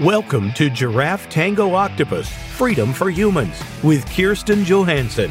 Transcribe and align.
Welcome 0.00 0.54
to 0.54 0.70
Giraffe 0.70 1.28
Tango 1.28 1.74
Octopus 1.74 2.26
Freedom 2.56 2.90
for 2.90 3.10
Humans 3.10 3.62
with 3.82 4.10
Kirsten 4.10 4.64
Johansson. 4.64 5.30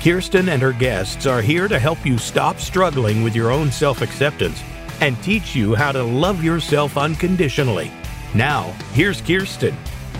Kirsten 0.00 0.48
and 0.48 0.62
her 0.62 0.72
guests 0.72 1.26
are 1.26 1.42
here 1.42 1.66
to 1.66 1.76
help 1.76 2.06
you 2.06 2.16
stop 2.16 2.60
struggling 2.60 3.24
with 3.24 3.34
your 3.34 3.50
own 3.50 3.72
self 3.72 4.02
acceptance 4.02 4.62
and 5.00 5.20
teach 5.24 5.56
you 5.56 5.74
how 5.74 5.90
to 5.90 6.04
love 6.04 6.44
yourself 6.44 6.96
unconditionally. 6.96 7.90
Now, 8.32 8.70
here's 8.92 9.20
Kirsten. 9.20 9.76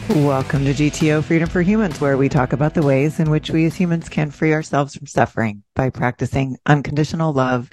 Welcome 0.08 0.64
to 0.64 0.74
GTO 0.74 1.22
Freedom 1.22 1.48
for 1.48 1.62
Humans, 1.62 2.00
where 2.00 2.16
we 2.16 2.28
talk 2.28 2.52
about 2.52 2.74
the 2.74 2.82
ways 2.82 3.20
in 3.20 3.30
which 3.30 3.50
we 3.50 3.66
as 3.66 3.76
humans 3.76 4.08
can 4.08 4.32
free 4.32 4.52
ourselves 4.52 4.96
from 4.96 5.06
suffering 5.06 5.62
by 5.76 5.90
practicing 5.90 6.56
unconditional 6.66 7.32
love, 7.32 7.70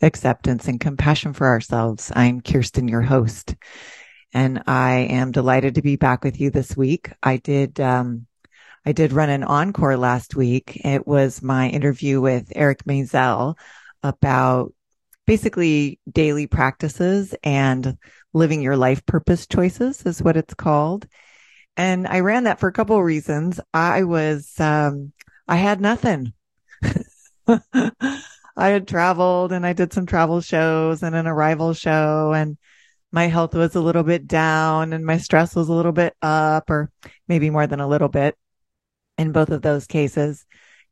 acceptance, 0.00 0.68
and 0.68 0.80
compassion 0.80 1.34
for 1.34 1.48
ourselves. 1.48 2.10
I'm 2.16 2.40
Kirsten, 2.40 2.88
your 2.88 3.02
host 3.02 3.56
and 4.32 4.62
I 4.66 5.08
am 5.10 5.32
delighted 5.32 5.74
to 5.74 5.82
be 5.82 5.96
back 5.96 6.24
with 6.24 6.40
you 6.40 6.50
this 6.50 6.76
week. 6.76 7.10
I 7.22 7.36
did, 7.38 7.80
um, 7.80 8.26
I 8.86 8.92
did 8.92 9.12
run 9.12 9.30
an 9.30 9.44
encore 9.44 9.96
last 9.96 10.34
week. 10.34 10.80
It 10.84 11.06
was 11.06 11.42
my 11.42 11.68
interview 11.68 12.20
with 12.20 12.52
Eric 12.54 12.84
Maisel 12.84 13.56
about 14.02 14.72
basically 15.26 16.00
daily 16.10 16.46
practices 16.46 17.34
and 17.42 17.96
living 18.32 18.62
your 18.62 18.76
life 18.76 19.04
purpose 19.06 19.46
choices 19.46 20.04
is 20.06 20.22
what 20.22 20.36
it's 20.36 20.54
called. 20.54 21.06
And 21.76 22.06
I 22.06 22.20
ran 22.20 22.44
that 22.44 22.60
for 22.60 22.68
a 22.68 22.72
couple 22.72 22.96
of 22.96 23.04
reasons. 23.04 23.60
I 23.72 24.04
was, 24.04 24.58
um, 24.58 25.12
I 25.46 25.56
had 25.56 25.80
nothing. 25.80 26.32
I 27.48 28.68
had 28.68 28.88
traveled 28.88 29.52
and 29.52 29.64
I 29.66 29.72
did 29.72 29.92
some 29.92 30.06
travel 30.06 30.40
shows 30.40 31.02
and 31.02 31.14
an 31.14 31.26
arrival 31.26 31.74
show 31.74 32.32
and 32.32 32.58
my 33.12 33.26
health 33.26 33.54
was 33.54 33.74
a 33.74 33.80
little 33.80 34.02
bit 34.02 34.26
down 34.26 34.92
and 34.92 35.04
my 35.04 35.18
stress 35.18 35.54
was 35.54 35.68
a 35.68 35.72
little 35.72 35.92
bit 35.92 36.14
up 36.22 36.70
or 36.70 36.90
maybe 37.26 37.50
more 37.50 37.66
than 37.66 37.80
a 37.80 37.88
little 37.88 38.08
bit 38.08 38.36
in 39.18 39.32
both 39.32 39.50
of 39.50 39.62
those 39.62 39.86
cases. 39.86 40.46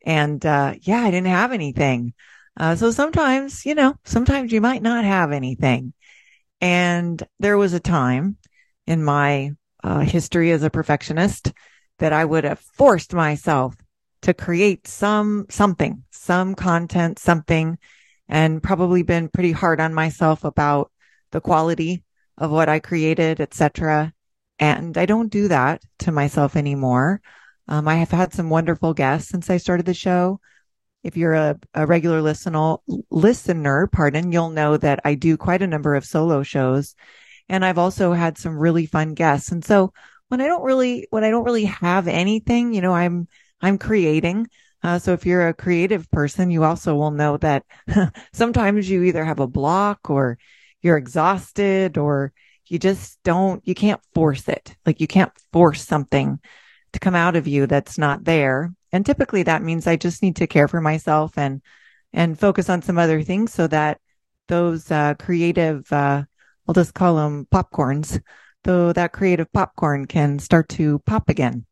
And, 0.05 0.45
uh, 0.45 0.75
yeah, 0.83 1.01
I 1.01 1.11
didn't 1.11 1.29
have 1.29 1.53
anything. 1.53 2.15
Uh, 2.57 2.75
so 2.75 2.91
sometimes, 2.91 3.65
you 3.65 3.75
know, 3.75 3.95
sometimes 4.05 4.53
you 4.53 4.61
might 4.61 4.83
not 4.83 5.05
have 5.05 5.33
anything. 5.33 5.93
And 6.61 7.23
there 7.39 7.57
was 7.57 7.73
a 7.73 7.81
time 7.81 8.37
in 8.87 9.05
my 9.05 9.53
uh, 9.85 10.01
history 10.01 10.51
as 10.51 10.65
a 10.65 10.71
perfectionist 10.71 11.53
that 12.01 12.13
I 12.13 12.25
would 12.25 12.45
have 12.45 12.59
forced 12.59 13.15
myself 13.15 13.77
to 14.23 14.35
create 14.35 14.89
some, 14.89 15.47
something, 15.51 16.03
some 16.11 16.57
content, 16.57 17.21
something, 17.21 17.79
and 18.29 18.63
probably 18.63 19.03
been 19.03 19.29
pretty 19.29 19.53
hard 19.53 19.81
on 19.81 19.95
myself 19.95 20.43
about 20.43 20.91
the 21.31 21.41
quality 21.41 22.03
of 22.39 22.51
what 22.51 22.69
I 22.69 22.79
created, 22.79 23.41
etc. 23.41 24.13
And 24.59 24.97
I 24.97 25.07
don't 25.07 25.31
do 25.31 25.49
that 25.49 25.83
to 26.01 26.13
myself 26.13 26.57
anymore. 26.57 27.21
Um, 27.69 27.87
I 27.87 27.97
have 27.97 28.11
had 28.11 28.33
some 28.33 28.51
wonderful 28.51 28.95
guests 28.95 29.29
since 29.31 29.51
I 29.51 29.59
started 29.59 29.87
the 29.87 29.95
show. 29.95 30.41
If 31.03 31.17
you're 31.17 31.35
a, 31.35 31.59
a 31.75 31.87
regular 31.87 32.23
listener, 32.23 32.77
listener, 33.11 33.89
pardon, 33.89 34.33
you'll 34.33 34.51
know 34.51 34.77
that 34.77 35.01
I 35.05 35.15
do 35.15 35.37
quite 35.37 35.63
a 35.63 35.67
number 35.67 35.95
of 35.95 36.05
solo 36.05 36.43
shows 36.43 36.95
and 37.49 37.65
I've 37.65 37.79
also 37.79 38.13
had 38.13 38.39
some 38.39 38.59
really 38.59 38.87
fun 38.87 39.15
guests. 39.15 39.53
And 39.53 39.65
so 39.65 39.93
when 40.29 40.41
I 40.41 40.47
don't 40.47 40.63
really, 40.63 41.07
when 41.11 41.25
I 41.25 41.31
don't 41.31 41.45
really 41.45 41.65
have 41.65 42.09
anything, 42.09 42.75
you 42.75 42.81
know, 42.81 42.93
I'm, 42.93 43.29
I'm 43.61 43.79
creating. 43.79 44.49
Uh, 44.83 44.99
so 44.99 45.13
if 45.13 45.27
you're 45.27 45.49
a 45.49 45.55
creative 45.55 46.11
person, 46.11 46.51
you 46.51 46.65
also 46.65 46.95
will 46.95 47.11
know 47.11 47.37
that 47.39 47.65
sometimes 48.33 48.89
you 48.89 49.03
either 49.05 49.25
have 49.25 49.41
a 49.41 49.47
block 49.47 50.11
or 50.11 50.39
you're 50.83 50.97
exhausted 50.97 51.99
or 51.99 52.33
you 52.67 52.79
just 52.79 53.19
don't, 53.25 53.67
you 53.67 53.75
can't 53.75 54.01
force 54.15 54.49
it. 54.49 54.77
Like 54.85 55.01
you 55.01 55.07
can't 55.07 55.33
force 55.53 55.85
something 55.85 56.39
to 56.93 56.99
come 57.01 57.15
out 57.15 57.37
of 57.37 57.47
you 57.47 57.67
that's 57.67 57.99
not 57.99 58.25
there. 58.25 58.73
And 58.93 59.05
typically 59.05 59.43
that 59.45 59.63
means 59.63 59.87
I 59.87 59.97
just 59.97 60.23
need 60.23 60.37
to 60.37 60.47
care 60.47 60.69
for 60.69 60.81
myself 60.81 61.37
and, 61.37 61.63
and 62.13 62.39
focus 62.39 62.69
on 62.69 62.83
some 62.83 62.99
other 62.99 63.23
things 63.23 63.53
so 63.53 63.67
that 63.67 64.01
those, 64.49 64.91
uh, 64.91 65.15
creative, 65.19 65.91
uh, 65.93 66.25
I'll 66.67 66.75
just 66.75 66.95
call 66.95 67.17
them 67.17 67.47
popcorns, 67.53 68.21
though 68.65 68.93
that 68.93 69.13
creative 69.13 69.53
popcorn 69.53 70.07
can 70.07 70.39
start 70.39 70.69
to 70.71 70.99
pop 71.01 71.29
again. 71.29 71.65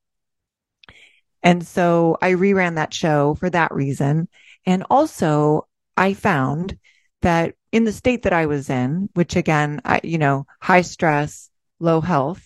And 1.42 1.66
so 1.66 2.16
I 2.20 2.32
reran 2.32 2.74
that 2.74 2.92
show 2.92 3.34
for 3.34 3.48
that 3.50 3.72
reason. 3.72 4.28
And 4.64 4.84
also 4.90 5.68
I 5.96 6.14
found 6.14 6.78
that 7.22 7.54
in 7.76 7.84
the 7.84 7.92
state 7.92 8.22
that 8.22 8.32
I 8.32 8.46
was 8.46 8.70
in, 8.70 9.10
which 9.12 9.36
again, 9.36 9.82
I, 9.84 10.00
you 10.02 10.16
know, 10.16 10.46
high 10.62 10.80
stress, 10.80 11.50
low 11.78 12.00
health, 12.00 12.42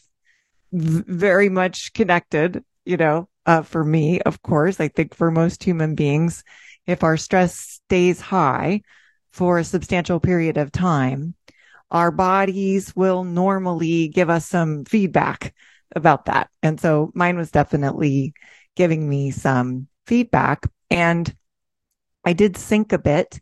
v- 0.73 1.05
very 1.07 1.49
much 1.49 1.93
connected, 1.93 2.65
you 2.85 2.97
know, 2.97 3.29
uh, 3.47 3.63
for 3.63 3.85
me, 3.85 4.21
of 4.23 4.43
course, 4.43 4.81
I 4.81 4.89
think 4.89 5.15
for 5.15 5.31
most 5.31 5.63
human 5.63 5.95
beings, 5.95 6.43
if 6.85 7.05
our 7.05 7.17
stress 7.17 7.57
stays 7.57 8.21
high 8.21 8.83
for 9.31 9.61
a 9.61 9.65
substantial 9.65 10.19
period 10.19 10.57
of 10.57 10.73
time, 10.73 11.37
our 11.93 12.11
bodies 12.11 12.97
will 12.97 13.23
normally 13.23 14.09
give 14.09 14.31
us 14.31 14.49
some 14.49 14.85
feedback 14.85 15.55
about 15.95 16.25
that. 16.25 16.51
And 16.61 16.81
so 16.81 17.13
mine 17.15 17.37
was 17.37 17.53
definitely 17.53 18.35
giving 18.75 19.09
me 19.09 19.31
some 19.31 19.87
feedback 20.07 20.67
and 20.91 21.33
I 22.25 22.33
did 22.33 22.57
sink 22.57 22.93
a 22.93 22.99
bit 22.99 23.41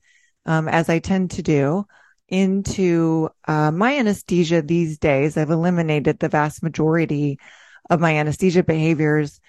um, 0.48 0.66
as 0.66 0.88
I 0.88 0.98
tend 0.98 1.32
to 1.32 1.42
do, 1.42 1.86
into 2.26 3.28
uh, 3.46 3.70
my 3.70 3.98
anesthesia 3.98 4.62
these 4.62 4.98
days. 4.98 5.36
I've 5.36 5.50
eliminated 5.50 6.18
the 6.18 6.28
vast 6.30 6.62
majority 6.62 7.38
of 7.90 8.00
my 8.00 8.16
anesthesia 8.16 8.62
behaviors 8.62 9.40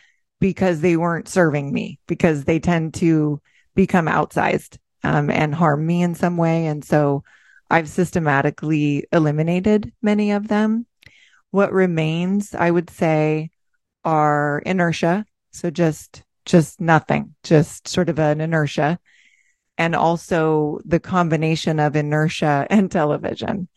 because 0.42 0.82
they 0.82 0.98
weren't 0.98 1.30
serving 1.30 1.72
me, 1.72 2.00
because 2.06 2.44
they 2.44 2.60
tend 2.60 2.96
to 2.96 3.42
become 3.76 4.08
outsized 4.08 4.78
um, 5.04 5.30
and 5.30 5.56
harm 5.56 5.86
me 5.86 6.04
in 6.04 6.16
some 6.16 6.36
way. 6.36 6.66
And 6.66 6.84
so 6.84 7.24
I've 7.70 7.90
systematically 7.90 9.08
eliminated 9.12 9.94
many 10.02 10.32
of 10.32 10.50
them. 10.50 10.86
What 11.52 11.72
remains, 11.72 12.54
I 12.54 12.72
would 12.72 12.90
say, 12.90 13.52
are 14.04 14.62
inertia. 14.66 15.26
So 15.52 15.70
just, 15.70 16.24
just 16.46 16.82
nothing, 16.82 17.36
just 17.44 17.88
sort 17.88 18.10
of 18.10 18.20
an 18.20 18.42
inertia 18.42 19.00
and 19.80 19.96
also 19.96 20.82
the 20.84 21.00
combination 21.00 21.80
of 21.80 21.96
inertia 21.96 22.68
and 22.70 22.92
television. 22.92 23.70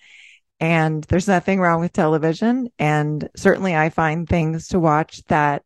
And 0.58 1.04
there's 1.04 1.28
nothing 1.28 1.60
wrong 1.60 1.80
with 1.80 1.92
television. 1.92 2.70
And 2.78 3.28
certainly 3.36 3.76
I 3.76 3.88
find 3.88 4.28
things 4.28 4.68
to 4.68 4.80
watch 4.80 5.22
that 5.28 5.62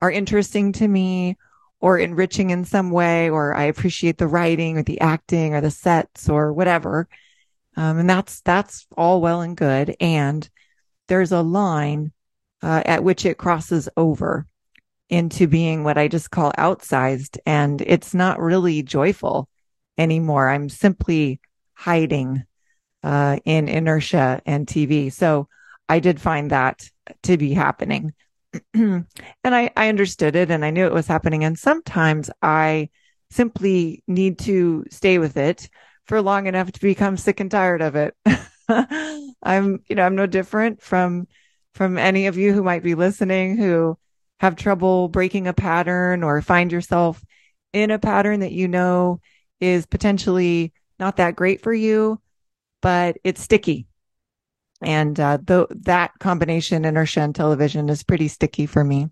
are 0.00 0.10
interesting 0.10 0.72
to 0.74 0.86
me 0.86 1.36
or 1.80 1.98
enriching 1.98 2.50
in 2.50 2.64
some 2.64 2.92
way, 2.92 3.28
or 3.28 3.54
I 3.54 3.64
appreciate 3.64 4.18
the 4.18 4.28
writing 4.28 4.78
or 4.78 4.84
the 4.84 5.00
acting 5.00 5.52
or 5.52 5.60
the 5.60 5.70
sets 5.70 6.28
or 6.28 6.52
whatever. 6.52 7.08
Um, 7.76 7.98
and 7.98 8.08
that's, 8.08 8.40
that's 8.42 8.86
all 8.96 9.20
well 9.20 9.40
and 9.40 9.56
good. 9.56 9.96
And 10.00 10.48
there's 11.08 11.32
a 11.32 11.42
line 11.42 12.12
uh, 12.62 12.84
at 12.86 13.02
which 13.02 13.26
it 13.26 13.36
crosses 13.36 13.88
over 13.96 14.46
into 15.08 15.48
being 15.48 15.82
what 15.82 15.98
I 15.98 16.06
just 16.06 16.30
call 16.30 16.52
outsized. 16.56 17.38
And 17.44 17.80
it's 17.80 18.14
not 18.14 18.38
really 18.38 18.84
joyful 18.84 19.48
anymore. 19.98 20.48
I'm 20.48 20.68
simply 20.68 21.40
hiding 21.74 22.44
uh, 23.02 23.38
in 23.44 23.68
inertia 23.68 24.40
and 24.46 24.66
TV. 24.66 25.12
So 25.12 25.48
I 25.88 25.98
did 25.98 26.20
find 26.20 26.50
that 26.50 26.88
to 27.24 27.36
be 27.36 27.52
happening. 27.52 28.14
and 28.74 29.06
I, 29.44 29.70
I 29.76 29.88
understood 29.88 30.36
it 30.36 30.50
and 30.50 30.64
I 30.64 30.70
knew 30.70 30.86
it 30.86 30.92
was 30.92 31.06
happening. 31.06 31.44
And 31.44 31.58
sometimes 31.58 32.30
I 32.40 32.90
simply 33.30 34.02
need 34.06 34.38
to 34.40 34.84
stay 34.90 35.18
with 35.18 35.36
it 35.36 35.68
for 36.06 36.20
long 36.20 36.46
enough 36.46 36.70
to 36.72 36.80
become 36.80 37.16
sick 37.16 37.40
and 37.40 37.50
tired 37.50 37.82
of 37.82 37.96
it. 37.96 38.14
I'm, 39.42 39.82
you 39.88 39.96
know, 39.96 40.04
I'm 40.04 40.16
no 40.16 40.26
different 40.26 40.82
from, 40.82 41.26
from 41.74 41.98
any 41.98 42.26
of 42.26 42.36
you 42.36 42.52
who 42.52 42.62
might 42.62 42.82
be 42.82 42.94
listening 42.94 43.56
who 43.56 43.96
have 44.40 44.56
trouble 44.56 45.08
breaking 45.08 45.46
a 45.46 45.52
pattern 45.52 46.22
or 46.22 46.42
find 46.42 46.72
yourself 46.72 47.24
in 47.72 47.90
a 47.90 47.98
pattern 47.98 48.40
that 48.40 48.52
you 48.52 48.68
know 48.68 49.20
is 49.62 49.86
potentially 49.86 50.72
not 50.98 51.16
that 51.16 51.36
great 51.36 51.62
for 51.62 51.72
you, 51.72 52.20
but 52.82 53.16
it's 53.22 53.40
sticky. 53.40 53.86
And 54.82 55.18
uh, 55.18 55.38
that 55.46 56.10
combination, 56.18 56.84
inertia 56.84 57.20
and 57.20 57.34
television, 57.34 57.88
is 57.88 58.02
pretty 58.02 58.26
sticky 58.26 58.66
for 58.66 58.82
me. 58.82 59.08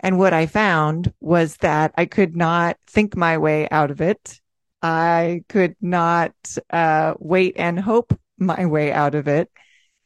And 0.00 0.18
what 0.18 0.34
I 0.34 0.44
found 0.44 1.14
was 1.20 1.56
that 1.58 1.94
I 1.96 2.04
could 2.04 2.36
not 2.36 2.76
think 2.86 3.16
my 3.16 3.38
way 3.38 3.66
out 3.70 3.90
of 3.90 4.02
it. 4.02 4.38
I 4.82 5.44
could 5.48 5.76
not 5.80 6.34
uh, 6.68 7.14
wait 7.18 7.54
and 7.56 7.80
hope 7.80 8.18
my 8.36 8.66
way 8.66 8.92
out 8.92 9.14
of 9.14 9.26
it. 9.28 9.50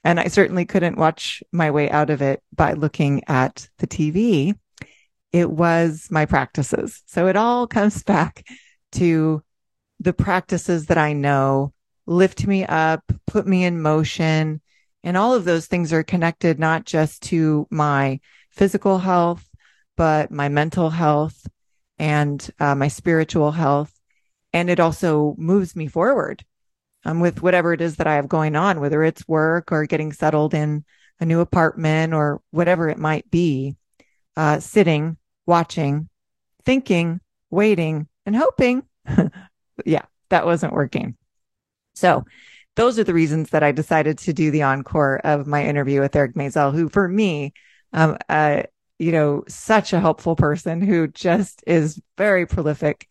And 0.04 0.20
I 0.20 0.28
certainly 0.28 0.64
couldn't 0.64 0.98
watch 0.98 1.42
my 1.50 1.72
way 1.72 1.90
out 1.90 2.10
of 2.10 2.22
it 2.22 2.44
by 2.54 2.74
looking 2.74 3.24
at 3.26 3.68
the 3.78 3.88
TV. 3.88 4.56
It 5.32 5.50
was 5.50 6.06
my 6.12 6.26
practices. 6.26 7.02
So 7.06 7.26
it 7.26 7.34
all 7.34 7.66
comes 7.66 8.02
back 8.04 8.46
to 8.92 9.42
the 10.00 10.12
practices 10.12 10.86
that 10.86 10.98
I 10.98 11.12
know 11.12 11.72
lift 12.06 12.46
me 12.46 12.64
up, 12.64 13.02
put 13.26 13.46
me 13.46 13.64
in 13.64 13.80
motion, 13.82 14.60
And 15.04 15.16
all 15.16 15.34
of 15.34 15.44
those 15.44 15.66
things 15.66 15.92
are 15.92 16.02
connected 16.02 16.58
not 16.58 16.84
just 16.84 17.22
to 17.24 17.66
my 17.70 18.20
physical 18.50 18.98
health, 18.98 19.48
but 19.96 20.30
my 20.30 20.48
mental 20.48 20.90
health 20.90 21.46
and 21.98 22.48
uh, 22.58 22.74
my 22.74 22.88
spiritual 22.88 23.52
health. 23.52 23.92
And 24.52 24.68
it 24.70 24.80
also 24.80 25.34
moves 25.38 25.76
me 25.76 25.86
forward 25.86 26.44
um, 27.04 27.20
with 27.20 27.42
whatever 27.42 27.72
it 27.72 27.80
is 27.80 27.96
that 27.96 28.06
I 28.06 28.16
have 28.16 28.28
going 28.28 28.56
on, 28.56 28.80
whether 28.80 29.02
it's 29.04 29.28
work 29.28 29.70
or 29.70 29.86
getting 29.86 30.12
settled 30.12 30.54
in 30.54 30.84
a 31.20 31.24
new 31.24 31.40
apartment 31.40 32.14
or 32.14 32.40
whatever 32.50 32.88
it 32.88 32.98
might 32.98 33.30
be. 33.30 33.76
Uh, 34.36 34.60
sitting, 34.60 35.16
watching, 35.46 36.08
thinking, 36.64 37.20
waiting, 37.50 38.06
and 38.24 38.36
hoping. 38.36 38.84
yeah, 39.84 40.04
that 40.30 40.46
wasn't 40.46 40.72
working. 40.72 41.16
So 41.94 42.24
those 42.76 42.98
are 42.98 43.04
the 43.04 43.14
reasons 43.14 43.50
that 43.50 43.62
I 43.62 43.72
decided 43.72 44.18
to 44.18 44.32
do 44.32 44.50
the 44.50 44.62
encore 44.62 45.20
of 45.24 45.46
my 45.46 45.64
interview 45.64 46.00
with 46.00 46.14
Eric 46.14 46.34
Maisel, 46.34 46.72
who 46.72 46.88
for 46.88 47.08
me, 47.08 47.52
um, 47.92 48.18
uh, 48.28 48.62
you 48.98 49.12
know, 49.12 49.44
such 49.48 49.92
a 49.92 50.00
helpful 50.00 50.36
person 50.36 50.80
who 50.80 51.08
just 51.08 51.62
is 51.66 52.00
very 52.16 52.46
prolific 52.46 53.08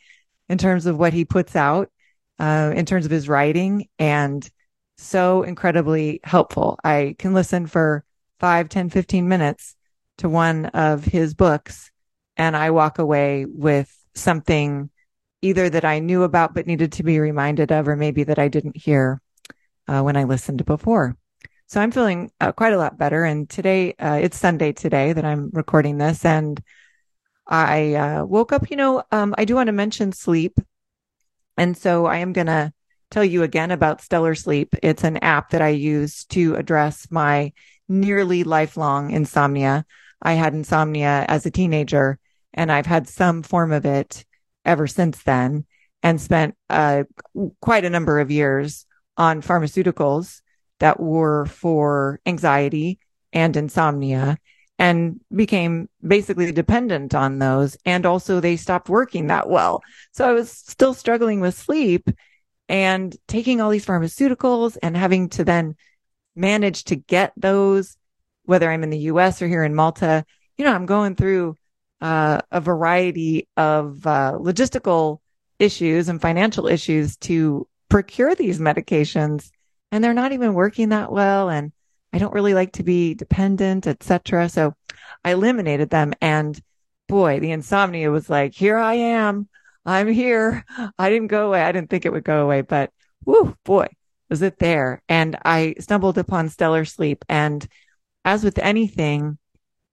in 0.50 0.58
terms 0.58 0.86
of 0.86 0.98
what 0.98 1.14
he 1.14 1.26
puts 1.26 1.56
out, 1.56 1.92
uh, 2.40 2.72
in 2.76 2.86
terms 2.86 3.06
of 3.06 3.12
his 3.12 3.28
writing 3.28 3.88
and 4.00 4.50
so 4.98 5.44
incredibly 5.44 6.20
helpful. 6.24 6.80
I 6.84 7.16
can 7.20 7.34
listen 7.34 7.68
for 7.68 8.04
five, 8.40 8.70
10, 8.70 8.90
15 8.90 9.28
minutes 9.28 9.76
to 10.20 10.30
one 10.30 10.68
of 10.68 11.04
his 11.04 11.34
books 11.34 11.92
and 12.38 12.56
I 12.56 12.72
walk 12.72 13.00
away 13.00 13.46
with 13.46 13.94
something 14.14 14.90
either 15.42 15.70
that 15.70 15.86
I 15.86 16.00
knew 16.00 16.24
about 16.24 16.54
but 16.54 16.68
needed 16.68 16.92
to 16.94 17.04
be 17.04 17.20
reminded 17.20 17.72
of, 17.72 17.88
or 17.88 17.96
maybe 17.96 18.24
that 18.24 18.40
I 18.40 18.48
didn't 18.48 18.78
hear 18.78 19.22
uh, 19.88 20.02
when 20.02 20.18
I 20.18 20.24
listened 20.24 20.66
before. 20.66 21.16
So 21.68 21.82
I'm 21.82 21.92
feeling 21.92 22.32
uh, 22.40 22.54
quite 22.54 22.74
a 22.74 22.78
lot 22.78 22.98
better. 22.98 23.24
And 23.24 23.50
today, 23.50 23.94
uh, 24.00 24.20
it's 24.22 24.38
Sunday 24.38 24.72
today 24.72 25.14
that 25.14 25.26
I'm 25.26 25.50
recording 25.54 25.98
this. 25.98 26.24
And 26.24 26.62
I 27.46 27.94
uh, 27.94 28.26
woke 28.26 28.52
up, 28.52 28.70
you 28.70 28.78
know, 28.78 29.04
um, 29.12 29.36
I 29.38 29.46
do 29.46 29.56
want 29.56 29.68
to 29.68 29.74
mention 29.74 30.12
sleep. 30.12 30.60
And 31.58 31.76
so 31.76 32.06
I 32.06 32.18
am 32.18 32.34
going 32.34 32.48
to 32.48 32.72
tell 33.10 33.24
you 33.24 33.44
again 33.44 33.72
about 33.72 34.02
Stellar 34.02 34.36
Sleep. 34.36 34.76
It's 34.82 35.04
an 35.04 35.18
app 35.18 35.50
that 35.52 35.62
I 35.62 35.70
use 35.70 36.26
to 36.26 36.56
address 36.56 37.08
my 37.10 37.54
nearly 37.90 38.44
lifelong 38.44 39.12
insomnia. 39.12 39.86
I 40.22 40.34
had 40.34 40.54
insomnia 40.54 41.26
as 41.28 41.46
a 41.46 41.52
teenager 41.52 42.20
and 42.54 42.72
I've 42.72 42.86
had 42.86 43.08
some 43.08 43.44
form 43.44 43.72
of 43.72 43.86
it 43.86 44.26
ever 44.68 44.86
since 44.86 45.24
then 45.24 45.66
and 46.04 46.22
spent 46.22 46.56
uh, 46.70 47.04
quite 47.62 47.86
a 47.86 47.90
number 47.90 48.20
of 48.20 48.30
years 48.30 48.86
on 49.18 49.42
pharmaceuticals 49.42 50.42
that 50.80 51.00
were 51.00 51.46
for 51.48 52.20
anxiety 52.26 53.00
and 53.34 53.58
insomnia 53.58 54.38
and 54.80 55.20
became 55.36 55.90
basically 56.06 56.52
dependent 56.52 57.16
on 57.16 57.40
those. 57.40 57.78
And 57.84 58.06
also 58.06 58.40
they 58.40 58.58
stopped 58.58 58.90
working 58.90 59.28
that 59.28 59.50
well. 59.50 59.82
So 60.12 60.30
I 60.30 60.34
was 60.34 60.52
still 60.52 60.94
struggling 60.94 61.40
with 61.40 61.58
sleep 61.58 62.10
and 62.70 63.16
taking 63.28 63.60
all 63.60 63.72
these 63.72 63.86
pharmaceuticals 63.86 64.78
and 64.84 64.96
having 64.96 65.30
to 65.30 65.44
then 65.44 65.76
manage 66.36 66.84
to 66.86 66.96
get 66.96 67.34
those, 67.36 67.98
whether 68.44 68.70
I'm 68.70 68.84
in 68.84 68.92
the 68.92 69.10
US 69.12 69.42
or 69.42 69.48
here 69.48 69.64
in 69.64 69.74
Malta. 69.74 70.26
You 70.58 70.66
know, 70.66 70.74
I'm 70.74 70.86
going 70.86 71.16
through 71.16 71.56
uh, 72.02 72.40
a 72.52 72.62
variety 72.62 73.48
of 73.58 74.06
uh, 74.06 74.34
logistical 74.40 75.20
issues 75.60 76.10
and 76.10 76.22
financial 76.22 76.68
issues 76.68 77.18
to 77.18 77.68
procure 77.90 78.36
these 78.36 78.60
medications 78.60 79.50
and 79.92 80.04
they're 80.04 80.14
not 80.14 80.34
even 80.34 80.54
working 80.54 80.90
that 80.90 81.12
well 81.12 81.50
and 81.50 81.72
i 82.14 82.20
don't 82.20 82.34
really 82.34 82.54
like 82.54 82.74
to 82.74 82.84
be 82.84 83.16
dependent 83.16 83.88
etc 83.88 84.48
so 84.50 84.76
i 85.24 85.32
eliminated 85.32 85.90
them 85.90 86.14
and 86.22 86.62
boy 87.08 87.40
the 87.40 87.52
insomnia 87.52 88.12
was 88.12 88.30
like 88.30 88.54
here 88.54 88.78
i 88.78 88.94
am. 88.94 89.48
I'm 89.88 90.10
here. 90.10 90.66
I 91.00 91.10
didn't 91.10 91.30
go 91.30 91.48
away. 91.48 91.62
I 91.62 91.72
didn't 91.72 91.90
think 91.90 92.06
it 92.06 92.12
would 92.12 92.26
go 92.26 92.44
away 92.44 92.62
but 92.62 92.92
whoo 93.26 93.56
boy 93.64 93.88
was 94.30 94.42
it 94.42 94.60
there. 94.60 95.02
And 95.10 95.38
i 95.44 95.76
stumbled 95.80 96.18
upon 96.18 96.50
stellar 96.50 96.86
sleep 96.86 97.26
and 97.30 97.66
as 98.26 98.44
with 98.44 98.60
anything 98.60 99.38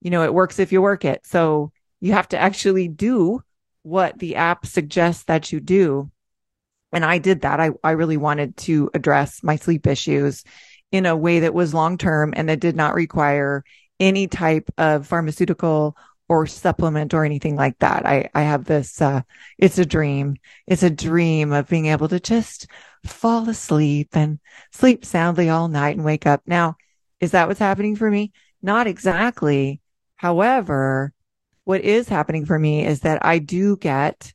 you 0.00 0.10
know 0.10 0.24
it 0.24 0.34
works 0.34 0.58
if 0.58 0.72
you 0.72 0.82
work 0.82 1.04
it. 1.04 1.24
So 1.24 1.72
you 2.04 2.12
have 2.12 2.28
to 2.28 2.38
actually 2.38 2.86
do 2.86 3.42
what 3.82 4.18
the 4.18 4.36
app 4.36 4.66
suggests 4.66 5.24
that 5.24 5.50
you 5.52 5.58
do. 5.58 6.10
And 6.92 7.02
I 7.02 7.16
did 7.16 7.40
that. 7.40 7.60
I, 7.60 7.70
I 7.82 7.92
really 7.92 8.18
wanted 8.18 8.58
to 8.58 8.90
address 8.92 9.42
my 9.42 9.56
sleep 9.56 9.86
issues 9.86 10.44
in 10.92 11.06
a 11.06 11.16
way 11.16 11.40
that 11.40 11.54
was 11.54 11.72
long 11.72 11.96
term 11.96 12.34
and 12.36 12.50
that 12.50 12.60
did 12.60 12.76
not 12.76 12.92
require 12.92 13.64
any 13.98 14.26
type 14.26 14.70
of 14.76 15.06
pharmaceutical 15.06 15.96
or 16.28 16.46
supplement 16.46 17.14
or 17.14 17.24
anything 17.24 17.56
like 17.56 17.78
that. 17.78 18.04
I, 18.04 18.28
I 18.34 18.42
have 18.42 18.66
this, 18.66 19.00
uh, 19.00 19.22
it's 19.56 19.78
a 19.78 19.86
dream. 19.86 20.36
It's 20.66 20.82
a 20.82 20.90
dream 20.90 21.54
of 21.54 21.70
being 21.70 21.86
able 21.86 22.08
to 22.08 22.20
just 22.20 22.66
fall 23.06 23.48
asleep 23.48 24.10
and 24.12 24.40
sleep 24.72 25.06
soundly 25.06 25.48
all 25.48 25.68
night 25.68 25.96
and 25.96 26.04
wake 26.04 26.26
up. 26.26 26.42
Now, 26.44 26.76
is 27.18 27.30
that 27.30 27.48
what's 27.48 27.60
happening 27.60 27.96
for 27.96 28.10
me? 28.10 28.32
Not 28.60 28.86
exactly. 28.86 29.80
However, 30.16 31.13
what 31.64 31.80
is 31.80 32.08
happening 32.08 32.46
for 32.46 32.58
me 32.58 32.84
is 32.84 33.00
that 33.00 33.24
I 33.24 33.38
do 33.38 33.76
get 33.76 34.32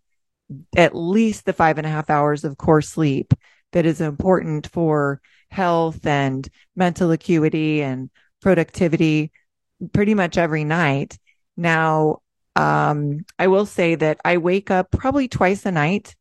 at 0.76 0.96
least 0.96 1.46
the 1.46 1.54
five 1.54 1.78
and 1.78 1.86
a 1.86 1.90
half 1.90 2.10
hours 2.10 2.44
of 2.44 2.58
core 2.58 2.82
sleep 2.82 3.34
that 3.72 3.86
is 3.86 4.02
important 4.02 4.68
for 4.68 5.22
health 5.52 6.06
and 6.06 6.48
mental 6.76 7.12
acuity 7.12 7.82
and 7.82 8.10
productivity 8.42 9.32
pretty 9.94 10.14
much 10.14 10.38
every 10.38 10.64
night. 10.64 11.18
Now, 11.56 12.20
um, 12.56 13.26
I 13.38 13.48
will 13.48 13.66
say 13.66 13.96
that 13.96 14.20
I 14.26 14.38
wake 14.38 14.72
up 14.72 14.92
probably 14.92 15.28
twice 15.28 15.66
a 15.66 15.72
night 15.72 16.16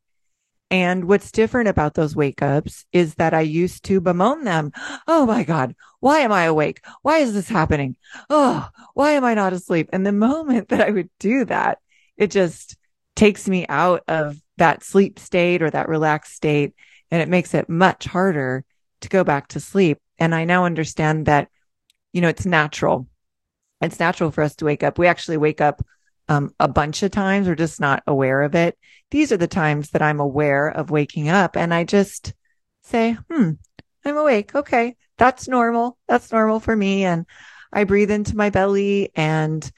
and 0.70 1.06
what's 1.06 1.32
different 1.32 1.68
about 1.68 1.94
those 1.94 2.14
wake 2.14 2.42
ups 2.42 2.84
is 2.92 3.14
that 3.14 3.32
I 3.32 3.40
used 3.40 3.84
to 3.84 4.00
bemoan 4.00 4.44
them. 4.44 4.72
Oh 5.06 5.24
my 5.24 5.42
God. 5.42 5.74
Why 6.00 6.20
am 6.20 6.32
I 6.32 6.44
awake? 6.44 6.84
Why 7.02 7.18
is 7.18 7.32
this 7.32 7.48
happening? 7.48 7.96
Oh, 8.28 8.68
why 8.94 9.12
am 9.12 9.24
I 9.24 9.34
not 9.34 9.52
asleep? 9.52 9.88
And 9.92 10.04
the 10.06 10.12
moment 10.28 10.68
that 10.68 10.86
I 10.86 10.90
would 10.90 11.10
do 11.18 11.44
that, 11.46 11.78
it 12.16 12.30
just 12.30 12.76
takes 13.16 13.48
me 13.48 13.66
out 13.68 14.02
of 14.08 14.40
that 14.58 14.84
sleep 14.84 15.18
state 15.18 15.62
or 15.62 15.70
that 15.70 15.88
relaxed 15.88 16.34
state. 16.34 16.74
And 17.10 17.22
it 17.22 17.28
makes 17.28 17.54
it 17.54 17.70
much 17.70 18.04
harder 18.04 18.64
to 19.00 19.08
go 19.08 19.24
back 19.24 19.48
to 19.48 19.60
sleep. 19.60 19.98
And 20.18 20.34
I 20.34 20.44
now 20.44 20.66
understand 20.66 21.26
that, 21.26 21.48
you 22.12 22.20
know, 22.20 22.28
it's 22.28 22.44
natural. 22.44 23.08
It's 23.80 24.00
natural 24.00 24.30
for 24.30 24.42
us 24.42 24.56
to 24.56 24.66
wake 24.66 24.82
up. 24.82 24.98
We 24.98 25.06
actually 25.06 25.38
wake 25.38 25.62
up 25.62 25.82
um, 26.28 26.54
a 26.60 26.68
bunch 26.68 27.02
of 27.02 27.10
times. 27.10 27.48
We're 27.48 27.54
just 27.54 27.80
not 27.80 28.02
aware 28.06 28.42
of 28.42 28.54
it. 28.54 28.78
These 29.10 29.32
are 29.32 29.36
the 29.36 29.48
times 29.48 29.90
that 29.90 30.02
I'm 30.02 30.20
aware 30.20 30.68
of 30.68 30.90
waking 30.90 31.28
up 31.28 31.56
and 31.56 31.72
I 31.72 31.84
just 31.84 32.34
say, 32.82 33.16
hmm, 33.30 33.52
I'm 34.04 34.16
awake. 34.16 34.54
Okay. 34.54 34.96
That's 35.16 35.48
normal. 35.48 35.98
That's 36.06 36.30
normal 36.30 36.60
for 36.60 36.74
me. 36.74 37.04
And 37.04 37.26
I 37.72 37.84
breathe 37.84 38.10
into 38.10 38.36
my 38.36 38.50
belly 38.50 39.10
and 39.14 39.70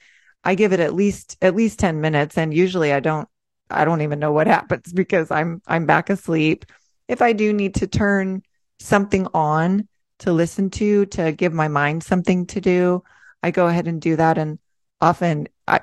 I 0.43 0.55
give 0.55 0.73
it 0.73 0.79
at 0.79 0.93
least, 0.93 1.37
at 1.41 1.55
least 1.55 1.79
10 1.79 2.01
minutes. 2.01 2.37
And 2.37 2.53
usually 2.53 2.93
I 2.93 2.99
don't, 2.99 3.27
I 3.69 3.85
don't 3.85 4.01
even 4.01 4.19
know 4.19 4.31
what 4.31 4.47
happens 4.57 4.93
because 4.93 5.31
I'm, 5.31 5.61
I'm 5.67 5.85
back 5.85 6.09
asleep. 6.09 6.65
If 7.07 7.21
I 7.21 7.33
do 7.33 7.51
need 7.53 7.75
to 7.75 7.87
turn 7.87 8.43
something 8.79 9.27
on 9.33 9.87
to 10.19 10.31
listen 10.31 10.69
to, 10.69 11.05
to 11.07 11.31
give 11.31 11.53
my 11.53 11.67
mind 11.67 12.03
something 12.03 12.45
to 12.47 12.61
do, 12.61 13.03
I 13.41 13.51
go 13.51 13.67
ahead 13.67 13.87
and 13.87 13.99
do 13.99 14.15
that. 14.15 14.37
And 14.37 14.59
often 15.01 15.47
I, 15.67 15.81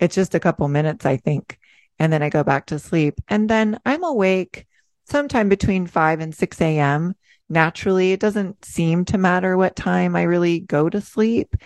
it's 0.00 0.14
just 0.14 0.34
a 0.34 0.40
couple 0.40 0.68
minutes, 0.68 1.06
I 1.06 1.16
think. 1.16 1.58
And 1.98 2.12
then 2.12 2.22
I 2.22 2.30
go 2.30 2.44
back 2.44 2.66
to 2.66 2.78
sleep. 2.78 3.20
And 3.28 3.48
then 3.48 3.80
I'm 3.84 4.04
awake 4.04 4.66
sometime 5.04 5.48
between 5.48 5.86
5 5.86 6.20
and 6.20 6.34
6 6.34 6.60
a.m. 6.60 7.14
Naturally, 7.48 8.12
it 8.12 8.20
doesn't 8.20 8.64
seem 8.64 9.04
to 9.06 9.18
matter 9.18 9.56
what 9.56 9.74
time 9.74 10.14
I 10.14 10.22
really 10.22 10.60
go 10.60 10.88
to 10.88 11.00
sleep. 11.00 11.56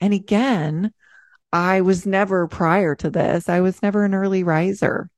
And 0.00 0.14
again, 0.14 0.92
I 1.52 1.82
was 1.82 2.06
never 2.06 2.46
prior 2.48 2.94
to 2.96 3.10
this, 3.10 3.48
I 3.48 3.60
was 3.60 3.82
never 3.82 4.04
an 4.04 4.14
early 4.14 4.42
riser. 4.42 5.10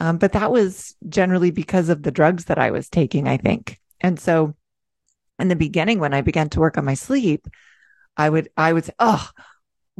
Um, 0.00 0.16
but 0.16 0.32
that 0.32 0.50
was 0.50 0.96
generally 1.08 1.50
because 1.50 1.90
of 1.90 2.02
the 2.02 2.10
drugs 2.10 2.46
that 2.46 2.58
I 2.58 2.70
was 2.70 2.88
taking, 2.88 3.28
I 3.28 3.36
think. 3.36 3.78
And 4.00 4.18
so 4.18 4.54
in 5.38 5.48
the 5.48 5.56
beginning, 5.56 5.98
when 6.00 6.14
I 6.14 6.22
began 6.22 6.48
to 6.50 6.60
work 6.60 6.78
on 6.78 6.84
my 6.84 6.94
sleep, 6.94 7.46
I 8.16 8.30
would, 8.30 8.48
I 8.56 8.72
would 8.72 8.86
say, 8.86 8.94
Oh, 8.98 9.28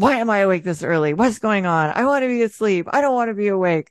why 0.00 0.16
am 0.16 0.30
I 0.30 0.38
awake 0.38 0.64
this 0.64 0.82
early? 0.82 1.12
What's 1.12 1.40
going 1.40 1.66
on? 1.66 1.92
I 1.94 2.06
want 2.06 2.22
to 2.22 2.28
be 2.28 2.42
asleep. 2.42 2.86
I 2.90 3.02
don't 3.02 3.14
want 3.14 3.28
to 3.28 3.34
be 3.34 3.48
awake. 3.48 3.90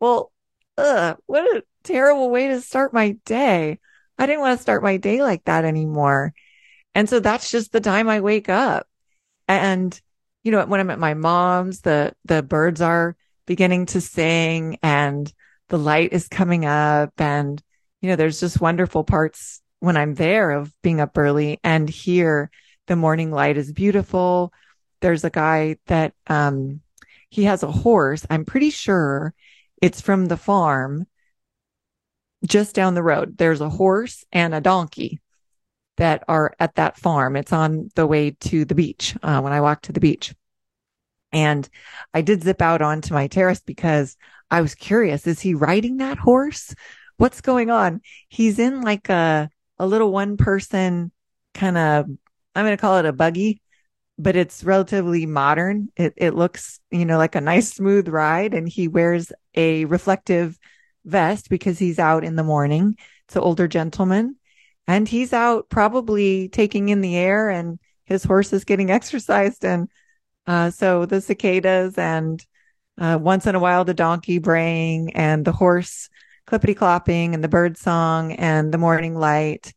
Well, 0.00 0.32
ugh, 0.76 1.16
what 1.26 1.44
a 1.44 1.62
terrible 1.84 2.28
way 2.28 2.48
to 2.48 2.60
start 2.60 2.92
my 2.92 3.12
day. 3.24 3.78
I 4.18 4.26
didn't 4.26 4.40
want 4.40 4.58
to 4.58 4.62
start 4.62 4.82
my 4.82 4.96
day 4.96 5.22
like 5.22 5.44
that 5.44 5.64
anymore. 5.64 6.34
And 6.96 7.08
so 7.08 7.20
that's 7.20 7.52
just 7.52 7.70
the 7.70 7.80
time 7.80 8.08
I 8.08 8.20
wake 8.20 8.48
up. 8.48 8.88
And, 9.46 9.98
you 10.42 10.50
know, 10.50 10.66
when 10.66 10.80
I'm 10.80 10.90
at 10.90 10.98
my 10.98 11.14
mom's, 11.14 11.82
the, 11.82 12.16
the 12.24 12.42
birds 12.42 12.80
are 12.80 13.16
beginning 13.46 13.86
to 13.86 14.00
sing 14.00 14.78
and 14.82 15.32
the 15.68 15.78
light 15.78 16.12
is 16.12 16.26
coming 16.26 16.64
up. 16.64 17.12
And, 17.18 17.62
you 18.00 18.08
know, 18.08 18.16
there's 18.16 18.40
just 18.40 18.60
wonderful 18.60 19.04
parts 19.04 19.62
when 19.78 19.96
I'm 19.96 20.14
there 20.14 20.50
of 20.50 20.74
being 20.82 21.00
up 21.00 21.16
early 21.16 21.60
and 21.62 21.88
here 21.88 22.50
the 22.88 22.96
morning 22.96 23.30
light 23.30 23.56
is 23.56 23.72
beautiful. 23.72 24.52
There's 25.04 25.22
a 25.22 25.28
guy 25.28 25.76
that, 25.88 26.14
um, 26.28 26.80
he 27.28 27.44
has 27.44 27.62
a 27.62 27.70
horse. 27.70 28.24
I'm 28.30 28.46
pretty 28.46 28.70
sure 28.70 29.34
it's 29.82 30.00
from 30.00 30.26
the 30.26 30.38
farm 30.38 31.06
just 32.46 32.74
down 32.74 32.94
the 32.94 33.02
road. 33.02 33.36
There's 33.36 33.60
a 33.60 33.68
horse 33.68 34.24
and 34.32 34.54
a 34.54 34.62
donkey 34.62 35.20
that 35.98 36.24
are 36.26 36.54
at 36.58 36.76
that 36.76 36.96
farm. 36.96 37.36
It's 37.36 37.52
on 37.52 37.90
the 37.96 38.06
way 38.06 38.30
to 38.30 38.64
the 38.64 38.74
beach 38.74 39.14
uh, 39.22 39.42
when 39.42 39.52
I 39.52 39.60
walk 39.60 39.82
to 39.82 39.92
the 39.92 40.00
beach. 40.00 40.34
And 41.32 41.68
I 42.14 42.22
did 42.22 42.42
zip 42.42 42.62
out 42.62 42.80
onto 42.80 43.12
my 43.12 43.26
terrace 43.26 43.60
because 43.60 44.16
I 44.50 44.62
was 44.62 44.74
curious. 44.74 45.26
Is 45.26 45.40
he 45.40 45.52
riding 45.52 45.98
that 45.98 46.16
horse? 46.16 46.74
What's 47.18 47.42
going 47.42 47.70
on? 47.70 48.00
He's 48.28 48.58
in 48.58 48.80
like 48.80 49.10
a, 49.10 49.50
a 49.78 49.86
little 49.86 50.12
one 50.12 50.38
person 50.38 51.12
kind 51.52 51.76
of, 51.76 52.06
I'm 52.54 52.64
going 52.64 52.74
to 52.76 52.80
call 52.80 52.96
it 52.96 53.04
a 53.04 53.12
buggy, 53.12 53.60
but 54.18 54.36
it's 54.36 54.64
relatively 54.64 55.26
modern. 55.26 55.88
It, 55.96 56.14
it 56.16 56.34
looks, 56.34 56.80
you 56.90 57.04
know, 57.04 57.18
like 57.18 57.34
a 57.34 57.40
nice 57.40 57.72
smooth 57.72 58.08
ride 58.08 58.54
and 58.54 58.68
he 58.68 58.88
wears 58.88 59.32
a 59.54 59.84
reflective 59.86 60.58
vest 61.04 61.48
because 61.50 61.78
he's 61.78 61.98
out 61.98 62.24
in 62.24 62.36
the 62.36 62.44
morning. 62.44 62.96
It's 63.26 63.36
an 63.36 63.42
older 63.42 63.66
gentleman 63.66 64.36
and 64.86 65.08
he's 65.08 65.32
out 65.32 65.68
probably 65.68 66.48
taking 66.48 66.88
in 66.90 67.00
the 67.00 67.16
air 67.16 67.50
and 67.50 67.78
his 68.04 68.24
horse 68.24 68.52
is 68.52 68.64
getting 68.64 68.90
exercised. 68.90 69.64
And, 69.64 69.88
uh, 70.46 70.70
so 70.70 71.06
the 71.06 71.20
cicadas 71.20 71.98
and, 71.98 72.44
uh, 72.98 73.18
once 73.20 73.46
in 73.46 73.56
a 73.56 73.60
while 73.60 73.84
the 73.84 73.94
donkey 73.94 74.38
braying 74.38 75.16
and 75.16 75.44
the 75.44 75.52
horse 75.52 76.08
clippity 76.46 76.76
clopping 76.76 77.34
and 77.34 77.42
the 77.42 77.48
bird 77.48 77.76
song 77.76 78.32
and 78.32 78.72
the 78.72 78.78
morning 78.78 79.16
light. 79.16 79.72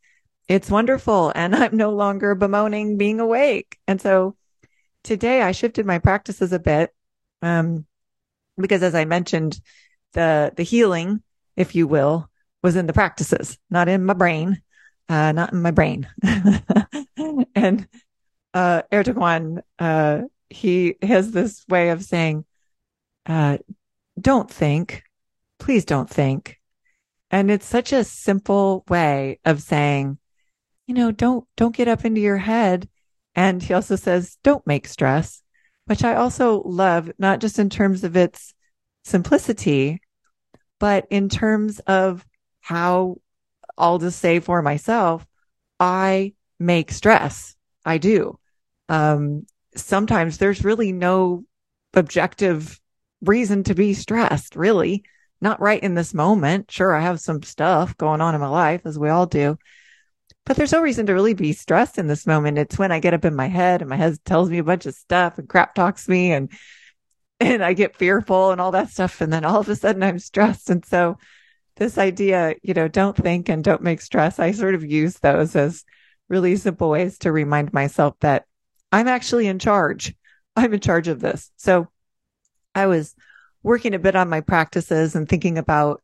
It's 0.48 0.72
wonderful. 0.72 1.32
And 1.36 1.56
I'm 1.56 1.76
no 1.76 1.92
longer 1.92 2.36
bemoaning 2.36 2.98
being 2.98 3.20
awake. 3.20 3.78
And 3.88 4.02
so 4.02 4.36
today 5.04 5.42
I 5.42 5.52
shifted 5.52 5.86
my 5.86 6.00
practices 6.00 6.54
a 6.54 6.60
bit. 6.60 6.94
Um, 7.42 7.86
because 8.58 8.82
as 8.82 8.96
I 8.96 9.06
mentioned, 9.06 9.60
the, 10.14 10.52
the 10.56 10.64
healing, 10.64 11.22
if 11.56 11.76
you 11.76 11.88
will, 11.88 12.30
was 12.64 12.76
in 12.76 12.88
the 12.88 12.94
practices, 12.94 13.58
not 13.70 13.88
in 13.88 14.04
my 14.04 14.14
brain, 14.14 14.62
uh, 15.10 15.32
not 15.32 15.54
in 15.54 15.62
my 15.62 15.72
brain. 15.72 16.08
and, 17.56 17.88
uh, 18.54 18.82
Erdogan, 18.92 19.62
uh, 19.78 20.22
he 20.50 20.96
has 21.02 21.32
this 21.32 21.64
way 21.70 21.90
of 21.90 22.04
saying, 22.04 22.46
uh, 23.28 23.58
don't 24.20 24.50
think, 24.50 25.04
please 25.60 25.86
don't 25.86 26.10
think. 26.10 26.60
And 27.30 27.52
it's 27.52 27.66
such 27.66 27.92
a 27.92 28.04
simple 28.04 28.84
way 28.90 29.40
of 29.46 29.62
saying, 29.62 30.18
you 30.88 30.94
know, 30.94 31.12
don't, 31.12 31.46
don't 31.56 31.76
get 31.76 31.88
up 31.88 32.06
into 32.06 32.22
your 32.22 32.38
head. 32.38 32.90
And 33.36 33.62
he 33.62 33.74
also 33.74 33.96
says, 33.96 34.38
don't 34.44 34.66
make 34.66 34.88
stress, 34.88 35.44
which 35.86 36.04
I 36.04 36.16
also 36.16 36.64
love, 36.66 37.12
not 37.20 37.40
just 37.40 37.60
in 37.60 37.70
terms 37.70 38.04
of 38.04 38.18
its 38.18 38.54
simplicity, 39.04 40.02
but 40.80 41.06
in 41.10 41.30
terms 41.30 41.80
of 41.80 42.26
how 42.62 43.18
I'll 43.78 44.00
just 44.00 44.20
say 44.20 44.40
for 44.40 44.62
myself, 44.62 45.26
I 45.80 46.34
make 46.60 46.92
stress. 46.92 47.56
I 47.86 48.00
do. 48.00 48.40
Um, 48.90 49.46
sometimes 49.76 50.38
there's 50.38 50.64
really 50.64 50.92
no 50.92 51.44
objective 51.94 52.80
reason 53.22 53.64
to 53.64 53.76
be 53.76 53.94
stressed, 53.94 54.56
really. 54.56 55.04
Not 55.40 55.62
right 55.62 55.82
in 55.82 55.94
this 55.94 56.14
moment. 56.14 56.72
Sure, 56.72 56.96
I 56.96 57.02
have 57.02 57.20
some 57.20 57.44
stuff 57.44 57.96
going 57.98 58.22
on 58.22 58.34
in 58.34 58.42
my 58.42 58.48
life, 58.48 58.82
as 58.86 58.98
we 58.98 59.10
all 59.10 59.28
do. 59.28 59.58
But 60.48 60.56
there's 60.56 60.72
no 60.72 60.82
reason 60.82 61.06
to 61.08 61.14
really 61.14 61.34
be 61.34 61.52
stressed 61.52 61.98
in 61.98 62.08
this 62.08 62.26
moment. 62.26 62.58
It's 62.58 62.80
when 62.80 62.90
I 62.90 63.02
get 63.02 63.14
up 63.14 63.26
in 63.26 63.36
my 63.36 63.48
head 63.48 63.82
and 63.82 63.90
my 63.90 63.98
head 63.98 64.18
tells 64.24 64.50
me 64.50 64.60
a 64.60 64.64
bunch 64.64 64.86
of 64.86 64.96
stuff 64.96 65.38
and 65.38 65.50
crap 65.50 65.76
talks 65.76 66.08
me 66.08 66.32
and 66.32 66.50
and 67.42 67.62
I 67.62 67.74
get 67.74 67.98
fearful 67.98 68.52
and 68.52 68.62
all 68.62 68.72
that 68.72 68.90
stuff. 68.90 69.20
And 69.20 69.32
then 69.32 69.44
all 69.44 69.60
of 69.60 69.68
a 69.68 69.76
sudden 69.76 70.02
I'm 70.02 70.20
stressed. 70.20 70.70
And 70.70 70.86
so 70.86 71.18
this 71.76 71.98
idea, 71.98 72.56
you 72.64 72.74
know, 72.74 72.88
don't 72.88 73.16
think 73.16 73.50
and 73.50 73.62
don't 73.62 73.84
make 73.84 74.00
stress. 74.00 74.40
I 74.40 74.52
sort 74.52 74.74
of 74.74 74.86
use 74.86 75.20
those 75.20 75.54
as 75.54 75.84
really 76.30 76.56
simple 76.56 76.90
ways 76.90 77.18
to 77.20 77.32
remind 77.34 77.74
myself 77.74 78.16
that 78.22 78.46
I'm 78.94 79.10
actually 79.10 79.48
in 79.48 79.60
charge. 79.60 80.16
I'm 80.56 80.74
in 80.74 80.80
charge 80.80 81.10
of 81.10 81.20
this. 81.20 81.52
So 81.58 81.90
I 82.74 82.86
was 82.86 83.16
working 83.64 83.94
a 83.94 84.00
bit 84.00 84.16
on 84.16 84.30
my 84.30 84.40
practices 84.40 85.14
and 85.14 85.28
thinking 85.28 85.58
about 85.58 86.02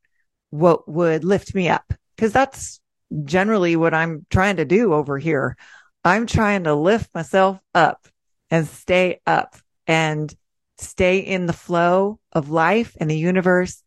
what 0.50 0.88
would 0.88 1.24
lift 1.24 1.56
me 1.56 1.70
up 1.70 1.94
because 2.16 2.34
that's 2.34 2.82
generally 3.24 3.76
what 3.76 3.94
I'm 3.94 4.26
trying 4.30 4.58
to 4.58 4.66
do 4.66 4.94
over 4.94 5.18
here. 5.18 5.56
I'm 6.04 6.26
trying 6.26 6.66
to 6.66 6.76
lift 6.76 7.14
myself 7.14 7.60
up 7.74 8.08
and 8.50 8.68
stay 8.68 9.22
up 9.26 9.56
and 9.88 10.34
stay 10.78 11.20
in 11.20 11.46
the 11.46 11.54
flow 11.54 12.20
of 12.32 12.50
life 12.50 12.98
and 13.00 13.10
the 13.10 13.18
universe 13.18 13.84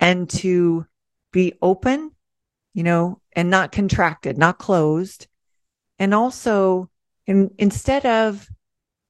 and 0.00 0.28
to 0.28 0.86
be 1.32 1.54
open, 1.62 2.10
you 2.74 2.82
know, 2.82 3.20
and 3.32 3.50
not 3.50 3.72
contracted, 3.72 4.36
not 4.36 4.58
closed. 4.58 5.26
And 5.98 6.12
also 6.12 6.90
in, 7.26 7.50
instead 7.58 8.04
of 8.04 8.46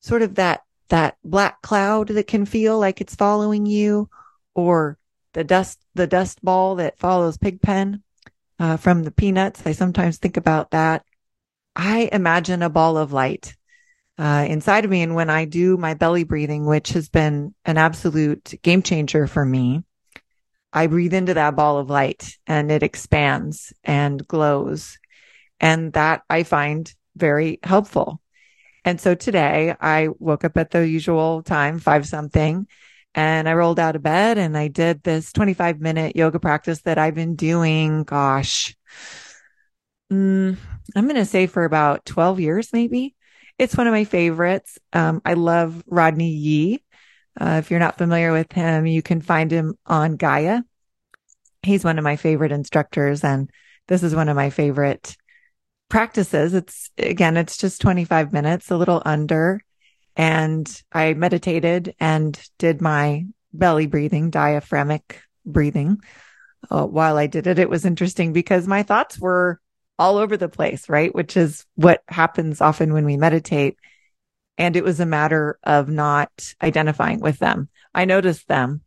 sort 0.00 0.22
of 0.22 0.36
that, 0.36 0.62
that 0.90 1.16
black 1.24 1.60
cloud 1.62 2.08
that 2.08 2.26
can 2.26 2.46
feel 2.46 2.78
like 2.78 3.00
it's 3.00 3.14
following 3.14 3.66
you 3.66 4.08
or 4.54 4.98
the 5.32 5.42
dust, 5.42 5.80
the 5.94 6.06
dust 6.06 6.42
ball 6.44 6.76
that 6.76 6.98
follows 6.98 7.36
Pigpen, 7.36 8.03
uh, 8.58 8.76
from 8.76 9.02
the 9.02 9.10
peanuts. 9.10 9.62
I 9.66 9.72
sometimes 9.72 10.18
think 10.18 10.36
about 10.36 10.70
that. 10.70 11.04
I 11.76 12.08
imagine 12.12 12.62
a 12.62 12.70
ball 12.70 12.96
of 12.96 13.12
light 13.12 13.54
uh, 14.18 14.46
inside 14.48 14.84
of 14.84 14.90
me. 14.90 15.02
And 15.02 15.14
when 15.14 15.30
I 15.30 15.44
do 15.44 15.76
my 15.76 15.94
belly 15.94 16.24
breathing, 16.24 16.66
which 16.66 16.90
has 16.90 17.08
been 17.08 17.54
an 17.64 17.78
absolute 17.78 18.54
game 18.62 18.82
changer 18.82 19.26
for 19.26 19.44
me, 19.44 19.82
I 20.72 20.86
breathe 20.88 21.14
into 21.14 21.34
that 21.34 21.56
ball 21.56 21.78
of 21.78 21.90
light 21.90 22.36
and 22.46 22.70
it 22.70 22.82
expands 22.82 23.72
and 23.84 24.26
glows. 24.26 24.98
And 25.60 25.92
that 25.92 26.22
I 26.28 26.42
find 26.42 26.92
very 27.16 27.60
helpful. 27.62 28.20
And 28.84 29.00
so 29.00 29.14
today 29.14 29.74
I 29.80 30.08
woke 30.18 30.44
up 30.44 30.56
at 30.56 30.70
the 30.70 30.86
usual 30.86 31.42
time, 31.42 31.78
five 31.78 32.06
something, 32.06 32.66
and 33.14 33.48
I 33.48 33.54
rolled 33.54 33.78
out 33.78 33.96
of 33.96 34.02
bed 34.02 34.38
and 34.38 34.56
I 34.56 34.68
did 34.68 35.02
this 35.02 35.32
25 35.32 35.80
minute 35.80 36.16
yoga 36.16 36.40
practice 36.40 36.82
that 36.82 36.98
I've 36.98 37.14
been 37.14 37.36
doing. 37.36 38.04
Gosh, 38.04 38.74
mm, 40.12 40.56
I'm 40.96 41.04
going 41.04 41.16
to 41.16 41.24
say 41.24 41.46
for 41.46 41.64
about 41.64 42.04
12 42.04 42.40
years, 42.40 42.72
maybe. 42.72 43.14
It's 43.58 43.76
one 43.76 43.86
of 43.86 43.92
my 43.92 44.04
favorites. 44.04 44.78
Um, 44.92 45.22
I 45.24 45.34
love 45.34 45.82
Rodney 45.86 46.30
Yee. 46.30 46.82
Uh, 47.40 47.56
if 47.60 47.70
you're 47.70 47.80
not 47.80 47.98
familiar 47.98 48.32
with 48.32 48.52
him, 48.52 48.86
you 48.86 49.02
can 49.02 49.20
find 49.20 49.50
him 49.50 49.74
on 49.86 50.16
Gaia. 50.16 50.62
He's 51.62 51.84
one 51.84 51.98
of 51.98 52.04
my 52.04 52.16
favorite 52.16 52.52
instructors 52.52 53.24
and 53.24 53.50
this 53.86 54.02
is 54.02 54.14
one 54.14 54.28
of 54.28 54.36
my 54.36 54.50
favorite 54.50 55.16
practices. 55.88 56.54
It's 56.54 56.90
again, 56.98 57.36
it's 57.36 57.56
just 57.56 57.80
25 57.80 58.32
minutes, 58.32 58.70
a 58.70 58.76
little 58.76 59.02
under. 59.04 59.60
And 60.16 60.82
I 60.92 61.14
meditated 61.14 61.94
and 61.98 62.40
did 62.58 62.80
my 62.80 63.26
belly 63.52 63.86
breathing, 63.86 64.30
diaphragmic 64.30 65.20
breathing. 65.44 66.00
Uh, 66.70 66.86
while 66.86 67.16
I 67.16 67.26
did 67.26 67.46
it, 67.46 67.58
it 67.58 67.68
was 67.68 67.84
interesting 67.84 68.32
because 68.32 68.66
my 68.66 68.82
thoughts 68.82 69.18
were 69.18 69.60
all 69.98 70.18
over 70.18 70.36
the 70.36 70.48
place, 70.48 70.88
right? 70.88 71.14
Which 71.14 71.36
is 71.36 71.66
what 71.74 72.02
happens 72.08 72.60
often 72.60 72.92
when 72.92 73.04
we 73.04 73.16
meditate. 73.16 73.76
And 74.56 74.76
it 74.76 74.84
was 74.84 75.00
a 75.00 75.06
matter 75.06 75.58
of 75.62 75.88
not 75.88 76.30
identifying 76.62 77.20
with 77.20 77.38
them. 77.38 77.68
I 77.94 78.04
noticed 78.04 78.48
them. 78.48 78.82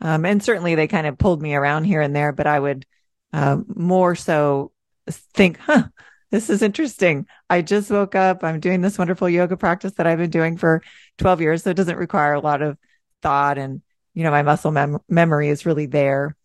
Um, 0.00 0.24
and 0.24 0.42
certainly 0.42 0.74
they 0.74 0.86
kind 0.86 1.06
of 1.06 1.18
pulled 1.18 1.42
me 1.42 1.54
around 1.54 1.84
here 1.84 2.00
and 2.00 2.16
there, 2.16 2.32
but 2.32 2.46
I 2.46 2.58
would, 2.58 2.86
uh, 3.32 3.58
more 3.66 4.14
so 4.14 4.72
think, 5.10 5.58
huh, 5.58 5.84
this 6.30 6.48
is 6.48 6.62
interesting. 6.62 7.26
I 7.48 7.62
just 7.62 7.90
woke 7.90 8.14
up. 8.14 8.44
I'm 8.44 8.60
doing 8.60 8.80
this 8.80 8.98
wonderful 8.98 9.28
yoga 9.28 9.56
practice 9.56 9.92
that 9.94 10.06
I've 10.06 10.18
been 10.18 10.30
doing 10.30 10.56
for 10.56 10.82
12 11.18 11.40
years. 11.40 11.62
So 11.62 11.70
it 11.70 11.76
doesn't 11.76 11.96
require 11.96 12.34
a 12.34 12.40
lot 12.40 12.62
of 12.62 12.78
thought 13.22 13.58
and, 13.58 13.82
you 14.14 14.22
know, 14.22 14.30
my 14.30 14.42
muscle 14.42 14.70
mem- 14.70 15.00
memory 15.08 15.48
is 15.48 15.66
really 15.66 15.86
there 15.86 16.36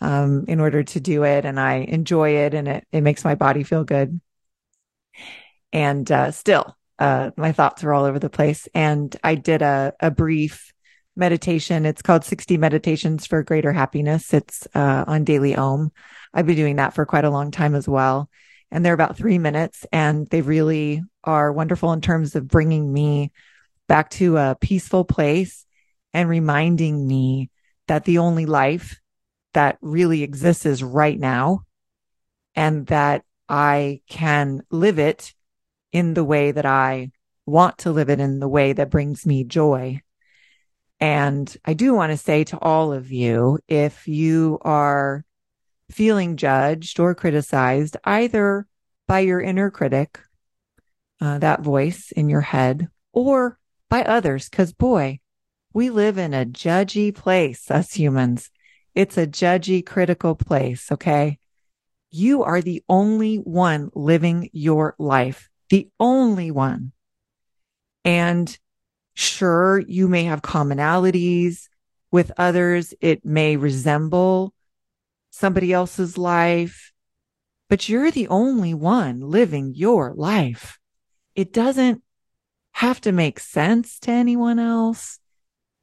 um, 0.00 0.44
in 0.48 0.60
order 0.60 0.82
to 0.82 1.00
do 1.00 1.24
it. 1.24 1.44
And 1.44 1.58
I 1.58 1.76
enjoy 1.76 2.36
it 2.36 2.54
and 2.54 2.68
it, 2.68 2.86
it 2.92 3.00
makes 3.00 3.24
my 3.24 3.34
body 3.34 3.64
feel 3.64 3.84
good. 3.84 4.20
And 5.72 6.10
uh, 6.10 6.30
still, 6.30 6.76
uh, 6.98 7.30
my 7.36 7.52
thoughts 7.52 7.82
are 7.82 7.92
all 7.92 8.04
over 8.04 8.18
the 8.18 8.30
place. 8.30 8.68
And 8.74 9.14
I 9.24 9.34
did 9.34 9.62
a, 9.62 9.94
a 9.98 10.10
brief 10.10 10.72
meditation. 11.16 11.84
It's 11.84 12.02
called 12.02 12.24
60 12.24 12.56
Meditations 12.58 13.26
for 13.26 13.42
Greater 13.42 13.72
Happiness. 13.72 14.32
It's 14.32 14.66
uh, 14.74 15.04
on 15.06 15.24
Daily 15.24 15.56
Om. 15.56 15.90
I've 16.32 16.46
been 16.46 16.56
doing 16.56 16.76
that 16.76 16.94
for 16.94 17.04
quite 17.04 17.24
a 17.24 17.30
long 17.30 17.50
time 17.50 17.74
as 17.74 17.88
well. 17.88 18.30
And 18.72 18.84
they're 18.84 18.94
about 18.94 19.18
three 19.18 19.38
minutes 19.38 19.86
and 19.92 20.26
they 20.28 20.40
really 20.40 21.02
are 21.22 21.52
wonderful 21.52 21.92
in 21.92 22.00
terms 22.00 22.34
of 22.34 22.48
bringing 22.48 22.90
me 22.90 23.30
back 23.86 24.08
to 24.10 24.38
a 24.38 24.56
peaceful 24.58 25.04
place 25.04 25.66
and 26.14 26.28
reminding 26.28 27.06
me 27.06 27.50
that 27.86 28.04
the 28.04 28.18
only 28.18 28.46
life 28.46 28.98
that 29.52 29.76
really 29.82 30.22
exists 30.22 30.64
is 30.64 30.82
right 30.82 31.18
now 31.18 31.64
and 32.54 32.86
that 32.86 33.24
I 33.46 34.00
can 34.08 34.62
live 34.70 34.98
it 34.98 35.34
in 35.92 36.14
the 36.14 36.24
way 36.24 36.52
that 36.52 36.64
I 36.64 37.10
want 37.44 37.78
to 37.78 37.92
live 37.92 38.08
it 38.08 38.20
in 38.20 38.40
the 38.40 38.48
way 38.48 38.72
that 38.72 38.90
brings 38.90 39.26
me 39.26 39.44
joy. 39.44 40.00
And 40.98 41.54
I 41.64 41.74
do 41.74 41.92
want 41.92 42.12
to 42.12 42.16
say 42.16 42.44
to 42.44 42.58
all 42.58 42.94
of 42.94 43.12
you, 43.12 43.58
if 43.68 44.08
you 44.08 44.58
are 44.62 45.24
feeling 45.92 46.36
judged 46.36 46.98
or 46.98 47.14
criticized, 47.14 47.96
either 48.04 48.66
by 49.06 49.20
your 49.20 49.40
inner 49.40 49.70
critic, 49.70 50.18
uh, 51.20 51.38
that 51.38 51.60
voice 51.60 52.10
in 52.12 52.28
your 52.28 52.40
head, 52.40 52.88
or 53.12 53.58
by 53.88 54.02
others, 54.02 54.48
because 54.48 54.72
boy, 54.72 55.20
we 55.72 55.90
live 55.90 56.18
in 56.18 56.34
a 56.34 56.44
judgy 56.44 57.14
place, 57.14 57.70
us 57.70 57.94
humans. 57.94 58.50
It's 58.94 59.16
a 59.16 59.26
judgy, 59.26 59.84
critical 59.84 60.34
place. 60.34 60.92
Okay. 60.92 61.38
You 62.10 62.42
are 62.42 62.60
the 62.60 62.82
only 62.88 63.36
one 63.36 63.90
living 63.94 64.50
your 64.52 64.94
life, 64.98 65.48
the 65.70 65.88
only 65.98 66.50
one. 66.50 66.92
And 68.04 68.58
sure, 69.14 69.78
you 69.78 70.08
may 70.08 70.24
have 70.24 70.42
commonalities 70.42 71.68
with 72.10 72.32
others. 72.36 72.92
It 73.00 73.24
may 73.24 73.56
resemble 73.56 74.52
somebody 75.32 75.72
else's 75.72 76.16
life, 76.16 76.92
but 77.68 77.88
you're 77.88 78.10
the 78.10 78.28
only 78.28 78.74
one 78.74 79.20
living 79.20 79.72
your 79.74 80.12
life. 80.14 80.78
It 81.34 81.52
doesn't 81.52 82.02
have 82.72 83.00
to 83.00 83.12
make 83.12 83.40
sense 83.40 83.98
to 84.00 84.10
anyone 84.10 84.58
else. 84.58 85.18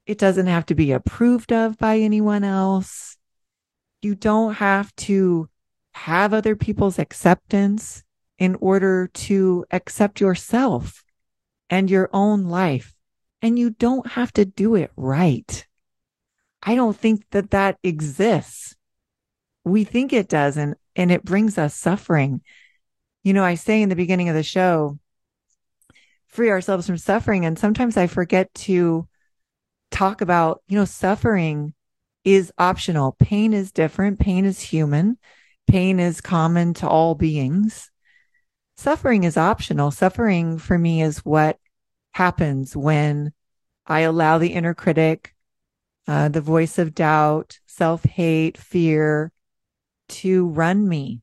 It 0.06 0.18
doesn't 0.18 0.46
have 0.46 0.66
to 0.66 0.74
be 0.74 0.92
approved 0.92 1.52
of 1.52 1.76
by 1.78 1.98
anyone 1.98 2.44
else. 2.44 3.16
You 4.02 4.14
don't 4.14 4.54
have 4.54 4.94
to 4.96 5.48
have 5.92 6.32
other 6.32 6.54
people's 6.54 6.98
acceptance 6.98 8.04
in 8.38 8.56
order 8.60 9.08
to 9.12 9.64
accept 9.70 10.20
yourself 10.20 11.02
and 11.68 11.90
your 11.90 12.08
own 12.12 12.44
life. 12.44 12.94
And 13.42 13.58
you 13.58 13.70
don't 13.70 14.06
have 14.12 14.32
to 14.34 14.44
do 14.44 14.74
it 14.74 14.92
right. 14.96 15.66
I 16.62 16.74
don't 16.74 16.96
think 16.96 17.24
that 17.30 17.50
that 17.50 17.78
exists. 17.82 18.76
We 19.70 19.84
think 19.84 20.12
it 20.12 20.28
does, 20.28 20.56
and, 20.56 20.74
and 20.96 21.12
it 21.12 21.24
brings 21.24 21.56
us 21.58 21.74
suffering. 21.74 22.42
You 23.22 23.32
know, 23.32 23.44
I 23.44 23.54
say 23.54 23.82
in 23.82 23.88
the 23.88 23.96
beginning 23.96 24.28
of 24.28 24.34
the 24.34 24.42
show, 24.42 24.98
free 26.26 26.50
ourselves 26.50 26.86
from 26.86 26.98
suffering. 26.98 27.44
And 27.44 27.58
sometimes 27.58 27.96
I 27.96 28.06
forget 28.06 28.52
to 28.54 29.06
talk 29.90 30.20
about, 30.20 30.62
you 30.68 30.78
know, 30.78 30.84
suffering 30.84 31.74
is 32.24 32.52
optional. 32.58 33.16
Pain 33.18 33.52
is 33.52 33.72
different. 33.72 34.18
Pain 34.18 34.44
is 34.44 34.60
human. 34.60 35.18
Pain 35.66 36.00
is 36.00 36.20
common 36.20 36.74
to 36.74 36.88
all 36.88 37.14
beings. 37.14 37.90
Suffering 38.76 39.24
is 39.24 39.36
optional. 39.36 39.90
Suffering 39.90 40.58
for 40.58 40.78
me 40.78 41.02
is 41.02 41.18
what 41.18 41.58
happens 42.12 42.76
when 42.76 43.32
I 43.86 44.00
allow 44.00 44.38
the 44.38 44.52
inner 44.52 44.74
critic, 44.74 45.34
uh, 46.06 46.28
the 46.28 46.40
voice 46.40 46.78
of 46.78 46.94
doubt, 46.94 47.58
self 47.66 48.04
hate, 48.04 48.56
fear 48.56 49.32
to 50.10 50.48
run 50.48 50.88
me. 50.88 51.20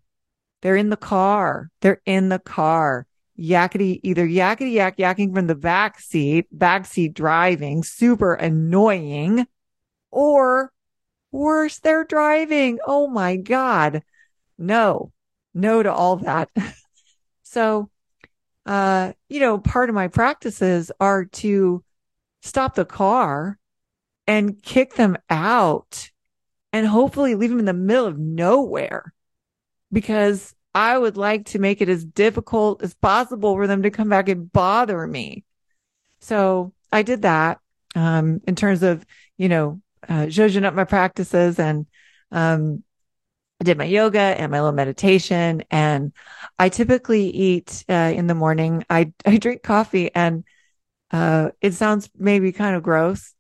They're 0.61 0.75
in 0.75 0.89
the 0.89 0.97
car. 0.97 1.69
They're 1.81 2.01
in 2.05 2.29
the 2.29 2.39
car 2.39 3.07
yakety, 3.39 3.99
either 4.03 4.25
yakety 4.27 4.73
yak 4.73 4.97
yakking 4.97 5.33
from 5.33 5.47
the 5.47 5.55
back 5.55 5.99
seat, 5.99 6.47
back 6.51 6.85
seat 6.85 7.13
driving, 7.13 7.83
super 7.83 8.33
annoying, 8.33 9.47
or 10.11 10.71
worse, 11.31 11.79
they're 11.79 12.05
driving. 12.05 12.79
Oh 12.85 13.07
my 13.07 13.35
God. 13.35 14.01
No, 14.57 15.11
no 15.53 15.83
to 15.83 15.93
all 15.93 16.17
that. 16.17 16.49
so, 17.43 17.89
uh, 18.65 19.13
you 19.29 19.39
know, 19.39 19.59
part 19.59 19.89
of 19.89 19.95
my 19.95 20.07
practices 20.07 20.91
are 20.99 21.25
to 21.25 21.83
stop 22.41 22.75
the 22.75 22.85
car 22.85 23.59
and 24.25 24.61
kick 24.61 24.95
them 24.95 25.17
out 25.29 26.11
and 26.77 26.85
hopefully 26.85 27.33
leave 27.33 27.49
them 27.49 27.57
in 27.57 27.65
the 27.65 27.73
middle 27.73 28.05
of 28.05 28.19
nowhere 28.19 29.11
because 29.91 30.53
I 30.75 30.95
would 30.95 31.17
like 31.17 31.45
to 31.47 31.59
make 31.59 31.81
it 31.81 31.89
as 31.89 32.05
difficult 32.05 32.83
as 32.83 32.93
possible 32.93 33.55
for 33.55 33.65
them 33.65 33.81
to 33.81 33.89
come 33.89 34.09
back 34.09 34.29
and 34.29 34.51
bother 34.51 35.07
me. 35.07 35.43
So 36.19 36.71
I 36.91 37.01
did 37.01 37.23
that, 37.23 37.59
um, 37.95 38.41
in 38.47 38.55
terms 38.55 38.83
of, 38.83 39.03
you 39.37 39.49
know, 39.49 39.81
uh, 40.07 40.27
zhuzhing 40.27 40.65
up 40.65 40.75
my 40.75 40.83
practices 40.83 41.57
and, 41.57 41.87
um, 42.31 42.83
I 43.59 43.63
did 43.63 43.79
my 43.79 43.85
yoga 43.85 44.19
and 44.19 44.51
my 44.51 44.59
little 44.59 44.71
meditation 44.71 45.63
and 45.71 46.13
I 46.59 46.69
typically 46.69 47.27
eat, 47.31 47.85
uh, 47.89 48.13
in 48.15 48.27
the 48.27 48.35
morning. 48.35 48.85
I, 48.87 49.13
I 49.25 49.37
drink 49.37 49.63
coffee 49.63 50.13
and, 50.13 50.43
uh, 51.09 51.49
it 51.59 51.73
sounds 51.73 52.07
maybe 52.15 52.51
kind 52.51 52.75
of 52.75 52.83
gross, 52.83 53.33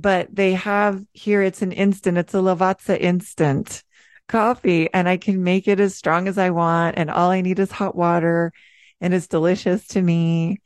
but 0.00 0.34
they 0.34 0.54
have 0.54 1.04
here, 1.12 1.42
it's 1.42 1.62
an 1.62 1.72
instant. 1.72 2.18
It's 2.18 2.34
a 2.34 2.38
Lavazza 2.38 2.98
instant 2.98 3.82
coffee 4.28 4.88
and 4.92 5.08
I 5.08 5.16
can 5.16 5.42
make 5.42 5.68
it 5.68 5.80
as 5.80 5.94
strong 5.94 6.28
as 6.28 6.38
I 6.38 6.50
want. 6.50 6.96
And 6.98 7.10
all 7.10 7.30
I 7.30 7.40
need 7.40 7.58
is 7.58 7.72
hot 7.72 7.96
water 7.96 8.52
and 9.00 9.12
it's 9.12 9.26
delicious 9.26 9.86
to 9.88 10.02
me. 10.02 10.60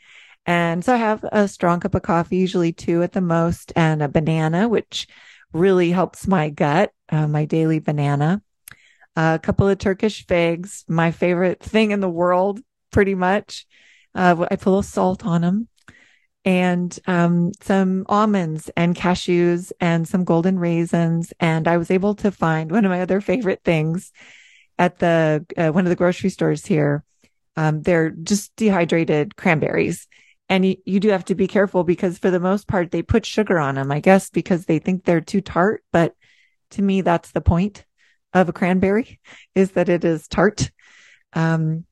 And 0.47 0.85
so 0.85 0.95
I 0.95 0.99
have 0.99 1.25
a 1.33 1.49
strong 1.49 1.81
cup 1.81 1.95
of 1.95 2.03
coffee, 2.03 2.37
usually 2.37 2.73
two 2.73 3.03
at 3.03 3.13
the 3.13 3.23
most, 3.23 3.73
and 3.77 4.03
a 4.03 4.09
banana, 4.09 4.69
which 4.69 5.07
really 5.55 5.91
helps 5.91 6.27
my 6.27 6.51
gut, 6.51 6.93
uh, 7.09 7.27
my 7.27 7.47
daily 7.47 7.79
banana. 7.79 8.43
a 9.17 9.41
couple 9.43 9.69
of 9.69 9.79
Turkish 9.79 10.27
figs, 10.27 10.85
my 10.89 11.13
favorite 11.13 11.63
thing 11.63 11.93
in 11.93 12.01
the 12.01 12.09
world, 12.11 12.61
pretty 12.91 13.15
much. 13.15 13.67
Uh, 14.15 14.47
I 14.51 14.57
put 14.57 14.67
a 14.67 14.71
little 14.71 14.83
salt 14.83 15.25
on 15.25 15.43
them 15.43 15.69
and 16.45 16.99
um, 17.07 17.53
some 17.61 18.05
almonds 18.09 18.71
and 18.77 18.95
cashews 18.95 19.73
and 19.81 20.07
some 20.07 20.25
golden 20.25 20.59
raisins. 20.59 21.33
And 21.41 21.67
I 21.67 21.79
was 21.79 21.91
able 21.91 22.15
to 22.17 22.31
find 22.31 22.71
one 22.71 22.85
of 22.85 22.91
my 22.91 23.01
other 23.01 23.21
favorite 23.21 23.63
things 23.65 24.13
at 24.79 24.99
the 24.99 25.47
uh, 25.57 25.71
one 25.71 25.87
of 25.87 25.91
the 25.91 25.97
grocery 25.97 26.31
stores 26.31 26.67
here. 26.67 27.05
Um, 27.57 27.83
they're 27.83 28.11
just 28.11 28.55
dehydrated 28.57 29.37
cranberries. 29.37 30.07
And 30.49 30.67
you, 30.67 30.77
you 30.85 31.01
do 31.01 31.09
have 31.09 31.25
to 31.27 31.35
be 31.35 31.47
careful 31.47 31.85
because 31.85 32.19
for 32.19 32.31
the 32.31 32.41
most 32.41 32.69
part, 32.69 32.91
they 32.91 33.03
put 33.03 33.25
sugar 33.25 33.59
on 33.59 33.77
them, 33.77 33.91
I 33.91 34.01
guess, 34.01 34.29
because 34.29 34.67
they 34.67 34.79
think 34.79 35.05
they're 35.05 35.23
too 35.23 35.41
tart. 35.41 35.83
But 35.93 36.15
to 36.71 36.83
me, 36.83 37.01
that's 37.01 37.31
the 37.31 37.41
point 37.41 37.87
of 38.35 38.49
a 38.49 38.53
cranberry 38.53 39.21
is 39.55 39.73
that 39.73 39.89
it 39.89 40.05
is 40.05 40.29
tart. 40.29 40.71
Um, 41.33 41.87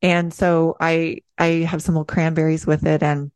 and 0.00 0.32
so 0.32 0.76
I, 0.80 1.18
I 1.36 1.46
have 1.68 1.82
some 1.82 1.94
little 1.94 2.06
cranberries 2.06 2.66
with 2.66 2.86
it 2.86 3.02
and 3.02 3.30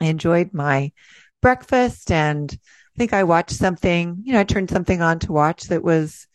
I 0.00 0.06
enjoyed 0.06 0.52
my 0.52 0.92
breakfast 1.40 2.10
and 2.10 2.50
I 2.52 2.98
think 2.98 3.12
I 3.12 3.24
watched 3.24 3.56
something, 3.56 4.22
you 4.24 4.32
know, 4.32 4.40
I 4.40 4.44
turned 4.44 4.70
something 4.70 5.02
on 5.02 5.18
to 5.20 5.32
watch 5.32 5.64
that 5.64 5.82
was, 5.82 6.26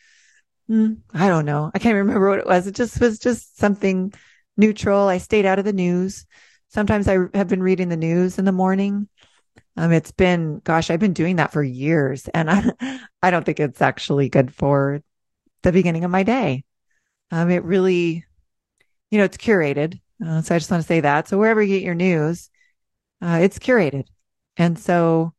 mm, 0.70 0.98
I 1.12 1.28
don't 1.28 1.44
know. 1.44 1.70
I 1.74 1.78
can't 1.78 1.94
remember 1.96 2.28
what 2.28 2.38
it 2.38 2.46
was. 2.46 2.66
It 2.66 2.74
just 2.74 3.00
was 3.00 3.18
just 3.18 3.58
something 3.58 4.12
neutral. 4.56 5.08
I 5.08 5.18
stayed 5.18 5.46
out 5.46 5.58
of 5.58 5.64
the 5.64 5.72
news. 5.72 6.26
Sometimes 6.68 7.08
I 7.08 7.18
have 7.34 7.48
been 7.48 7.62
reading 7.62 7.88
the 7.88 7.96
news 7.96 8.38
in 8.38 8.44
the 8.44 8.52
morning. 8.52 9.08
Um, 9.76 9.92
it's 9.92 10.12
been, 10.12 10.60
gosh, 10.64 10.90
I've 10.90 11.00
been 11.00 11.12
doing 11.12 11.36
that 11.36 11.52
for 11.52 11.62
years 11.62 12.28
and 12.28 12.50
I, 12.80 13.00
I 13.22 13.30
don't 13.30 13.44
think 13.44 13.60
it's 13.60 13.82
actually 13.82 14.28
good 14.28 14.54
for 14.54 15.02
the 15.62 15.72
beginning 15.72 16.04
of 16.04 16.10
my 16.10 16.22
day. 16.22 16.64
Um, 17.30 17.50
it 17.50 17.64
really, 17.64 18.24
you 19.10 19.18
know, 19.18 19.24
it's 19.24 19.36
curated. 19.36 20.00
Uh, 20.24 20.42
so 20.42 20.54
I 20.54 20.58
just 20.58 20.70
want 20.70 20.82
to 20.82 20.86
say 20.86 21.00
that. 21.00 21.28
So 21.28 21.38
wherever 21.38 21.62
you 21.62 21.76
get 21.76 21.84
your 21.84 21.94
news, 21.94 22.50
uh, 23.22 23.38
it's 23.40 23.58
curated. 23.58 24.04
And 24.56 24.78
so 24.78 25.32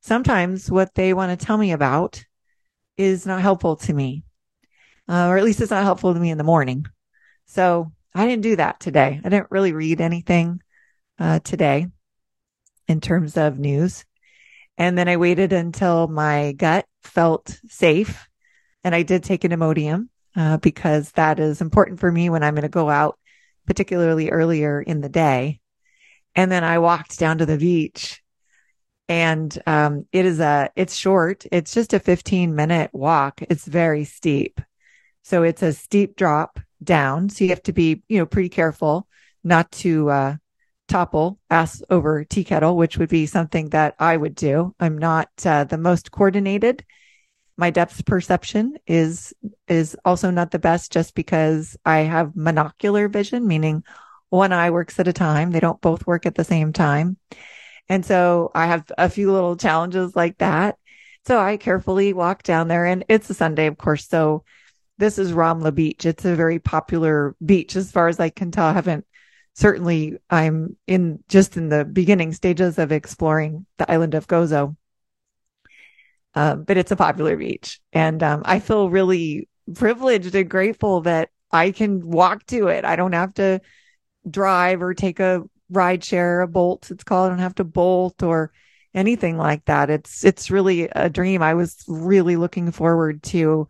sometimes 0.00 0.70
what 0.70 0.94
they 0.94 1.14
want 1.14 1.38
to 1.38 1.46
tell 1.46 1.56
me 1.56 1.72
about 1.72 2.24
is 2.96 3.26
not 3.26 3.40
helpful 3.40 3.76
to 3.76 3.92
me, 3.92 4.24
uh, 5.08 5.28
or 5.28 5.38
at 5.38 5.44
least 5.44 5.60
it's 5.60 5.70
not 5.70 5.84
helpful 5.84 6.14
to 6.14 6.20
me 6.20 6.30
in 6.30 6.38
the 6.38 6.44
morning. 6.44 6.86
So 7.46 7.92
I 8.14 8.26
didn't 8.26 8.42
do 8.42 8.56
that 8.56 8.78
today. 8.80 9.20
I 9.24 9.28
didn't 9.28 9.50
really 9.50 9.72
read 9.72 10.00
anything 10.00 10.60
uh, 11.18 11.40
today 11.40 11.86
in 12.88 13.00
terms 13.00 13.36
of 13.36 13.58
news. 13.58 14.04
And 14.76 14.96
then 14.96 15.08
I 15.08 15.16
waited 15.16 15.52
until 15.52 16.08
my 16.08 16.52
gut 16.52 16.86
felt 17.02 17.58
safe. 17.68 18.28
And 18.82 18.94
I 18.94 19.02
did 19.02 19.22
take 19.22 19.44
an 19.44 19.52
Imodium 19.52 20.08
uh, 20.36 20.56
because 20.56 21.12
that 21.12 21.38
is 21.38 21.60
important 21.60 22.00
for 22.00 22.10
me 22.10 22.30
when 22.30 22.42
I'm 22.42 22.54
going 22.54 22.62
to 22.62 22.68
go 22.68 22.88
out, 22.88 23.18
particularly 23.66 24.30
earlier 24.30 24.80
in 24.80 25.00
the 25.00 25.08
day. 25.08 25.59
And 26.34 26.50
then 26.50 26.64
I 26.64 26.78
walked 26.78 27.18
down 27.18 27.38
to 27.38 27.46
the 27.46 27.58
beach 27.58 28.22
and 29.10 29.60
um, 29.66 30.06
it 30.12 30.24
is 30.24 30.38
a 30.38 30.70
it's 30.76 30.94
short. 30.94 31.44
It's 31.50 31.74
just 31.74 31.92
a 31.92 31.98
15 31.98 32.54
minute 32.54 32.90
walk. 32.92 33.42
It's 33.42 33.66
very 33.66 34.04
steep. 34.04 34.60
So 35.24 35.42
it's 35.42 35.62
a 35.62 35.72
steep 35.72 36.14
drop 36.14 36.60
down. 36.82 37.28
So 37.28 37.42
you 37.42 37.50
have 37.50 37.62
to 37.64 37.72
be 37.72 38.04
you 38.08 38.18
know 38.18 38.26
pretty 38.26 38.48
careful 38.48 39.08
not 39.42 39.72
to 39.72 40.10
uh, 40.10 40.36
topple 40.86 41.40
ass 41.50 41.82
over 41.90 42.24
tea 42.24 42.44
kettle 42.44 42.76
which 42.76 42.98
would 42.98 43.08
be 43.08 43.26
something 43.26 43.70
that 43.70 43.96
i 43.98 44.16
would 44.16 44.36
do. 44.36 44.74
I'm 44.78 44.96
not 44.96 45.28
uh, 45.44 45.64
the 45.64 45.78
most 45.78 46.12
coordinated. 46.12 46.84
My 47.56 47.70
depth 47.70 48.06
perception 48.06 48.76
is 48.86 49.34
is 49.66 49.96
also 50.04 50.30
not 50.30 50.52
the 50.52 50.60
best 50.60 50.92
just 50.92 51.16
because 51.16 51.76
i 51.84 51.98
have 51.98 52.34
monocular 52.34 53.12
vision 53.12 53.48
meaning 53.48 53.82
one 54.30 54.52
eye 54.52 54.70
works 54.70 54.98
at 54.98 55.08
a 55.08 55.12
time. 55.12 55.50
They 55.50 55.60
don't 55.60 55.80
both 55.80 56.06
work 56.06 56.24
at 56.24 56.36
the 56.36 56.44
same 56.44 56.72
time. 56.72 57.18
And 57.88 58.06
so 58.06 58.50
I 58.54 58.66
have 58.66 58.90
a 58.96 59.10
few 59.10 59.32
little 59.32 59.56
challenges 59.56 60.16
like 60.16 60.38
that. 60.38 60.78
So 61.26 61.38
I 61.38 61.56
carefully 61.56 62.12
walk 62.12 62.44
down 62.44 62.68
there 62.68 62.86
and 62.86 63.04
it's 63.08 63.28
a 63.28 63.34
Sunday, 63.34 63.66
of 63.66 63.76
course. 63.76 64.08
So 64.08 64.44
this 64.96 65.18
is 65.18 65.32
Ramla 65.32 65.74
Beach. 65.74 66.06
It's 66.06 66.24
a 66.24 66.36
very 66.36 66.58
popular 66.58 67.34
beach 67.44 67.76
as 67.76 67.90
far 67.90 68.08
as 68.08 68.20
I 68.20 68.30
can 68.30 68.50
tell. 68.50 68.66
I 68.66 68.72
haven't 68.72 69.04
certainly 69.54 70.16
I'm 70.30 70.76
in 70.86 71.22
just 71.28 71.56
in 71.56 71.68
the 71.68 71.84
beginning 71.84 72.32
stages 72.32 72.78
of 72.78 72.92
exploring 72.92 73.66
the 73.78 73.90
island 73.90 74.14
of 74.14 74.28
Gozo. 74.28 74.76
Um, 76.34 76.62
but 76.62 76.76
it's 76.76 76.92
a 76.92 76.96
popular 76.96 77.36
beach 77.36 77.80
and 77.92 78.22
um, 78.22 78.42
I 78.44 78.60
feel 78.60 78.88
really 78.88 79.48
privileged 79.74 80.32
and 80.36 80.48
grateful 80.48 81.00
that 81.00 81.30
I 81.50 81.72
can 81.72 82.08
walk 82.08 82.46
to 82.46 82.68
it. 82.68 82.84
I 82.84 82.94
don't 82.94 83.14
have 83.14 83.34
to 83.34 83.60
drive 84.28 84.82
or 84.82 84.94
take 84.94 85.20
a 85.20 85.42
ride 85.70 86.04
share, 86.04 86.40
a 86.40 86.48
bolt. 86.48 86.90
It's 86.90 87.04
called. 87.04 87.26
I 87.26 87.28
don't 87.30 87.38
have 87.38 87.54
to 87.56 87.64
bolt 87.64 88.22
or 88.22 88.52
anything 88.94 89.36
like 89.36 89.64
that. 89.66 89.90
It's, 89.90 90.24
it's 90.24 90.50
really 90.50 90.88
a 90.92 91.08
dream. 91.08 91.42
I 91.42 91.54
was 91.54 91.84
really 91.86 92.36
looking 92.36 92.72
forward 92.72 93.22
to 93.24 93.68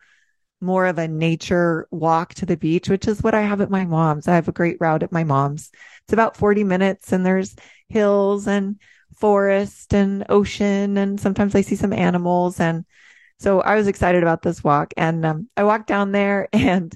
more 0.60 0.86
of 0.86 0.98
a 0.98 1.08
nature 1.08 1.88
walk 1.90 2.34
to 2.34 2.46
the 2.46 2.56
beach, 2.56 2.88
which 2.88 3.08
is 3.08 3.22
what 3.22 3.34
I 3.34 3.42
have 3.42 3.60
at 3.60 3.70
my 3.70 3.84
mom's. 3.84 4.28
I 4.28 4.34
have 4.34 4.48
a 4.48 4.52
great 4.52 4.76
route 4.80 5.02
at 5.02 5.12
my 5.12 5.24
mom's. 5.24 5.70
It's 6.04 6.12
about 6.12 6.36
40 6.36 6.64
minutes 6.64 7.12
and 7.12 7.24
there's 7.24 7.56
hills 7.88 8.46
and 8.46 8.76
forest 9.16 9.94
and 9.94 10.24
ocean. 10.28 10.96
And 10.96 11.18
sometimes 11.20 11.54
I 11.54 11.62
see 11.62 11.76
some 11.76 11.92
animals. 11.92 12.60
And 12.60 12.84
so 13.38 13.60
I 13.60 13.74
was 13.74 13.86
excited 13.88 14.22
about 14.22 14.42
this 14.42 14.62
walk 14.62 14.92
and 14.96 15.24
um, 15.24 15.48
I 15.56 15.64
walked 15.64 15.86
down 15.86 16.12
there 16.12 16.48
and 16.52 16.94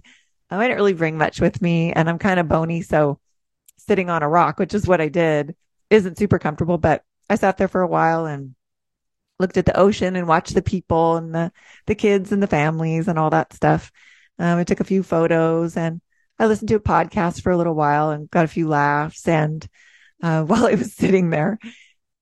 I 0.50 0.62
didn't 0.62 0.76
really 0.76 0.92
bring 0.92 1.16
much 1.18 1.40
with 1.40 1.60
me 1.62 1.92
and 1.92 2.08
I'm 2.08 2.18
kind 2.18 2.38
of 2.38 2.48
bony. 2.48 2.82
So 2.82 3.18
sitting 3.86 4.10
on 4.10 4.22
a 4.22 4.28
rock, 4.28 4.58
which 4.58 4.74
is 4.74 4.86
what 4.86 5.00
I 5.00 5.08
did, 5.08 5.54
isn't 5.90 6.18
super 6.18 6.38
comfortable, 6.38 6.78
but 6.78 7.04
I 7.28 7.36
sat 7.36 7.56
there 7.56 7.68
for 7.68 7.82
a 7.82 7.88
while 7.88 8.26
and 8.26 8.54
looked 9.38 9.56
at 9.56 9.66
the 9.66 9.76
ocean 9.76 10.16
and 10.16 10.28
watched 10.28 10.54
the 10.54 10.62
people 10.62 11.16
and 11.16 11.34
the, 11.34 11.52
the 11.86 11.94
kids 11.94 12.32
and 12.32 12.42
the 12.42 12.46
families 12.46 13.08
and 13.08 13.18
all 13.18 13.30
that 13.30 13.52
stuff. 13.52 13.90
Um, 14.38 14.58
I 14.58 14.64
took 14.64 14.80
a 14.80 14.84
few 14.84 15.02
photos 15.02 15.76
and 15.76 16.00
I 16.38 16.46
listened 16.46 16.68
to 16.68 16.76
a 16.76 16.80
podcast 16.80 17.42
for 17.42 17.50
a 17.50 17.56
little 17.56 17.74
while 17.74 18.10
and 18.10 18.30
got 18.30 18.44
a 18.44 18.48
few 18.48 18.68
laughs. 18.68 19.26
And, 19.28 19.66
uh, 20.22 20.42
while 20.44 20.66
I 20.66 20.74
was 20.74 20.94
sitting 20.94 21.30
there, 21.30 21.58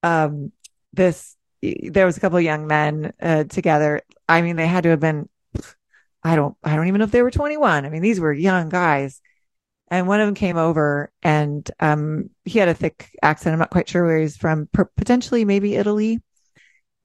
um, 0.03 0.53
this, 0.93 1.37
there 1.63 2.07
was 2.07 2.17
a 2.17 2.21
couple 2.21 2.39
of 2.39 2.45
young 2.45 2.67
men, 2.67 3.13
uh, 3.21 3.45
together. 3.45 4.03
I 4.29 4.43
mean, 4.43 4.57
they 4.57 4.67
had 4.67 4.85
to 4.85 4.91
have 4.91 5.01
been, 5.01 5.29
I 6.23 6.37
don't, 6.37 6.57
I 6.63 6.77
don't 6.77 6.89
even 6.89 6.99
know 6.99 7.05
if 7.05 7.11
they 7.13 7.23
were 7.23 7.31
21. 7.31 7.85
I 7.85 7.89
mean, 7.89 8.03
these 8.03 8.21
were 8.21 8.33
young 8.33 8.69
guys. 8.69 9.21
And 9.93 10.09
one 10.09 10.21
of 10.21 10.27
them 10.27 10.35
came 10.35 10.57
over 10.57 11.13
and, 11.23 11.71
um, 11.79 12.31
he 12.47 12.59
had 12.59 12.69
a 12.69 12.75
thick 12.75 13.15
accent. 13.23 13.53
I'm 13.53 13.59
not 13.59 13.69
quite 13.69 13.91
sure 13.91 14.07
where 14.07 14.21
he's 14.21 14.39
from, 14.39 14.67
potentially 14.73 15.45
maybe 15.45 15.75
Italy. 15.75 16.19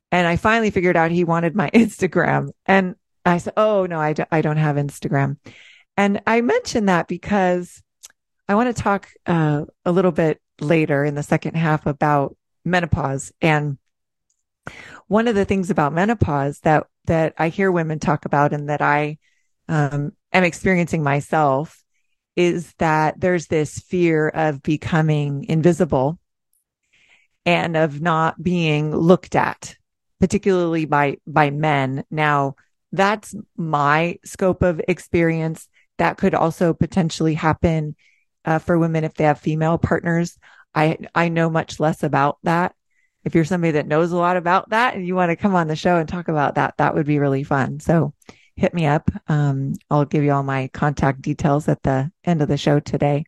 And 0.09 0.25
I 0.25 0.37
finally 0.37 0.71
figured 0.71 0.95
out 0.95 1.11
he 1.11 1.25
wanted 1.25 1.53
my 1.53 1.69
Instagram. 1.73 2.51
And 2.65 2.95
I 3.25 3.39
said, 3.39 3.55
Oh, 3.57 3.85
no, 3.87 3.99
I, 3.99 4.13
d- 4.13 4.23
I 4.31 4.41
don't 4.41 4.55
have 4.55 4.77
Instagram. 4.77 5.35
And 5.97 6.21
I 6.25 6.39
mentioned 6.39 6.87
that 6.87 7.09
because 7.09 7.83
I 8.47 8.55
want 8.55 8.73
to 8.73 8.81
talk 8.81 9.09
uh, 9.25 9.65
a 9.83 9.91
little 9.91 10.13
bit 10.13 10.39
later 10.61 11.03
in 11.03 11.13
the 11.13 11.23
second 11.23 11.57
half 11.57 11.87
about 11.87 12.37
menopause. 12.63 13.33
And 13.41 13.79
one 15.07 15.27
of 15.27 15.35
the 15.35 15.43
things 15.43 15.69
about 15.71 15.91
menopause 15.91 16.61
that, 16.61 16.87
that 17.03 17.33
I 17.37 17.49
hear 17.49 17.69
women 17.69 17.99
talk 17.99 18.23
about 18.23 18.53
and 18.53 18.69
that 18.69 18.81
I 18.81 19.17
um, 19.67 20.13
am 20.31 20.45
experiencing 20.45 21.03
myself 21.03 21.83
is 22.37 22.73
that 22.77 23.19
there's 23.19 23.47
this 23.47 23.79
fear 23.79 24.29
of 24.29 24.63
becoming 24.63 25.43
invisible 25.49 26.17
and 27.45 27.75
of 27.75 27.99
not 27.99 28.41
being 28.41 28.95
looked 28.95 29.35
at 29.35 29.75
particularly 30.19 30.85
by, 30.85 31.17
by 31.27 31.49
men. 31.49 32.03
Now 32.09 32.55
that's 32.91 33.35
my 33.55 34.17
scope 34.23 34.63
of 34.63 34.81
experience. 34.87 35.67
That 35.97 36.17
could 36.17 36.33
also 36.33 36.73
potentially 36.73 37.33
happen 37.33 37.95
uh, 38.45 38.59
for 38.59 38.77
women 38.77 39.03
if 39.03 39.13
they 39.15 39.25
have 39.25 39.39
female 39.39 39.77
partners. 39.77 40.37
I, 40.73 40.97
I 41.13 41.29
know 41.29 41.49
much 41.49 41.79
less 41.79 42.03
about 42.03 42.37
that. 42.43 42.73
If 43.23 43.35
you're 43.35 43.45
somebody 43.45 43.71
that 43.71 43.87
knows 43.87 44.11
a 44.11 44.17
lot 44.17 44.37
about 44.37 44.69
that 44.69 44.95
and 44.95 45.05
you 45.05 45.15
want 45.15 45.31
to 45.31 45.35
come 45.35 45.55
on 45.55 45.67
the 45.67 45.75
show 45.75 45.97
and 45.97 46.07
talk 46.07 46.29
about 46.29 46.55
that, 46.55 46.75
that 46.77 46.95
would 46.95 47.05
be 47.05 47.19
really 47.19 47.43
fun. 47.43 47.79
So 47.79 48.13
hit 48.57 48.73
me 48.73 48.87
up. 48.87 49.09
Um, 49.27 49.73
I'll 49.89 50.05
give 50.05 50.23
you 50.23 50.31
all 50.33 50.43
my 50.43 50.69
contact 50.73 51.21
details 51.21 51.67
at 51.67 51.81
the 51.83 52.11
end 52.25 52.41
of 52.41 52.47
the 52.47 52.57
show 52.57 52.79
today. 52.79 53.25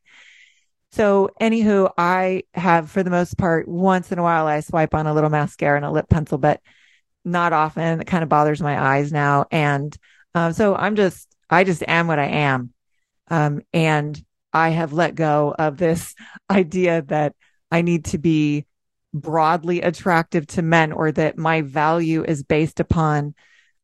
So, 0.92 1.30
anywho, 1.40 1.92
I 1.98 2.44
have 2.56 2.90
for 2.90 3.04
the 3.04 3.12
most 3.12 3.38
part, 3.38 3.68
once 3.68 4.12
in 4.12 4.18
a 4.18 4.24
while, 4.24 4.48
I 4.48 4.62
swipe 4.62 4.96
on 4.96 5.06
a 5.06 5.14
little 5.14 5.30
mascara 5.30 5.78
and 5.78 5.86
a 5.86 5.92
lip 5.92 6.10
pencil, 6.10 6.40
but 6.40 6.62
not 7.24 7.54
often. 7.54 8.02
It 8.02 8.08
kind 8.08 8.24
of 8.24 8.30
bothers 8.30 8.60
my 8.60 8.82
eyes 8.82 9.12
now. 9.12 9.46
And 9.52 9.96
um, 10.34 10.52
so 10.54 10.76
I'm 10.76 10.96
just, 10.96 11.28
I 11.48 11.64
just 11.64 11.84
am 11.88 12.08
what 12.08 12.18
I 12.18 12.26
am. 12.26 12.74
Um, 13.28 13.62
and 13.72 14.20
I 14.52 14.70
have 14.70 14.94
let 14.94 15.14
go 15.14 15.54
of 15.58 15.78
this 15.78 16.16
idea 16.50 17.04
that 17.04 17.36
I 17.72 17.84
need 17.84 18.06
to 18.06 18.18
be 18.18 18.66
broadly 19.14 19.82
attractive 19.82 20.48
to 20.48 20.64
men 20.64 20.92
or 20.92 21.12
that 21.12 21.38
my 21.38 21.62
value 21.62 22.24
is 22.24 22.44
based 22.44 22.80
upon 22.80 23.36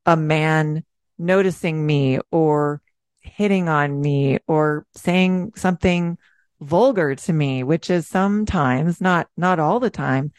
a 0.07 0.17
man 0.17 0.83
noticing 1.17 1.85
me 1.85 2.19
or 2.31 2.81
hitting 3.19 3.69
on 3.69 3.99
me 3.99 4.39
or 4.47 4.85
saying 4.95 5.53
something 5.55 6.17
vulgar 6.61 7.15
to 7.15 7.33
me, 7.33 7.63
which 7.63 7.89
is 7.89 8.07
sometimes 8.07 9.01
not, 9.01 9.27
not 9.35 9.59
all 9.59 9.79
the 9.79 9.89
time. 9.89 10.31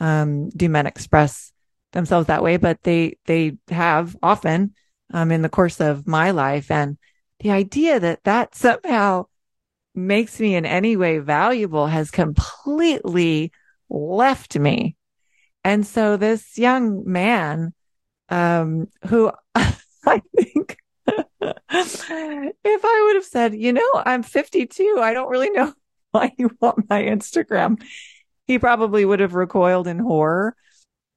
Um, 0.00 0.50
do 0.50 0.68
men 0.68 0.86
express 0.86 1.52
themselves 1.92 2.26
that 2.26 2.42
way, 2.42 2.56
but 2.56 2.82
they, 2.82 3.16
they 3.26 3.56
have 3.68 4.16
often, 4.22 4.74
um, 5.12 5.30
in 5.30 5.42
the 5.42 5.48
course 5.48 5.80
of 5.80 6.06
my 6.06 6.32
life. 6.32 6.70
And 6.70 6.98
the 7.40 7.50
idea 7.50 8.00
that 8.00 8.24
that 8.24 8.54
somehow 8.54 9.26
makes 9.94 10.40
me 10.40 10.56
in 10.56 10.66
any 10.66 10.96
way 10.96 11.18
valuable 11.18 11.86
has 11.86 12.10
completely 12.10 13.52
left 13.88 14.58
me. 14.58 14.96
And 15.62 15.86
so 15.86 16.16
this 16.16 16.58
young 16.58 17.04
man, 17.10 17.72
um, 18.28 18.88
who 19.06 19.30
I 20.06 20.22
think 20.36 20.78
if 21.70 22.84
I 22.84 23.02
would 23.06 23.16
have 23.16 23.24
said, 23.24 23.54
you 23.54 23.72
know, 23.72 23.90
I'm 23.94 24.22
52, 24.22 24.98
I 25.00 25.12
don't 25.12 25.30
really 25.30 25.50
know 25.50 25.72
why 26.10 26.32
you 26.38 26.50
want 26.60 26.88
my 26.88 27.02
Instagram, 27.02 27.82
he 28.46 28.58
probably 28.58 29.04
would 29.04 29.20
have 29.20 29.34
recoiled 29.34 29.86
in 29.86 29.98
horror. 29.98 30.54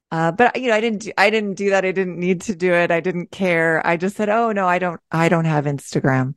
Uh, 0.10 0.32
but 0.32 0.60
you 0.60 0.70
know, 0.70 0.76
I 0.76 0.82
didn't, 0.82 1.02
do, 1.02 1.12
I 1.18 1.30
didn't 1.30 1.56
do 1.56 1.72
that. 1.72 1.84
I 1.84 1.92
didn't 1.92 2.18
need 2.18 2.42
to 2.44 2.56
do 2.56 2.74
it. 2.74 2.92
I 2.92 3.02
didn't 3.02 3.30
care. 3.30 3.86
I 3.86 3.98
just 3.98 4.16
said, 4.16 4.30
Oh 4.30 4.54
no, 4.54 4.66
I 4.66 4.80
don't, 4.80 5.02
I 5.12 5.28
don't 5.28 5.46
have 5.46 5.66
Instagram. 5.66 6.36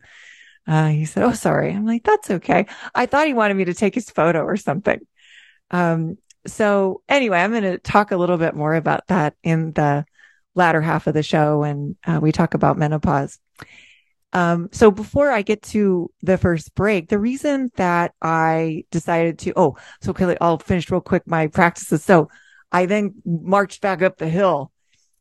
Uh, 0.66 0.88
he 0.88 1.04
said, 1.04 1.22
Oh, 1.22 1.32
sorry. 1.32 1.72
I'm 1.72 1.86
like, 1.86 2.02
that's 2.02 2.30
okay. 2.30 2.66
I 2.94 3.06
thought 3.06 3.28
he 3.28 3.34
wanted 3.34 3.54
me 3.54 3.66
to 3.66 3.74
take 3.74 3.94
his 3.94 4.10
photo 4.10 4.42
or 4.42 4.56
something. 4.56 5.00
Um, 5.70 6.18
so 6.46 7.02
anyway, 7.08 7.38
I'm 7.38 7.52
going 7.52 7.62
to 7.62 7.78
talk 7.78 8.10
a 8.10 8.16
little 8.16 8.38
bit 8.38 8.56
more 8.56 8.74
about 8.74 9.06
that 9.06 9.34
in 9.44 9.72
the 9.72 10.04
latter 10.54 10.80
half 10.80 11.06
of 11.06 11.14
the 11.14 11.22
show 11.22 11.60
when 11.60 11.96
uh, 12.06 12.18
we 12.20 12.32
talk 12.32 12.54
about 12.54 12.78
menopause. 12.78 13.38
Um, 14.32 14.68
so 14.72 14.90
before 14.90 15.30
I 15.30 15.42
get 15.42 15.62
to 15.62 16.10
the 16.22 16.38
first 16.38 16.74
break, 16.74 17.08
the 17.08 17.18
reason 17.18 17.70
that 17.76 18.14
I 18.22 18.84
decided 18.90 19.38
to, 19.40 19.52
oh, 19.56 19.76
so 20.00 20.10
okay, 20.10 20.36
I'll 20.40 20.58
finish 20.58 20.90
real 20.90 21.00
quick 21.00 21.26
my 21.26 21.48
practices. 21.48 22.04
So 22.04 22.28
I 22.70 22.86
then 22.86 23.14
marched 23.24 23.80
back 23.80 24.02
up 24.02 24.18
the 24.18 24.28
hill, 24.28 24.70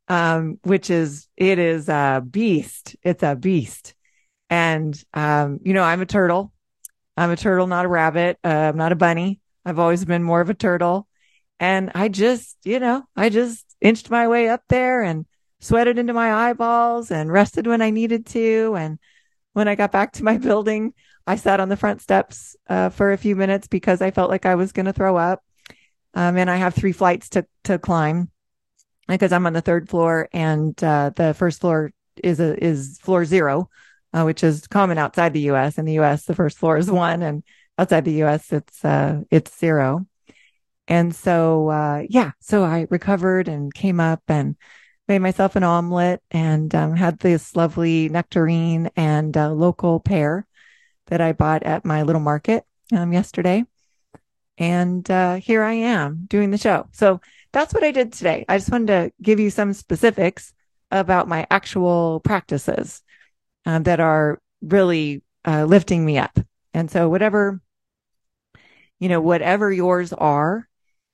um, 0.08 0.60
which 0.64 0.90
is, 0.90 1.28
it 1.38 1.58
is 1.58 1.90
a 1.90 2.24
beast. 2.28 2.96
It's 3.02 3.24
a 3.24 3.36
beast. 3.36 3.96
And, 4.50 5.02
um, 5.14 5.60
you 5.64 5.74
know, 5.74 5.84
I'm 5.84 6.02
a 6.02 6.06
turtle. 6.06 6.52
I'm 7.18 7.32
a 7.32 7.36
turtle, 7.36 7.68
not 7.68 7.86
a 7.86 7.90
rabbit. 7.90 8.38
Uh, 8.44 8.48
I'm 8.48 8.78
not 8.78 8.92
a 8.92 8.96
bunny. 8.96 9.40
I've 9.66 9.80
always 9.80 10.06
been 10.06 10.24
more 10.24 10.42
of 10.42 10.50
a 10.50 10.54
turtle. 10.54 11.08
And 11.60 11.92
I 11.94 12.08
just, 12.08 12.58
you 12.64 12.80
know, 12.80 13.04
I 13.16 13.30
just 13.30 13.66
inched 13.82 14.10
my 14.10 14.28
way 14.28 14.50
up 14.50 14.64
there 14.70 15.02
and 15.02 15.26
sweated 15.60 15.98
into 15.98 16.14
my 16.14 16.50
eyeballs 16.50 17.12
and 17.12 17.32
rested 17.32 17.68
when 17.68 17.82
I 17.82 17.90
needed 17.90 18.26
to. 18.28 18.76
And 18.78 19.00
when 19.54 19.68
I 19.68 19.76
got 19.76 19.92
back 19.92 20.14
to 20.14 20.24
my 20.24 20.38
building, 20.50 20.94
I 21.28 21.36
sat 21.36 21.60
on 21.60 21.70
the 21.70 21.78
front 21.78 22.02
steps 22.02 22.56
uh, 22.68 22.90
for 22.90 23.12
a 23.12 23.18
few 23.18 23.36
minutes 23.36 23.68
because 23.68 24.02
I 24.02 24.12
felt 24.12 24.30
like 24.30 24.46
I 24.46 24.56
was 24.56 24.72
going 24.72 24.86
to 24.86 24.94
throw 24.94 25.18
up. 25.18 25.44
Um, 26.16 26.38
and 26.38 26.50
I 26.50 26.56
have 26.56 26.74
three 26.74 26.92
flights 26.92 27.30
to, 27.30 27.46
to 27.66 27.78
climb 27.78 28.32
because 29.08 29.32
I'm 29.32 29.46
on 29.46 29.54
the 29.54 29.62
third 29.62 29.90
floor 29.90 30.28
and, 30.34 30.82
uh, 30.84 31.12
the 31.16 31.36
first 31.36 31.62
floor 31.62 31.92
is 32.24 32.40
a, 32.40 32.62
is 32.64 32.98
floor 33.00 33.26
zero, 33.26 33.70
uh, 34.14 34.24
which 34.24 34.44
is 34.44 34.66
common 34.68 34.98
outside 34.98 35.34
the 35.34 35.52
US. 35.52 35.78
In 35.78 35.86
the 35.86 36.00
US, 36.00 36.26
the 36.26 36.34
first 36.34 36.58
floor 36.58 36.78
is 36.78 36.90
one 36.90 37.22
and 37.22 37.44
outside 37.78 38.06
the 38.06 38.24
US, 38.24 38.52
it's, 38.52 38.84
uh, 38.84 39.22
it's 39.30 39.58
zero. 39.60 40.08
And 40.90 41.16
so, 41.16 41.70
uh, 41.70 42.04
yeah, 42.10 42.32
so 42.40 42.64
I 42.64 42.88
recovered 42.90 43.48
and 43.48 43.72
came 43.72 44.00
up 44.00 44.24
and 44.28 44.56
made 45.08 45.20
myself 45.20 45.56
an 45.56 45.64
omelet 45.64 46.22
and, 46.32 46.74
um, 46.74 46.96
had 46.96 47.20
this 47.20 47.56
lovely 47.56 48.10
nectarine 48.10 48.90
and, 48.96 49.38
uh, 49.38 49.52
local 49.52 50.00
pear 50.00 50.48
that 51.08 51.22
I 51.22 51.34
bought 51.34 51.64
at 51.64 51.86
my 51.86 52.02
little 52.02 52.22
market 52.22 52.66
um, 52.92 53.14
yesterday. 53.14 53.66
And 54.58 55.10
uh, 55.10 55.36
here 55.36 55.62
I 55.64 55.74
am 55.74 56.26
doing 56.28 56.50
the 56.50 56.58
show. 56.58 56.88
So 56.92 57.22
that's 57.54 57.74
what 57.74 57.84
I 57.84 57.92
did 57.92 58.12
today. 58.12 58.46
I 58.50 58.58
just 58.58 58.72
wanted 58.72 58.88
to 58.88 59.12
give 59.22 59.40
you 59.40 59.52
some 59.52 59.74
specifics 59.74 60.54
about 60.92 61.28
my 61.28 61.46
actual 61.52 62.20
practices 62.20 63.04
um, 63.66 63.84
that 63.84 64.00
are 64.00 64.42
really 64.62 65.22
uh, 65.46 65.66
lifting 65.66 66.04
me 66.04 66.18
up. 66.18 66.38
And 66.74 66.90
so, 66.90 67.10
whatever, 67.10 67.62
you 69.00 69.10
know, 69.10 69.22
whatever 69.22 69.72
yours 69.72 70.14
are, 70.14 70.69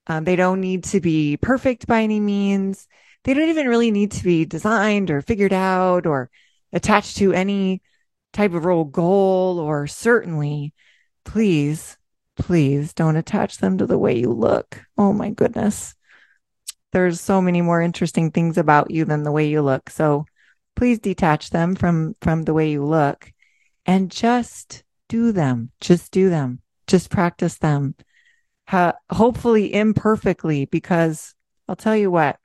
um, 0.08 0.24
they 0.24 0.36
don't 0.36 0.62
need 0.62 0.84
to 0.86 1.02
be 1.02 1.38
perfect 1.38 1.88
by 1.88 2.02
any 2.02 2.20
means. 2.20 2.88
They 3.24 3.34
don't 3.34 3.50
even 3.50 3.68
really 3.68 3.92
need 3.92 4.12
to 4.12 4.24
be 4.24 4.46
designed 4.46 5.10
or 5.10 5.22
figured 5.22 5.54
out 5.54 6.06
or 6.06 6.30
attached 6.72 7.18
to 7.18 7.34
any 7.34 7.82
type 8.34 8.54
of 8.54 8.66
role 8.66 8.84
goal 8.84 9.60
or 9.60 9.88
certainly 9.88 10.74
please, 11.24 11.98
please 12.38 12.94
don't 12.94 13.16
attach 13.16 13.58
them 13.58 13.78
to 13.78 13.86
the 13.86 13.98
way 13.98 14.18
you 14.18 14.32
look. 14.32 14.82
Oh 14.98 15.12
my 15.12 15.32
goodness. 15.32 15.96
There's 16.92 17.20
so 17.20 17.42
many 17.42 17.62
more 17.62 17.82
interesting 17.82 18.32
things 18.32 18.58
about 18.58 18.92
you 18.92 19.06
than 19.06 19.24
the 19.24 19.32
way 19.32 19.48
you 19.48 19.62
look. 19.62 19.90
So 19.90 20.26
please 20.76 21.00
detach 21.00 21.50
them 21.50 21.76
from, 21.76 22.16
from 22.22 22.44
the 22.44 22.54
way 22.54 22.70
you 22.70 22.86
look 22.86 23.32
and 23.86 24.12
just 24.12 24.84
do 25.10 25.32
them. 25.32 25.72
Just 25.82 26.12
do 26.12 26.30
them. 26.30 26.62
Just 26.88 27.10
practice 27.10 27.58
them. 27.58 27.96
Ha- 28.68 28.96
hopefully 29.12 29.74
imperfectly, 29.74 30.66
because 30.66 31.34
I'll 31.68 31.76
tell 31.76 31.96
you 31.96 32.10
what, 32.10 32.38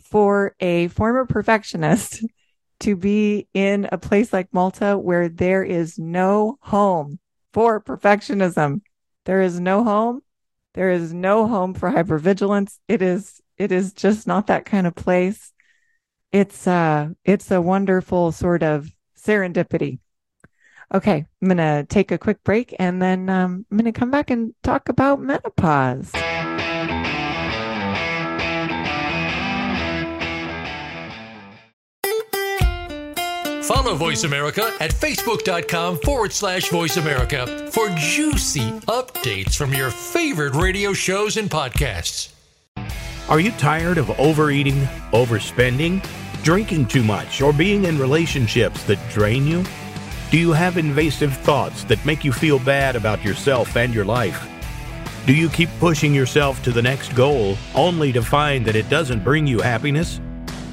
for 0.00 0.54
a 0.60 0.88
former 0.88 1.26
perfectionist 1.26 2.24
to 2.80 2.96
be 2.96 3.48
in 3.54 3.88
a 3.90 3.98
place 3.98 4.32
like 4.32 4.52
Malta 4.52 4.98
where 4.98 5.28
there 5.28 5.62
is 5.62 5.98
no 5.98 6.58
home 6.60 7.18
for 7.52 7.80
perfectionism, 7.80 8.82
there 9.24 9.40
is 9.40 9.60
no 9.60 9.84
home. 9.84 10.22
There 10.74 10.90
is 10.90 11.12
no 11.12 11.46
home 11.46 11.74
for 11.74 11.90
hypervigilance. 11.90 12.78
It 12.88 13.02
is, 13.02 13.40
it 13.58 13.72
is 13.72 13.92
just 13.92 14.26
not 14.26 14.46
that 14.46 14.64
kind 14.64 14.86
of 14.86 14.94
place. 14.94 15.52
It's, 16.32 16.66
uh, 16.66 17.10
it's 17.24 17.50
a 17.50 17.60
wonderful 17.60 18.32
sort 18.32 18.62
of 18.62 18.90
serendipity 19.18 19.98
Okay, 20.94 21.24
I'm 21.40 21.48
going 21.48 21.56
to 21.56 21.86
take 21.88 22.10
a 22.12 22.18
quick 22.18 22.44
break 22.44 22.74
and 22.78 23.00
then 23.00 23.30
um, 23.30 23.64
I'm 23.70 23.78
going 23.78 23.90
to 23.90 23.98
come 23.98 24.10
back 24.10 24.30
and 24.30 24.52
talk 24.62 24.90
about 24.90 25.20
menopause. 25.20 26.10
Follow 33.62 33.94
Voice 33.94 34.24
America 34.24 34.70
at 34.80 34.90
facebook.com 34.90 35.98
forward 35.98 36.32
slash 36.32 36.68
voice 36.68 36.98
America 36.98 37.46
for 37.72 37.88
juicy 37.96 38.70
updates 38.82 39.56
from 39.56 39.72
your 39.72 39.90
favorite 39.90 40.54
radio 40.54 40.92
shows 40.92 41.38
and 41.38 41.48
podcasts. 41.48 42.32
Are 43.30 43.40
you 43.40 43.50
tired 43.52 43.96
of 43.96 44.10
overeating, 44.20 44.82
overspending, 45.12 46.04
drinking 46.42 46.86
too 46.86 47.02
much, 47.02 47.40
or 47.40 47.52
being 47.52 47.84
in 47.84 47.98
relationships 47.98 48.84
that 48.84 48.98
drain 49.08 49.46
you? 49.46 49.64
Do 50.32 50.38
you 50.38 50.52
have 50.52 50.78
invasive 50.78 51.36
thoughts 51.36 51.84
that 51.84 52.04
make 52.06 52.24
you 52.24 52.32
feel 52.32 52.58
bad 52.58 52.96
about 52.96 53.22
yourself 53.22 53.76
and 53.76 53.92
your 53.92 54.06
life? 54.06 54.48
Do 55.26 55.34
you 55.34 55.50
keep 55.50 55.68
pushing 55.78 56.14
yourself 56.14 56.62
to 56.62 56.70
the 56.70 56.80
next 56.80 57.14
goal 57.14 57.58
only 57.74 58.12
to 58.12 58.22
find 58.22 58.64
that 58.64 58.74
it 58.74 58.88
doesn't 58.88 59.22
bring 59.22 59.46
you 59.46 59.60
happiness? 59.60 60.22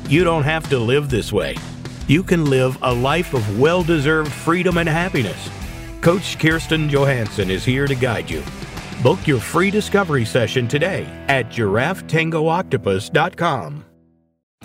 You 0.07 0.23
don't 0.23 0.43
have 0.43 0.69
to 0.69 0.79
live 0.79 1.09
this 1.09 1.33
way. 1.33 1.57
You 2.07 2.23
can 2.23 2.45
live 2.45 2.77
a 2.81 2.93
life 2.93 3.33
of 3.33 3.59
well 3.59 3.83
deserved 3.83 4.31
freedom 4.31 4.77
and 4.77 4.87
happiness. 4.87 5.49
Coach 5.99 6.39
Kirsten 6.39 6.87
Johansson 6.87 7.51
is 7.51 7.65
here 7.65 7.85
to 7.85 7.95
guide 7.95 8.29
you. 8.29 8.41
Book 9.03 9.27
your 9.27 9.41
free 9.41 9.71
discovery 9.71 10.23
session 10.23 10.69
today 10.69 11.05
at 11.27 11.49
giraffetangooctopus.com. 11.49 13.88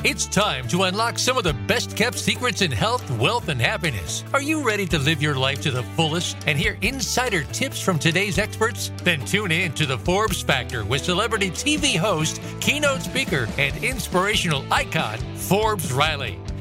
It's 0.02 0.26
time 0.26 0.68
to 0.68 0.82
unlock 0.82 1.18
some 1.18 1.38
of 1.38 1.44
the 1.44 1.54
best 1.66 1.96
kept 1.96 2.18
secrets 2.18 2.60
in 2.60 2.70
health, 2.70 3.08
wealth, 3.12 3.48
and 3.48 3.58
happiness. 3.58 4.22
Are 4.34 4.42
you 4.42 4.62
ready 4.62 4.86
to 4.88 4.98
live 4.98 5.22
your 5.22 5.34
life 5.34 5.62
to 5.62 5.70
the 5.70 5.82
fullest 5.82 6.36
and 6.46 6.58
hear 6.58 6.76
insider 6.82 7.44
tips 7.44 7.80
from 7.80 7.98
today's 7.98 8.38
experts? 8.38 8.92
Then 9.02 9.24
tune 9.24 9.50
in 9.50 9.72
to 9.74 9.86
the 9.86 9.96
Forbes 9.96 10.42
Factor 10.42 10.84
with 10.84 11.04
celebrity 11.04 11.50
TV 11.50 11.96
host, 11.96 12.42
keynote 12.60 13.00
speaker, 13.00 13.48
and 13.56 13.82
inspirational 13.82 14.64
icon, 14.70 15.16
Forbes 15.36 15.90
Riley. 15.90 16.38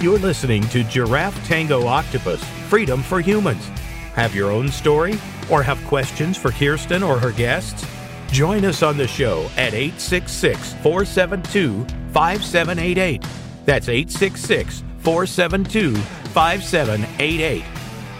You're 0.00 0.20
listening 0.20 0.62
to 0.68 0.84
Giraffe 0.84 1.44
Tango 1.44 1.84
Octopus 1.88 2.40
Freedom 2.68 3.02
for 3.02 3.20
Humans. 3.20 3.66
Have 4.14 4.32
your 4.32 4.52
own 4.52 4.68
story 4.68 5.18
or 5.50 5.60
have 5.60 5.84
questions 5.88 6.36
for 6.36 6.52
Kirsten 6.52 7.02
or 7.02 7.18
her 7.18 7.32
guests? 7.32 7.84
Join 8.30 8.64
us 8.64 8.84
on 8.84 8.96
the 8.96 9.08
show 9.08 9.50
at 9.56 9.74
866 9.74 10.74
472 10.84 11.84
5788. 12.12 13.24
That's 13.64 13.88
866 13.88 14.84
472 15.00 15.96
5788. 15.96 17.64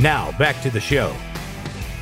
Now, 0.01 0.37
back 0.37 0.61
to 0.63 0.71
the 0.71 0.81
show. 0.81 1.15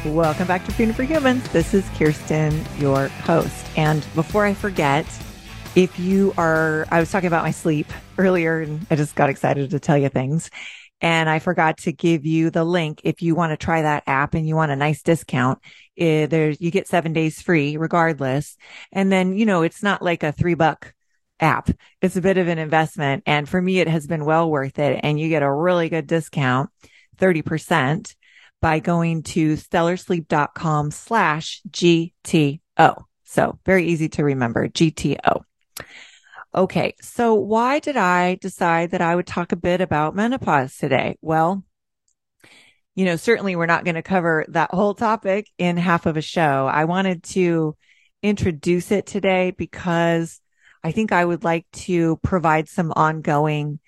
Welcome 0.06 0.46
back 0.46 0.64
to 0.64 0.72
Freedom 0.72 0.94
for 0.94 1.02
Humans. 1.02 1.46
This 1.50 1.74
is 1.74 1.86
Kirsten, 1.98 2.64
your 2.78 3.08
host. 3.08 3.66
And 3.76 4.06
before 4.14 4.46
I 4.46 4.54
forget, 4.54 5.04
if 5.76 5.98
you 5.98 6.32
are, 6.38 6.86
I 6.90 6.98
was 7.00 7.10
talking 7.10 7.26
about 7.26 7.44
my 7.44 7.50
sleep 7.50 7.86
earlier 8.16 8.60
and 8.60 8.84
I 8.90 8.96
just 8.96 9.14
got 9.14 9.28
excited 9.28 9.70
to 9.70 9.78
tell 9.78 9.98
you 9.98 10.08
things. 10.08 10.50
And 11.02 11.28
I 11.28 11.38
forgot 11.38 11.76
to 11.80 11.92
give 11.92 12.24
you 12.24 12.48
the 12.48 12.64
link. 12.64 13.02
If 13.04 13.20
you 13.20 13.34
want 13.34 13.52
to 13.52 13.62
try 13.62 13.82
that 13.82 14.04
app 14.06 14.32
and 14.32 14.48
you 14.48 14.56
want 14.56 14.72
a 14.72 14.76
nice 14.76 15.02
discount, 15.02 15.58
eh, 15.98 16.24
there 16.24 16.50
you 16.52 16.70
get 16.70 16.88
seven 16.88 17.12
days 17.12 17.42
free 17.42 17.76
regardless. 17.76 18.56
And 18.90 19.12
then, 19.12 19.36
you 19.36 19.44
know, 19.44 19.60
it's 19.60 19.82
not 19.82 20.00
like 20.00 20.22
a 20.22 20.32
three 20.32 20.54
buck 20.54 20.94
app. 21.38 21.68
It's 22.00 22.16
a 22.16 22.22
bit 22.22 22.38
of 22.38 22.48
an 22.48 22.56
investment. 22.56 23.24
And 23.26 23.46
for 23.46 23.60
me, 23.60 23.78
it 23.78 23.88
has 23.88 24.06
been 24.06 24.24
well 24.24 24.50
worth 24.50 24.78
it. 24.78 25.00
And 25.02 25.20
you 25.20 25.28
get 25.28 25.42
a 25.42 25.52
really 25.52 25.90
good 25.90 26.06
discount, 26.06 26.70
30% 27.18 28.14
by 28.62 28.78
going 28.78 29.22
to 29.24 29.56
stellarsleep.com 29.56 30.90
slash 30.90 31.60
GTO. 31.68 33.04
So 33.24 33.58
very 33.66 33.88
easy 33.88 34.08
to 34.08 34.24
remember, 34.24 34.68
GTO. 34.68 35.42
Okay. 36.56 36.94
So 37.02 37.34
why 37.34 37.80
did 37.80 37.98
I 37.98 38.36
decide 38.36 38.92
that 38.92 39.02
I 39.02 39.14
would 39.14 39.26
talk 39.26 39.52
a 39.52 39.56
bit 39.56 39.82
about 39.82 40.16
menopause 40.16 40.76
today? 40.76 41.18
Well, 41.20 41.62
you 42.94 43.04
know, 43.04 43.16
certainly 43.16 43.56
we're 43.56 43.66
not 43.66 43.84
going 43.84 43.96
to 43.96 44.02
cover 44.02 44.46
that 44.48 44.70
whole 44.70 44.94
topic 44.94 45.50
in 45.58 45.76
half 45.76 46.06
of 46.06 46.16
a 46.16 46.22
show. 46.22 46.66
I 46.66 46.86
wanted 46.86 47.22
to 47.24 47.76
introduce 48.22 48.90
it 48.90 49.06
today 49.06 49.50
because 49.50 50.40
I 50.82 50.92
think 50.92 51.12
I 51.12 51.24
would 51.24 51.44
like 51.44 51.66
to 51.72 52.16
provide 52.22 52.70
some 52.70 52.90
ongoing 52.96 53.78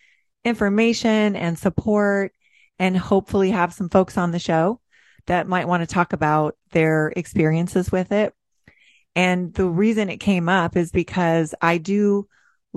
information 0.44 1.36
and 1.36 1.58
support 1.58 2.32
and 2.78 2.96
hopefully 2.98 3.50
have 3.50 3.72
some 3.72 3.88
folks 3.88 4.18
on 4.18 4.30
the 4.30 4.38
show 4.38 4.80
that 5.26 5.48
might 5.48 5.68
want 5.68 5.82
to 5.82 5.86
talk 5.86 6.12
about 6.12 6.56
their 6.72 7.12
experiences 7.16 7.90
with 7.90 8.12
it. 8.12 8.34
And 9.16 9.54
the 9.54 9.68
reason 9.68 10.10
it 10.10 10.18
came 10.18 10.50
up 10.50 10.76
is 10.76 10.92
because 10.92 11.54
I 11.62 11.78
do 11.78 12.28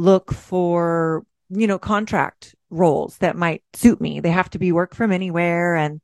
look 0.02 0.34
for, 0.34 1.24
you 1.50 1.68
know, 1.68 1.78
contract 1.78 2.56
roles 2.72 3.18
that 3.20 3.36
might 3.36 3.64
suit 3.74 4.02
me. 4.02 4.20
They 4.20 4.32
have 4.32 4.50
to 4.52 4.60
be 4.60 4.72
work 4.72 4.96
from 4.96 5.12
anywhere 5.12 5.76
and 5.76 6.02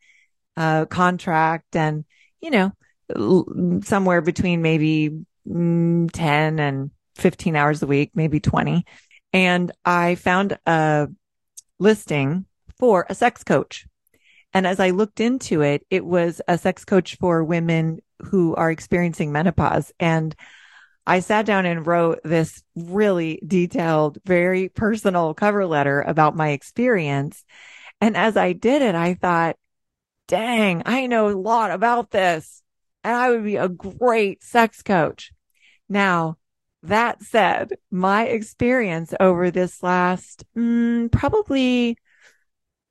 uh, 0.55 0.85
contract 0.85 1.75
and, 1.75 2.05
you 2.39 2.51
know, 2.51 2.71
l- 3.15 3.81
somewhere 3.83 4.21
between 4.21 4.61
maybe 4.61 5.25
mm, 5.47 6.11
10 6.11 6.59
and 6.59 6.91
15 7.15 7.55
hours 7.55 7.81
a 7.81 7.87
week, 7.87 8.11
maybe 8.13 8.39
20. 8.39 8.85
And 9.33 9.71
I 9.83 10.13
found 10.13 10.59
a 10.67 11.07
listing 11.79 12.45
for 12.77 13.07
a 13.09 13.15
sex 13.15 13.43
coach. 13.43 13.87
And 14.53 14.67
as 14.67 14.79
I 14.79 14.91
looked 14.91 15.19
into 15.19 15.61
it, 15.61 15.85
it 15.89 16.05
was 16.05 16.39
a 16.47 16.59
sex 16.59 16.85
coach 16.85 17.15
for 17.15 17.43
women 17.43 17.99
who 18.19 18.53
are 18.55 18.69
experiencing 18.69 19.31
menopause. 19.31 19.91
And 19.99 20.35
I 21.07 21.21
sat 21.21 21.45
down 21.45 21.65
and 21.65 21.87
wrote 21.87 22.19
this 22.25 22.61
really 22.75 23.41
detailed, 23.47 24.17
very 24.25 24.67
personal 24.67 25.33
cover 25.33 25.65
letter 25.65 26.01
about 26.01 26.35
my 26.35 26.49
experience. 26.49 27.45
And 28.01 28.17
as 28.17 28.35
I 28.35 28.51
did 28.51 28.81
it, 28.81 28.93
I 28.93 29.13
thought, 29.13 29.55
dang, 30.27 30.83
I 30.85 31.07
know 31.07 31.29
a 31.29 31.31
lot 31.31 31.71
about 31.71 32.11
this 32.11 32.61
and 33.05 33.15
I 33.15 33.29
would 33.29 33.45
be 33.45 33.55
a 33.55 33.69
great 33.69 34.43
sex 34.43 34.83
coach. 34.83 35.31
Now, 35.87 36.37
that 36.83 37.23
said, 37.23 37.77
my 37.89 38.25
experience 38.25 39.13
over 39.17 39.49
this 39.49 39.81
last, 39.81 40.43
mm, 40.57 41.09
probably, 41.09 41.97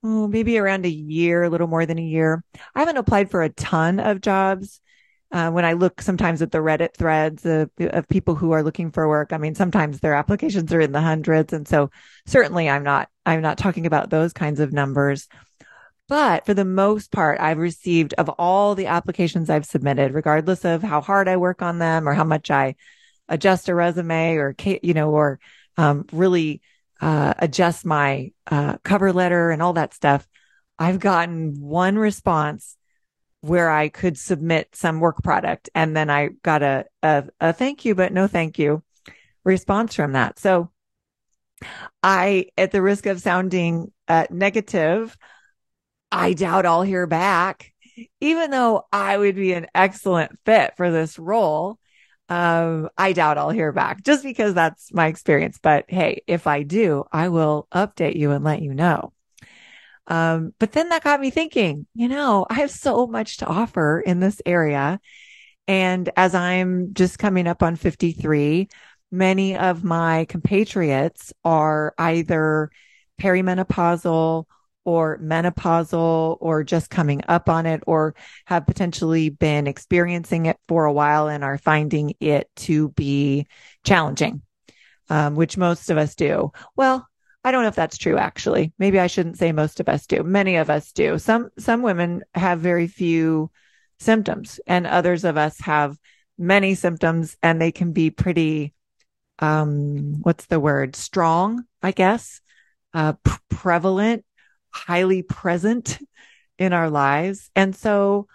oh, 0.03 0.27
maybe 0.27 0.57
around 0.57 0.87
a 0.87 0.91
year, 0.91 1.43
a 1.43 1.51
little 1.51 1.67
more 1.67 1.85
than 1.85 1.99
a 1.99 2.03
year, 2.03 2.43
I 2.75 2.81
haven't 2.81 2.97
applied 2.97 3.31
for 3.31 3.43
a 3.43 3.51
ton 3.51 4.01
of 4.01 4.23
jobs. 4.23 4.81
Uh, 5.37 5.51
when 5.51 5.67
I 5.67 5.75
look 5.75 6.01
sometimes 6.01 6.41
at 6.41 6.51
the 6.51 6.59
Reddit 6.59 6.95
threads 6.97 7.45
of, 7.45 7.71
of 7.79 8.09
people 8.09 8.35
who 8.35 8.53
are 8.53 8.63
looking 8.63 8.91
for 8.91 9.07
work, 9.07 9.35
I 9.35 9.37
mean, 9.37 9.55
sometimes 9.55 10.01
their 10.01 10.15
applications 10.15 10.73
are 10.73 10.81
in 10.81 10.93
the 10.93 11.01
hundreds. 11.03 11.53
And 11.53 11.69
so 11.69 11.91
certainly 12.25 12.71
I'm 12.71 12.83
not, 12.83 13.11
I'm 13.27 13.43
not 13.43 13.59
talking 13.59 13.85
about 13.85 14.09
those 14.09 14.33
kinds 14.33 14.61
of 14.61 14.73
numbers. 14.73 15.29
But 16.09 16.47
for 16.47 16.55
the 16.55 16.65
most 16.65 17.13
part, 17.13 17.39
I've 17.39 17.59
received 17.59 18.15
of 18.15 18.31
all 18.31 18.75
the 18.75 18.87
applications 18.87 19.51
I've 19.51 19.67
submitted, 19.67 20.15
regardless 20.15 20.65
of 20.65 20.83
how 20.83 21.03
hard 21.03 21.29
I 21.29 21.37
work 21.37 21.61
on 21.61 21.79
them 21.79 22.09
or 22.09 22.15
how 22.15 22.25
much 22.25 22.51
I 22.51 22.75
adjust 23.29 23.69
a 23.69 23.75
resume 23.75 24.37
or, 24.37 24.55
you 24.65 24.95
know, 24.95 25.11
or, 25.11 25.39
um, 25.77 26.07
really, 26.13 26.63
uh, 27.03 27.35
adjust 27.37 27.85
my, 27.85 28.33
uh, 28.47 28.79
cover 28.85 29.13
letter 29.13 29.51
and 29.51 29.61
all 29.61 29.75
that 29.75 29.93
stuff. 29.93 30.27
I've 30.79 30.99
gotten 30.99 31.61
one 31.61 31.99
response 31.99 32.79
where 33.41 33.71
I 33.71 33.89
could 33.89 34.19
submit 34.19 34.75
some 34.75 35.01
work 35.01 35.23
product. 35.23 35.71
And 35.75 35.97
then 35.97 36.11
I 36.11 36.31
got 36.43 36.63
a, 36.63 36.87
a, 37.03 37.25
a 37.41 37.53
thank 37.53 37.85
you, 37.85 37.95
but 37.95 38.13
no 38.13 38.27
thank 38.27 38.59
you 38.59 38.83
response 39.45 39.95
from 39.95 40.13
that. 40.13 40.39
So 40.39 40.71
I, 42.03 42.47
at 42.59 42.73
the 42.73 42.83
risk 42.83 43.07
of 43.07 43.21
sounding 43.21 43.93
uh, 44.09 44.27
negative, 44.31 45.17
I 46.11 46.35
doubt 46.35 46.67
I'll 46.67 46.83
hear 46.83 47.07
back, 47.07 47.73
even 48.21 48.51
though 48.51 48.85
I 48.93 49.17
would 49.17 49.37
be 49.37 49.53
an 49.53 49.67
excellent 49.75 50.39
fit 50.45 50.75
for 50.77 50.91
this 50.91 51.19
role. 51.19 51.79
Um, 52.29 52.89
I 52.99 53.13
doubt 53.13 53.39
I'll 53.39 53.51
hear 53.51 53.73
back 53.73 54.03
just 54.03 54.25
because 54.25 54.53
that's 54.53 54.93
my 54.93 55.07
experience. 55.07 55.59
But 55.63 55.85
hey, 55.89 56.23
if 56.27 56.47
I 56.47 56.65
do, 56.65 57.05
I 57.13 57.29
will 57.29 57.69
update 57.73 58.17
you 58.17 58.33
and 58.33 58.45
let 58.45 58.63
you 58.63 58.75
know. 58.75 59.13
Um, 60.09 60.55
but 60.59 60.73
then 60.73 60.89
that 60.91 61.05
got 61.05 61.21
me 61.21 61.31
thinking, 61.31 61.87
you 61.95 62.09
know, 62.09 62.47
I 62.49 62.55
have 62.55 62.71
so 62.71 63.07
much 63.07 63.39
to 63.39 63.47
offer 63.47 64.01
in 64.01 64.21
this 64.21 64.41
area. 64.47 65.01
And 65.67 66.09
as 66.17 66.35
I'm 66.35 66.95
just 66.95 67.19
coming 67.19 67.47
up 67.47 67.63
on 67.63 67.77
53, 67.77 68.69
many 69.11 69.57
of 69.57 69.83
my 69.83 70.27
compatriots 70.27 71.33
are 71.45 71.95
either 71.99 72.71
perimenopausal 73.21 74.45
or 74.85 75.19
menopausal 75.19 76.39
or 76.41 76.63
just 76.63 76.91
coming 76.91 77.21
up 77.27 77.49
on 77.49 77.67
it 77.67 77.83
or 77.89 78.15
have 78.45 78.67
potentially 78.67 79.29
been 79.29 79.67
experiencing 79.67 80.47
it 80.47 80.57
for 80.69 80.85
a 80.85 80.93
while 80.93 81.27
and 81.27 81.43
are 81.43 81.59
finding 81.59 82.15
it 82.21 82.49
to 82.55 82.91
be 82.91 83.49
challenging, 83.85 84.43
um, 85.11 85.35
which 85.35 85.57
most 85.57 85.91
of 85.91 85.99
us 85.99 86.15
do. 86.15 86.53
Well, 86.77 87.09
I 87.47 87.53
don't 87.53 87.63
know 87.63 87.69
if 87.69 87.77
that's 87.77 87.97
true 87.97 88.19
actually. 88.19 88.73
Maybe 88.77 88.99
I 88.99 89.07
shouldn't 89.07 89.39
say 89.39 89.53
most 89.53 89.79
of 89.79 89.89
us 89.89 90.09
do. 90.09 90.25
Many 90.25 90.57
of 90.57 90.69
us 90.69 90.91
do. 90.91 91.17
Some 91.17 91.51
some 91.61 91.83
women 91.83 92.25
have 92.35 92.59
very 92.59 92.89
few 92.89 93.53
symptoms 94.01 94.59
and 94.67 94.85
others 94.85 95.23
of 95.23 95.37
us 95.37 95.61
have 95.61 95.97
many 96.37 96.75
symptoms 96.75 97.37
and 97.45 97.63
they 97.63 97.71
can 97.71 97.93
be 97.93 98.11
pretty 98.11 98.75
um 99.39 100.23
what's 100.23 100.47
the 100.47 100.59
word? 100.59 100.97
strong, 100.97 101.63
I 101.85 101.93
guess. 101.93 102.41
Uh 102.93 103.13
p- 103.13 103.31
prevalent, 103.49 104.25
highly 104.71 105.23
present 105.23 106.01
in 106.59 106.73
our 106.73 106.91
lives. 106.91 107.49
And 107.55 107.77
so 107.77 108.27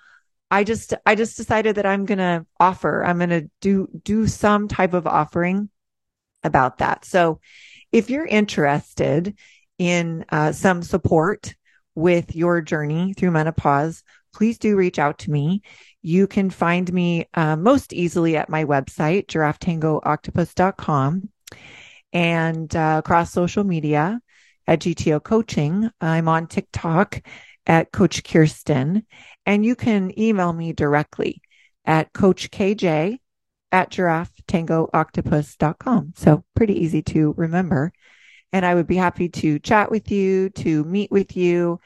I 0.50 0.64
just 0.64 0.94
I 1.06 1.16
just 1.16 1.36
decided 1.36 1.76
that 1.76 1.86
I'm 1.86 2.06
going 2.06 2.20
to 2.20 2.46
offer. 2.62 3.04
I'm 3.04 3.18
going 3.18 3.30
to 3.30 3.50
do 3.60 3.90
do 4.06 4.26
some 4.28 4.70
type 4.70 4.94
of 4.94 5.06
offering 5.06 5.70
about 6.46 6.78
that. 6.78 7.04
So 7.04 7.42
if 7.92 8.10
you're 8.10 8.26
interested 8.26 9.38
in 9.78 10.26
uh, 10.30 10.52
some 10.52 10.84
support 10.84 11.56
with 11.96 12.36
your 12.36 12.62
journey 12.62 13.14
through 13.14 13.32
menopause, 13.32 14.04
please 14.34 14.58
do 14.58 14.76
reach 14.76 15.00
out 15.00 15.20
to 15.20 15.32
me. 15.32 15.62
You 16.02 16.28
can 16.28 16.50
find 16.50 16.92
me 16.92 17.28
uh, 17.34 17.56
most 17.56 17.94
easily 17.94 18.38
at 18.38 18.50
my 18.50 18.66
website, 18.66 19.28
giraffetangooctopus.com 19.28 21.30
and 22.14 22.76
uh, 22.76 23.02
across 23.04 23.32
social 23.32 23.64
media 23.64 24.20
at 24.68 24.80
GTO 24.80 25.24
Coaching. 25.24 25.90
I'm 26.00 26.28
on 26.28 26.48
TikTok 26.48 27.22
at 27.66 27.92
Coach 27.92 28.24
Kirsten, 28.24 29.06
and 29.46 29.66
you 29.66 29.76
can 29.76 30.18
email 30.20 30.52
me 30.52 30.74
directly 30.74 31.42
at 31.86 32.14
Coach 32.14 32.52
KJ 32.52 33.20
at 33.72 33.92
giraffetangooctopus.com. 33.92 36.14
So 36.16 36.44
pretty 36.56 36.84
easy 36.84 37.04
to 37.04 37.34
remember. 37.38 37.94
And 38.54 38.66
I 38.66 38.76
would 38.76 38.88
be 38.88 38.98
happy 38.98 39.30
to 39.30 39.60
chat 39.60 39.90
with 39.90 40.12
you, 40.12 40.50
to 40.50 40.84
meet 40.84 41.12
with 41.12 41.38
you. 41.38 41.80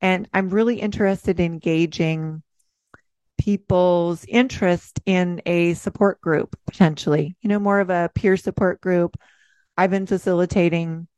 And 0.00 0.28
I'm 0.32 0.50
really 0.50 0.80
interested 0.80 1.40
in 1.40 1.58
gauging 1.58 2.42
people's 3.38 4.24
interest 4.26 5.00
in 5.06 5.42
a 5.46 5.74
support 5.74 6.20
group, 6.20 6.56
potentially, 6.66 7.36
you 7.40 7.48
know, 7.48 7.58
more 7.58 7.80
of 7.80 7.90
a 7.90 8.10
peer 8.14 8.36
support 8.36 8.80
group. 8.80 9.16
I've 9.76 9.90
been 9.90 10.06
facilitating 10.06 11.08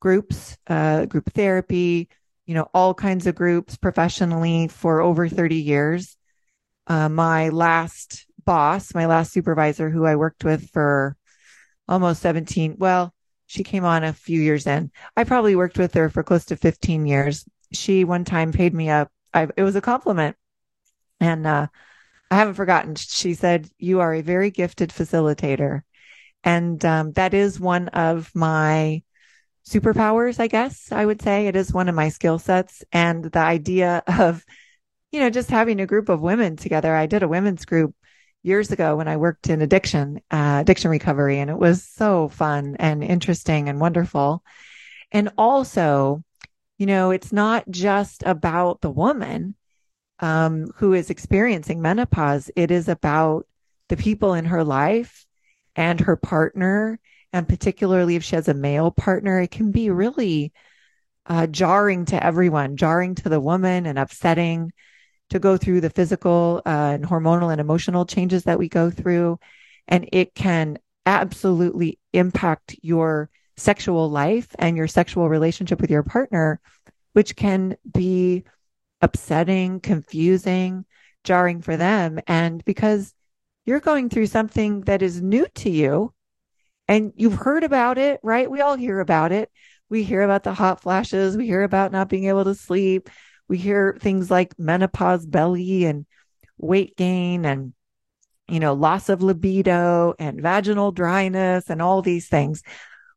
groups, 0.00 0.56
uh, 0.66 1.06
group 1.06 1.32
therapy, 1.32 2.08
you 2.46 2.54
know, 2.54 2.68
all 2.72 2.94
kinds 2.94 3.26
of 3.26 3.34
groups 3.34 3.76
professionally 3.76 4.68
for 4.68 5.00
over 5.00 5.28
30 5.28 5.56
years. 5.56 6.16
Uh, 6.86 7.08
my 7.08 7.48
last 7.48 8.26
boss, 8.44 8.94
my 8.94 9.06
last 9.06 9.32
supervisor 9.32 9.90
who 9.90 10.04
I 10.04 10.16
worked 10.16 10.44
with 10.44 10.70
for 10.70 11.16
almost 11.88 12.22
17. 12.22 12.76
Well, 12.78 13.14
she 13.46 13.62
came 13.62 13.84
on 13.84 14.04
a 14.04 14.12
few 14.12 14.40
years 14.40 14.66
in. 14.66 14.90
I 15.16 15.24
probably 15.24 15.56
worked 15.56 15.78
with 15.78 15.94
her 15.94 16.08
for 16.08 16.22
close 16.22 16.46
to 16.46 16.56
15 16.56 17.06
years. 17.06 17.44
She 17.72 18.04
one 18.04 18.24
time 18.24 18.52
paid 18.52 18.74
me 18.74 18.88
a, 18.88 19.08
I, 19.32 19.48
it 19.56 19.62
was 19.62 19.76
a 19.76 19.80
compliment. 19.80 20.36
And, 21.20 21.46
uh, 21.46 21.68
I 22.30 22.36
haven't 22.36 22.54
forgotten. 22.54 22.94
She 22.94 23.34
said, 23.34 23.68
you 23.78 24.00
are 24.00 24.14
a 24.14 24.22
very 24.22 24.50
gifted 24.50 24.90
facilitator. 24.90 25.82
And, 26.42 26.84
um, 26.84 27.12
that 27.12 27.34
is 27.34 27.60
one 27.60 27.88
of 27.88 28.30
my 28.34 29.02
superpowers, 29.68 30.40
I 30.40 30.46
guess 30.46 30.92
I 30.92 31.04
would 31.04 31.22
say. 31.22 31.46
It 31.46 31.56
is 31.56 31.72
one 31.72 31.88
of 31.88 31.94
my 31.94 32.08
skill 32.08 32.38
sets. 32.38 32.82
And 32.92 33.24
the 33.24 33.38
idea 33.38 34.02
of, 34.06 34.44
you 35.12 35.20
know, 35.20 35.30
just 35.30 35.50
having 35.50 35.80
a 35.80 35.86
group 35.86 36.08
of 36.08 36.20
women 36.20 36.56
together. 36.56 36.94
I 36.94 37.06
did 37.06 37.22
a 37.22 37.28
women's 37.28 37.64
group 37.64 37.94
years 38.44 38.70
ago 38.70 38.96
when 38.96 39.08
I 39.08 39.16
worked 39.16 39.48
in 39.48 39.62
addiction, 39.62 40.20
uh, 40.30 40.58
addiction 40.60 40.90
recovery, 40.90 41.40
and 41.40 41.50
it 41.50 41.58
was 41.58 41.82
so 41.82 42.28
fun 42.28 42.76
and 42.78 43.02
interesting 43.02 43.68
and 43.68 43.80
wonderful. 43.80 44.44
And 45.10 45.30
also, 45.38 46.22
you 46.78 46.86
know, 46.86 47.10
it's 47.10 47.32
not 47.32 47.68
just 47.70 48.22
about 48.24 48.82
the 48.82 48.90
woman 48.90 49.56
um, 50.20 50.66
who 50.76 50.92
is 50.92 51.10
experiencing 51.10 51.80
menopause. 51.80 52.50
It 52.54 52.70
is 52.70 52.88
about 52.88 53.46
the 53.88 53.96
people 53.96 54.34
in 54.34 54.44
her 54.44 54.62
life 54.62 55.26
and 55.74 55.98
her 56.00 56.16
partner, 56.16 57.00
and 57.32 57.48
particularly 57.48 58.16
if 58.16 58.24
she 58.24 58.36
has 58.36 58.48
a 58.48 58.54
male 58.54 58.90
partner, 58.90 59.40
it 59.40 59.50
can 59.50 59.72
be 59.72 59.90
really 59.90 60.52
uh, 61.26 61.46
jarring 61.46 62.04
to 62.06 62.22
everyone, 62.24 62.76
jarring 62.76 63.14
to 63.16 63.28
the 63.28 63.40
woman 63.40 63.86
and 63.86 63.98
upsetting 63.98 64.70
to 65.34 65.40
go 65.40 65.56
through 65.56 65.80
the 65.80 65.90
physical 65.90 66.62
uh, 66.64 66.92
and 66.94 67.04
hormonal 67.04 67.50
and 67.50 67.60
emotional 67.60 68.06
changes 68.06 68.44
that 68.44 68.56
we 68.56 68.68
go 68.68 68.88
through. 68.88 69.36
And 69.88 70.08
it 70.12 70.32
can 70.32 70.78
absolutely 71.06 71.98
impact 72.12 72.76
your 72.82 73.28
sexual 73.56 74.08
life 74.08 74.54
and 74.60 74.76
your 74.76 74.86
sexual 74.86 75.28
relationship 75.28 75.80
with 75.80 75.90
your 75.90 76.04
partner, 76.04 76.60
which 77.14 77.34
can 77.34 77.76
be 77.92 78.44
upsetting, 79.02 79.80
confusing, 79.80 80.84
jarring 81.24 81.60
for 81.62 81.76
them. 81.76 82.20
And 82.28 82.64
because 82.64 83.12
you're 83.66 83.80
going 83.80 84.10
through 84.10 84.26
something 84.26 84.82
that 84.82 85.02
is 85.02 85.20
new 85.20 85.48
to 85.56 85.68
you 85.68 86.14
and 86.86 87.12
you've 87.16 87.34
heard 87.34 87.64
about 87.64 87.98
it, 87.98 88.20
right? 88.22 88.48
We 88.48 88.60
all 88.60 88.76
hear 88.76 89.00
about 89.00 89.32
it. 89.32 89.50
We 89.90 90.04
hear 90.04 90.22
about 90.22 90.44
the 90.44 90.54
hot 90.54 90.80
flashes. 90.80 91.36
We 91.36 91.46
hear 91.46 91.64
about 91.64 91.90
not 91.90 92.08
being 92.08 92.26
able 92.26 92.44
to 92.44 92.54
sleep 92.54 93.10
we 93.48 93.58
hear 93.58 93.96
things 94.00 94.30
like 94.30 94.58
menopause 94.58 95.26
belly 95.26 95.84
and 95.84 96.06
weight 96.58 96.96
gain 96.96 97.44
and 97.44 97.72
you 98.48 98.60
know 98.60 98.74
loss 98.74 99.08
of 99.08 99.22
libido 99.22 100.14
and 100.18 100.40
vaginal 100.40 100.92
dryness 100.92 101.70
and 101.70 101.82
all 101.82 102.02
these 102.02 102.28
things. 102.28 102.62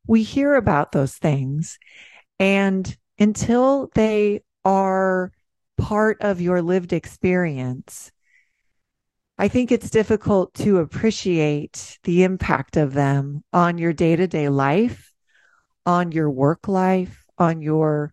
We 0.06 0.22
hear 0.22 0.54
about 0.54 0.92
those 0.92 1.14
things 1.14 1.78
and 2.38 2.96
until 3.18 3.90
they 3.94 4.42
are 4.64 5.32
part 5.76 6.18
of 6.20 6.40
your 6.40 6.62
lived 6.62 6.92
experience 6.92 8.10
I 9.40 9.46
think 9.46 9.70
it's 9.70 9.90
difficult 9.90 10.52
to 10.54 10.78
appreciate 10.78 12.00
the 12.02 12.24
impact 12.24 12.76
of 12.76 12.92
them 12.92 13.44
on 13.52 13.78
your 13.78 13.92
day 13.92 14.16
to 14.16 14.26
day 14.26 14.48
life, 14.48 15.14
on 15.86 16.10
your 16.10 16.28
work 16.28 16.66
life, 16.66 17.24
on 17.38 17.62
your 17.62 18.12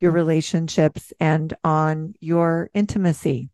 your 0.00 0.12
relationships 0.12 1.12
and 1.20 1.54
on 1.64 2.14
your 2.20 2.70
intimacy. 2.74 3.50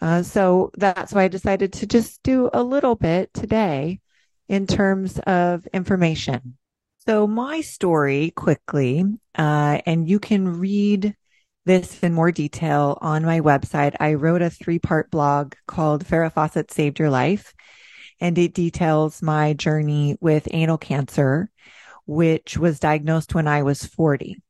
Uh, 0.00 0.22
so 0.22 0.70
that's 0.76 1.12
why 1.12 1.24
I 1.24 1.28
decided 1.28 1.72
to 1.74 1.86
just 1.86 2.22
do 2.22 2.50
a 2.52 2.62
little 2.62 2.94
bit 2.94 3.32
today 3.32 4.00
in 4.48 4.66
terms 4.66 5.18
of 5.20 5.66
information. 5.68 6.56
So 7.06 7.26
my 7.26 7.60
story 7.60 8.32
quickly, 8.34 9.04
uh, 9.36 9.78
and 9.86 10.08
you 10.08 10.18
can 10.18 10.58
read 10.58 11.14
this 11.64 12.02
in 12.02 12.12
more 12.12 12.32
detail 12.32 12.98
on 13.00 13.24
my 13.24 13.40
website. 13.40 13.94
I 14.00 14.14
wrote 14.14 14.42
a 14.42 14.50
three 14.50 14.78
part 14.78 15.10
blog 15.10 15.54
called 15.66 16.04
Farrah 16.04 16.32
Fawcett 16.32 16.70
Saved 16.72 16.98
Your 16.98 17.10
Life, 17.10 17.54
and 18.20 18.36
it 18.38 18.54
details 18.54 19.22
my 19.22 19.52
journey 19.52 20.16
with 20.20 20.48
anal 20.50 20.78
cancer, 20.78 21.50
which 22.06 22.56
was 22.56 22.80
diagnosed 22.80 23.34
when 23.34 23.48
I 23.48 23.62
was 23.62 23.84
40. 23.84 24.42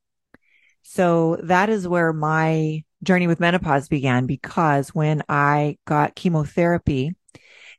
So 0.88 1.36
that 1.42 1.68
is 1.68 1.88
where 1.88 2.12
my 2.12 2.84
journey 3.02 3.26
with 3.26 3.40
menopause 3.40 3.88
began 3.88 4.26
because 4.26 4.90
when 4.90 5.20
I 5.28 5.78
got 5.84 6.14
chemotherapy 6.14 7.12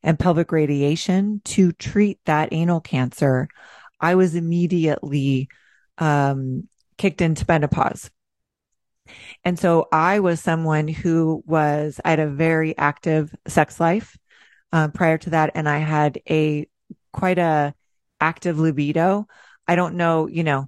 and 0.04 0.20
pelvic 0.20 0.52
radiation 0.52 1.42
to 1.46 1.72
treat 1.72 2.20
that 2.26 2.50
anal 2.52 2.82
cancer, 2.82 3.48
I 4.02 4.16
was 4.16 4.36
immediately 4.36 5.48
um, 5.98 6.68
kicked 6.98 7.22
into 7.22 7.46
menopause. 7.48 8.12
And 9.46 9.58
so 9.58 9.88
I 9.90 10.20
was 10.20 10.42
someone 10.42 10.90
who 10.90 11.42
was, 11.48 12.02
I 12.04 12.10
had 12.10 12.20
a 12.20 12.28
very 12.28 12.78
active 12.78 13.34
sex 13.48 13.80
life 13.80 14.18
uh, 14.74 14.90
prior 14.90 15.18
to 15.20 15.30
that. 15.30 15.52
And 15.56 15.70
I 15.70 15.78
had 15.78 16.20
a 16.30 16.68
quite 17.14 17.40
a 17.40 17.74
active 18.20 18.60
libido. 18.60 19.28
I 19.66 19.78
don't 19.78 19.96
know, 19.96 20.28
you 20.28 20.44
know, 20.44 20.68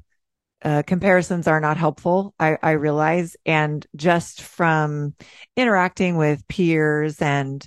uh, 0.64 0.84
comparisons 0.86 1.48
are 1.48 1.60
not 1.60 1.78
helpful. 1.78 2.34
I, 2.40 2.58
I 2.62 2.72
realize. 2.72 3.36
And 3.46 3.86
just 3.96 4.42
from 4.42 5.16
interacting 5.56 6.18
with 6.18 6.48
peers 6.48 7.22
and, 7.22 7.66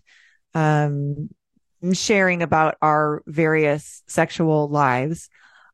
um, 0.54 1.30
sharing 1.92 2.42
about 2.42 2.76
our 2.80 3.22
various 3.26 4.02
sexual 4.06 4.68
lives, 4.68 5.30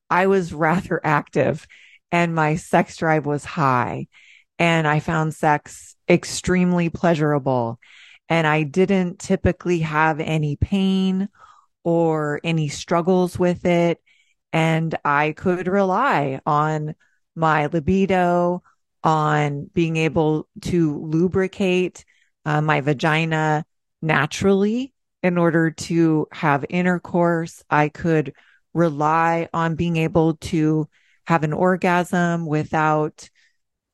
I 0.08 0.26
was 0.26 0.52
rather 0.54 1.00
active 1.04 1.66
and 2.10 2.34
my 2.34 2.56
sex 2.56 2.96
drive 2.96 3.26
was 3.26 3.44
high 3.44 4.08
and 4.58 4.86
I 4.88 5.00
found 5.00 5.34
sex 5.34 5.94
extremely 6.08 6.88
pleasurable 6.88 7.78
and 8.28 8.46
I 8.46 8.62
didn't 8.62 9.18
typically 9.18 9.80
have 9.80 10.20
any 10.20 10.56
pain 10.56 11.28
or 11.84 12.40
any 12.44 12.68
struggles 12.68 13.38
with 13.38 13.64
it. 13.64 14.00
And 14.52 14.94
I 15.04 15.32
could 15.32 15.68
rely 15.68 16.40
on 16.44 16.94
my 17.38 17.66
libido, 17.66 18.62
on 19.04 19.70
being 19.72 19.96
able 19.96 20.48
to 20.60 20.98
lubricate 21.00 22.04
uh, 22.44 22.60
my 22.60 22.80
vagina 22.80 23.64
naturally 24.02 24.92
in 25.22 25.38
order 25.38 25.70
to 25.70 26.26
have 26.32 26.64
intercourse. 26.68 27.62
I 27.70 27.88
could 27.88 28.34
rely 28.74 29.48
on 29.54 29.76
being 29.76 29.96
able 29.96 30.34
to 30.36 30.88
have 31.26 31.44
an 31.44 31.52
orgasm 31.52 32.46
without 32.46 33.28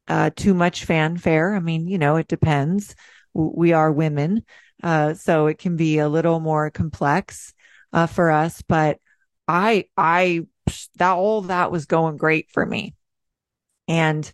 uh, 0.08 0.30
too 0.34 0.54
much 0.54 0.84
fanfare. 0.84 1.54
I 1.54 1.60
mean, 1.60 1.86
you 1.86 1.98
know, 1.98 2.16
it 2.16 2.28
depends. 2.28 2.94
We 3.34 3.72
are 3.72 3.92
women. 3.92 4.44
Uh, 4.82 5.14
so 5.14 5.46
it 5.46 5.58
can 5.58 5.76
be 5.76 5.98
a 5.98 6.08
little 6.08 6.40
more 6.40 6.70
complex, 6.70 7.54
uh, 7.92 8.06
for 8.06 8.30
us, 8.30 8.62
but 8.62 8.98
I, 9.48 9.86
I, 9.96 10.46
that 10.96 11.12
all 11.12 11.42
that 11.42 11.70
was 11.70 11.86
going 11.86 12.16
great 12.16 12.50
for 12.50 12.66
me. 12.66 12.94
And, 13.88 14.30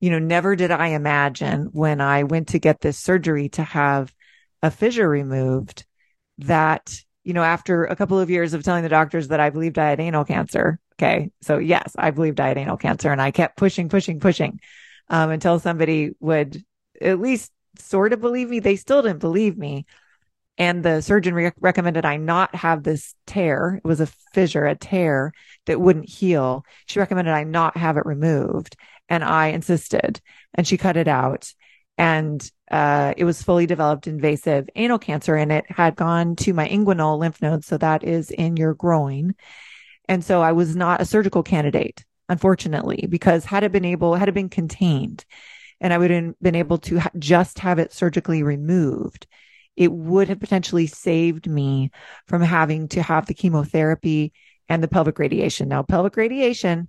you 0.00 0.10
know, 0.10 0.18
never 0.18 0.56
did 0.56 0.70
I 0.70 0.88
imagine 0.88 1.68
when 1.72 2.00
I 2.00 2.24
went 2.24 2.48
to 2.48 2.58
get 2.58 2.80
this 2.80 2.98
surgery 2.98 3.48
to 3.50 3.62
have 3.62 4.12
a 4.62 4.70
fissure 4.70 5.08
removed 5.08 5.84
that, 6.38 6.94
you 7.24 7.32
know, 7.32 7.42
after 7.42 7.84
a 7.84 7.96
couple 7.96 8.18
of 8.18 8.30
years 8.30 8.54
of 8.54 8.62
telling 8.62 8.82
the 8.82 8.88
doctors 8.88 9.28
that 9.28 9.40
I 9.40 9.50
believed 9.50 9.78
I 9.78 9.90
had 9.90 10.00
anal 10.00 10.24
cancer. 10.24 10.78
Okay. 10.94 11.30
So 11.40 11.58
yes, 11.58 11.94
I 11.98 12.10
believed 12.10 12.40
I 12.40 12.48
had 12.48 12.58
anal 12.58 12.76
cancer 12.76 13.10
and 13.10 13.20
I 13.20 13.30
kept 13.30 13.56
pushing, 13.56 13.88
pushing, 13.88 14.20
pushing, 14.20 14.60
um, 15.08 15.30
until 15.30 15.58
somebody 15.58 16.12
would 16.20 16.64
at 17.00 17.20
least 17.20 17.50
sort 17.78 18.12
of 18.12 18.20
believe 18.20 18.48
me. 18.48 18.60
They 18.60 18.76
still 18.76 19.02
didn't 19.02 19.20
believe 19.20 19.56
me. 19.56 19.86
And 20.62 20.84
the 20.84 21.00
surgeon 21.00 21.34
re- 21.34 21.50
recommended 21.58 22.04
I 22.04 22.18
not 22.18 22.54
have 22.54 22.84
this 22.84 23.16
tear. 23.26 23.80
It 23.84 23.88
was 23.88 24.00
a 24.00 24.06
fissure, 24.32 24.64
a 24.64 24.76
tear 24.76 25.32
that 25.66 25.80
wouldn't 25.80 26.08
heal. 26.08 26.64
She 26.86 27.00
recommended 27.00 27.34
I 27.34 27.42
not 27.42 27.76
have 27.76 27.96
it 27.96 28.06
removed. 28.06 28.76
And 29.08 29.24
I 29.24 29.48
insisted 29.48 30.20
and 30.54 30.64
she 30.64 30.76
cut 30.76 30.96
it 30.96 31.08
out. 31.08 31.52
And 31.98 32.48
uh, 32.70 33.12
it 33.16 33.24
was 33.24 33.42
fully 33.42 33.66
developed 33.66 34.06
invasive 34.06 34.68
anal 34.76 35.00
cancer 35.00 35.34
and 35.34 35.50
it 35.50 35.64
had 35.68 35.96
gone 35.96 36.36
to 36.36 36.54
my 36.54 36.68
inguinal 36.68 37.18
lymph 37.18 37.42
nodes. 37.42 37.66
So 37.66 37.76
that 37.78 38.04
is 38.04 38.30
in 38.30 38.56
your 38.56 38.72
groin. 38.72 39.34
And 40.08 40.24
so 40.24 40.42
I 40.42 40.52
was 40.52 40.76
not 40.76 41.00
a 41.00 41.04
surgical 41.04 41.42
candidate, 41.42 42.04
unfortunately, 42.28 43.08
because 43.10 43.46
had 43.46 43.64
it 43.64 43.72
been 43.72 43.84
able, 43.84 44.14
had 44.14 44.28
it 44.28 44.34
been 44.34 44.48
contained 44.48 45.24
and 45.80 45.92
I 45.92 45.98
would 45.98 46.12
have 46.12 46.38
been 46.40 46.54
able 46.54 46.78
to 46.78 47.00
just 47.18 47.58
have 47.58 47.80
it 47.80 47.92
surgically 47.92 48.44
removed, 48.44 49.26
it 49.76 49.92
would 49.92 50.28
have 50.28 50.40
potentially 50.40 50.86
saved 50.86 51.48
me 51.48 51.90
from 52.26 52.42
having 52.42 52.88
to 52.88 53.02
have 53.02 53.26
the 53.26 53.34
chemotherapy 53.34 54.32
and 54.68 54.82
the 54.82 54.88
pelvic 54.88 55.18
radiation. 55.18 55.68
Now, 55.68 55.82
pelvic 55.82 56.16
radiation 56.16 56.88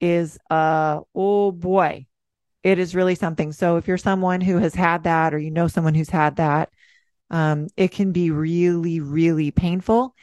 is, 0.00 0.38
uh, 0.50 1.00
oh 1.14 1.52
boy, 1.52 2.06
it 2.62 2.78
is 2.78 2.94
really 2.94 3.14
something. 3.14 3.52
So 3.52 3.76
if 3.76 3.86
you're 3.86 3.98
someone 3.98 4.40
who 4.40 4.58
has 4.58 4.74
had 4.74 5.04
that 5.04 5.34
or 5.34 5.38
you 5.38 5.50
know 5.50 5.68
someone 5.68 5.94
who's 5.94 6.10
had 6.10 6.36
that, 6.36 6.70
um, 7.30 7.68
it 7.76 7.90
can 7.90 8.12
be 8.12 8.30
really, 8.30 9.00
really 9.00 9.50
painful 9.50 10.14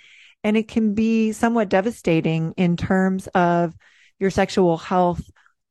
and 0.43 0.57
it 0.57 0.67
can 0.67 0.93
be 0.93 1.31
somewhat 1.31 1.69
devastating 1.69 2.53
in 2.57 2.77
terms 2.77 3.27
of 3.27 3.75
your 4.19 4.31
sexual 4.31 4.77
health 4.77 5.21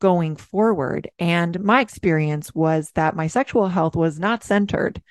going 0.01 0.37
forward. 0.37 1.11
And 1.19 1.61
my 1.61 1.81
experience 1.81 2.55
was 2.55 2.91
that 2.95 3.17
my 3.17 3.27
sexual 3.27 3.69
health 3.69 3.97
was 3.97 4.19
not 4.19 4.45
centered 4.45 5.03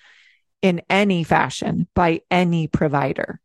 in 0.62 0.82
any 0.90 1.24
fashion 1.24 1.88
by 1.94 2.22
any 2.30 2.68
provider. 2.68 3.40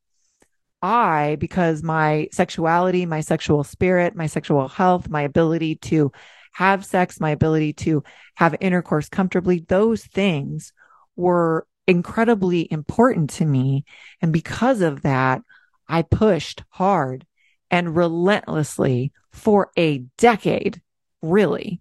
I, 0.82 1.36
because 1.40 1.82
my 1.82 2.28
sexuality, 2.32 3.06
my 3.06 3.20
sexual 3.20 3.64
spirit, 3.64 4.14
my 4.14 4.26
sexual 4.26 4.68
health, 4.68 5.08
my 5.08 5.22
ability 5.22 5.76
to 5.76 6.12
have 6.52 6.84
sex, 6.84 7.20
my 7.20 7.30
ability 7.30 7.72
to 7.72 8.04
have 8.34 8.54
intercourse 8.60 9.08
comfortably, 9.08 9.64
those 9.66 10.04
things 10.04 10.72
were 11.16 11.66
incredibly 11.86 12.70
important 12.70 13.30
to 13.30 13.46
me. 13.46 13.84
And 14.20 14.32
because 14.32 14.82
of 14.82 15.02
that, 15.02 15.42
I 15.88 16.02
pushed 16.02 16.62
hard 16.68 17.26
and 17.70 17.96
relentlessly 17.96 19.12
for 19.32 19.70
a 19.76 19.98
decade, 20.18 20.80
really, 21.22 21.80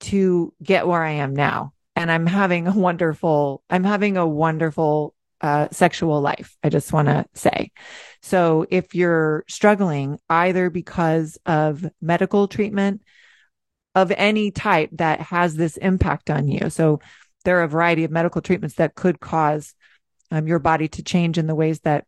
to 0.00 0.52
get 0.62 0.86
where 0.86 1.02
I 1.02 1.12
am 1.12 1.34
now 1.34 1.72
and 1.98 2.12
I'm 2.12 2.26
having 2.26 2.68
a 2.68 2.72
wonderful, 2.72 3.62
I'm 3.68 3.82
having 3.82 4.16
a 4.16 4.26
wonderful 4.26 5.14
uh, 5.40 5.68
sexual 5.72 6.20
life. 6.20 6.56
I 6.62 6.68
just 6.68 6.92
want 6.92 7.08
to 7.08 7.26
say. 7.34 7.72
So 8.22 8.66
if 8.70 8.94
you're 8.94 9.44
struggling 9.48 10.18
either 10.30 10.70
because 10.70 11.38
of 11.44 11.84
medical 12.00 12.46
treatment 12.46 13.02
of 13.96 14.12
any 14.16 14.52
type 14.52 14.90
that 14.92 15.20
has 15.20 15.56
this 15.56 15.76
impact 15.76 16.30
on 16.30 16.46
you. 16.46 16.70
So 16.70 17.00
there 17.44 17.58
are 17.58 17.64
a 17.64 17.68
variety 17.68 18.04
of 18.04 18.12
medical 18.12 18.42
treatments 18.42 18.76
that 18.76 18.94
could 18.94 19.18
cause 19.18 19.74
um, 20.30 20.46
your 20.46 20.60
body 20.60 20.86
to 20.88 21.02
change 21.02 21.36
in 21.36 21.48
the 21.48 21.54
ways 21.54 21.80
that, 21.80 22.04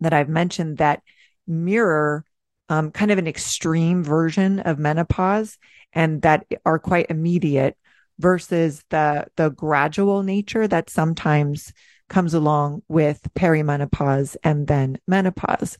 that 0.00 0.12
I've 0.12 0.28
mentioned 0.28 0.78
that 0.78 1.02
mirror 1.48 2.24
um, 2.68 2.92
kind 2.92 3.10
of 3.10 3.18
an 3.18 3.26
extreme 3.26 4.04
version 4.04 4.60
of 4.60 4.78
menopause 4.78 5.58
and 5.92 6.22
that 6.22 6.46
are 6.64 6.78
quite 6.78 7.10
immediate 7.10 7.76
versus 8.20 8.84
the 8.90 9.26
the 9.36 9.50
gradual 9.50 10.22
nature 10.22 10.68
that 10.68 10.90
sometimes 10.90 11.72
comes 12.08 12.34
along 12.34 12.82
with 12.88 13.20
perimenopause 13.34 14.36
and 14.44 14.66
then 14.66 14.98
menopause. 15.06 15.78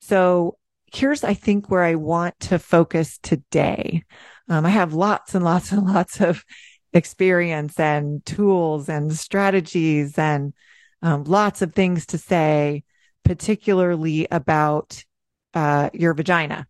So 0.00 0.56
here's, 0.92 1.24
I 1.24 1.34
think, 1.34 1.70
where 1.70 1.82
I 1.82 1.96
want 1.96 2.38
to 2.40 2.58
focus 2.58 3.18
today. 3.18 4.04
Um, 4.48 4.64
I 4.64 4.70
have 4.70 4.94
lots 4.94 5.34
and 5.34 5.44
lots 5.44 5.72
and 5.72 5.86
lots 5.86 6.20
of 6.20 6.44
experience 6.92 7.78
and 7.80 8.24
tools 8.24 8.88
and 8.88 9.12
strategies 9.12 10.16
and 10.18 10.54
um, 11.02 11.24
lots 11.24 11.62
of 11.62 11.74
things 11.74 12.06
to 12.06 12.18
say, 12.18 12.84
particularly 13.24 14.28
about 14.30 15.04
uh, 15.52 15.90
your 15.92 16.14
vagina, 16.14 16.66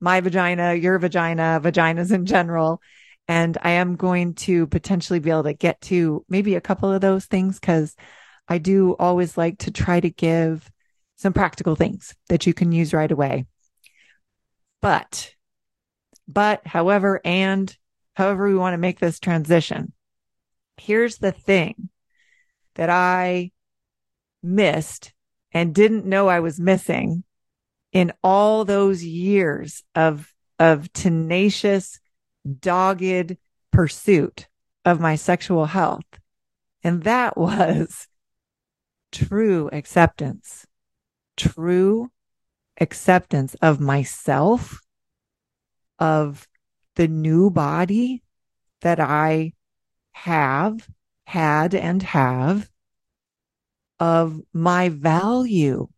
my 0.00 0.20
vagina, 0.20 0.74
your 0.74 0.98
vagina, 0.98 1.60
vaginas 1.62 2.12
in 2.12 2.26
general, 2.26 2.80
and 3.28 3.58
I 3.62 3.72
am 3.72 3.96
going 3.96 4.34
to 4.34 4.66
potentially 4.66 5.18
be 5.18 5.30
able 5.30 5.44
to 5.44 5.52
get 5.52 5.80
to 5.82 6.24
maybe 6.28 6.54
a 6.54 6.60
couple 6.60 6.90
of 6.90 7.02
those 7.02 7.26
things 7.26 7.60
because 7.60 7.94
I 8.48 8.56
do 8.56 8.96
always 8.98 9.36
like 9.36 9.58
to 9.58 9.70
try 9.70 10.00
to 10.00 10.08
give 10.08 10.68
some 11.16 11.34
practical 11.34 11.76
things 11.76 12.14
that 12.30 12.46
you 12.46 12.54
can 12.54 12.72
use 12.72 12.94
right 12.94 13.10
away. 13.10 13.44
But, 14.80 15.34
but, 16.26 16.66
however, 16.66 17.20
and 17.24 17.76
however 18.14 18.48
we 18.48 18.54
want 18.56 18.74
to 18.74 18.78
make 18.78 18.98
this 18.98 19.20
transition. 19.20 19.92
Here's 20.78 21.18
the 21.18 21.32
thing 21.32 21.90
that 22.76 22.88
I 22.88 23.50
missed 24.42 25.12
and 25.52 25.74
didn't 25.74 26.06
know 26.06 26.28
I 26.28 26.40
was 26.40 26.60
missing 26.60 27.24
in 27.92 28.12
all 28.22 28.64
those 28.64 29.02
years 29.02 29.82
of, 29.94 30.32
of 30.58 30.92
tenacious, 30.92 32.00
dogged 32.60 33.36
pursuit 33.70 34.48
of 34.84 35.00
my 35.00 35.16
sexual 35.16 35.66
health. 35.66 36.06
And 36.82 37.02
that 37.04 37.36
was 37.36 38.08
true 39.12 39.68
acceptance, 39.72 40.66
true 41.36 42.10
acceptance 42.80 43.54
of 43.60 43.80
myself, 43.80 44.80
of 45.98 46.46
the 46.94 47.08
new 47.08 47.50
body 47.50 48.22
that 48.82 49.00
I 49.00 49.52
have, 50.12 50.88
had, 51.26 51.74
and 51.74 52.02
have, 52.02 52.70
of 53.98 54.40
my 54.52 54.88
value 54.88 55.88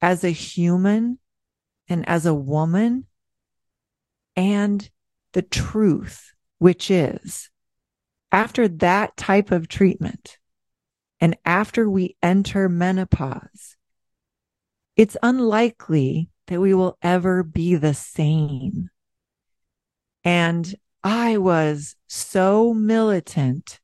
as 0.00 0.24
a 0.24 0.30
human 0.30 1.18
and 1.88 2.08
as 2.08 2.24
a 2.24 2.34
woman, 2.34 3.06
and 4.36 4.88
the 5.32 5.42
truth, 5.42 6.32
which 6.58 6.90
is 6.90 7.50
after 8.32 8.68
that 8.68 9.16
type 9.16 9.50
of 9.50 9.68
treatment, 9.68 10.38
and 11.20 11.36
after 11.44 11.90
we 11.90 12.16
enter 12.22 12.68
menopause, 12.68 13.76
it's 14.96 15.16
unlikely 15.22 16.30
that 16.46 16.60
we 16.60 16.74
will 16.74 16.96
ever 17.02 17.42
be 17.42 17.76
the 17.76 17.94
same. 17.94 18.90
And 20.24 20.74
I 21.02 21.38
was 21.38 21.96
so 22.06 22.74
militant 22.74 23.80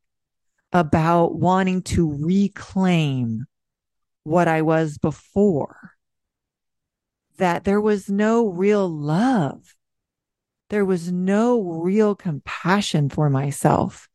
about 0.72 1.34
wanting 1.34 1.82
to 1.82 2.12
reclaim 2.12 3.46
what 4.24 4.48
I 4.48 4.62
was 4.62 4.98
before 4.98 5.92
that 7.38 7.64
there 7.64 7.80
was 7.80 8.08
no 8.10 8.48
real 8.48 8.88
love. 8.88 9.74
There 10.68 10.84
was 10.84 11.12
no 11.12 11.60
real 11.60 12.14
compassion 12.14 13.08
for 13.08 13.30
myself. 13.30 14.08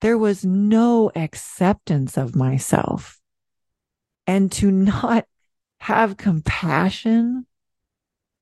There 0.00 0.16
was 0.16 0.44
no 0.44 1.10
acceptance 1.14 2.16
of 2.16 2.34
myself. 2.34 3.20
And 4.26 4.50
to 4.52 4.70
not 4.70 5.26
have 5.80 6.16
compassion 6.16 7.46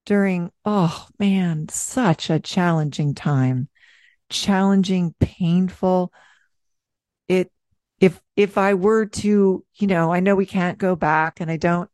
during, 0.07 0.51
oh 0.65 1.09
man, 1.19 1.69
such 1.69 2.31
a 2.31 2.39
challenging 2.39 3.15
time, 3.15 3.69
challenging, 4.29 5.15
painful. 5.19 6.13
It, 7.27 7.51
if, 8.01 8.21
if 8.37 8.59
I 8.59 8.75
were 8.75 9.07
to, 9.07 9.65
you 9.75 9.87
know, 9.87 10.13
I 10.13 10.21
know 10.21 10.37
we 10.37 10.47
can't 10.47 10.79
go 10.79 10.95
back 10.95 11.41
and 11.41 11.51
I 11.51 11.57
don't, 11.57 11.91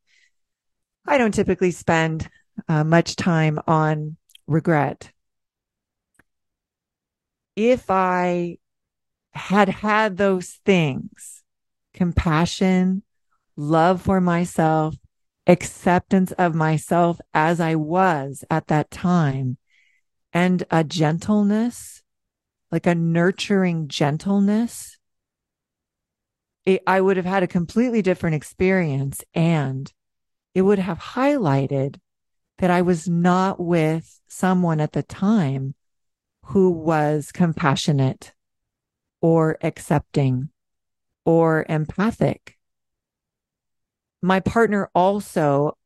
I 1.07 1.19
don't 1.19 1.33
typically 1.33 1.71
spend 1.71 2.29
uh, 2.69 2.85
much 2.85 3.17
time 3.17 3.59
on 3.67 4.17
regret. 4.47 5.11
If 7.57 7.91
I 7.91 8.59
had 9.33 9.69
had 9.69 10.17
those 10.17 10.61
things, 10.65 11.43
compassion, 11.95 13.03
love 13.57 14.03
for 14.03 14.21
myself, 14.21 14.97
acceptance 15.47 16.33
of 16.33 16.55
myself 16.55 17.21
as 17.35 17.61
I 17.61 17.75
was 17.75 18.45
at 18.51 18.69
that 18.69 18.91
time, 18.91 19.59
and 20.33 20.65
a 20.71 20.85
gentleness, 20.85 22.03
like 22.71 22.87
a 22.87 22.95
nurturing 22.95 23.89
gentleness, 23.89 24.97
it, 26.65 26.83
I 26.87 27.01
would 27.01 27.17
have 27.17 27.27
had 27.27 27.43
a 27.43 27.49
completely 27.49 28.03
different 28.03 28.37
experience. 28.37 29.23
And 29.35 29.93
it 30.55 30.63
would 30.63 30.79
have 30.79 30.99
highlighted 30.99 31.99
that 32.59 32.71
I 32.71 32.83
was 32.83 33.09
not 33.09 33.59
with 33.61 34.21
someone 34.29 34.81
at 34.81 34.93
the 34.93 35.03
time 35.03 35.75
who 36.51 36.71
was 36.71 37.33
compassionate 37.33 38.33
or 39.21 39.59
accepting 39.63 40.51
or 41.25 41.67
empathic 41.69 42.57
my 44.23 44.41
partner 44.41 44.91
also, 44.95 45.77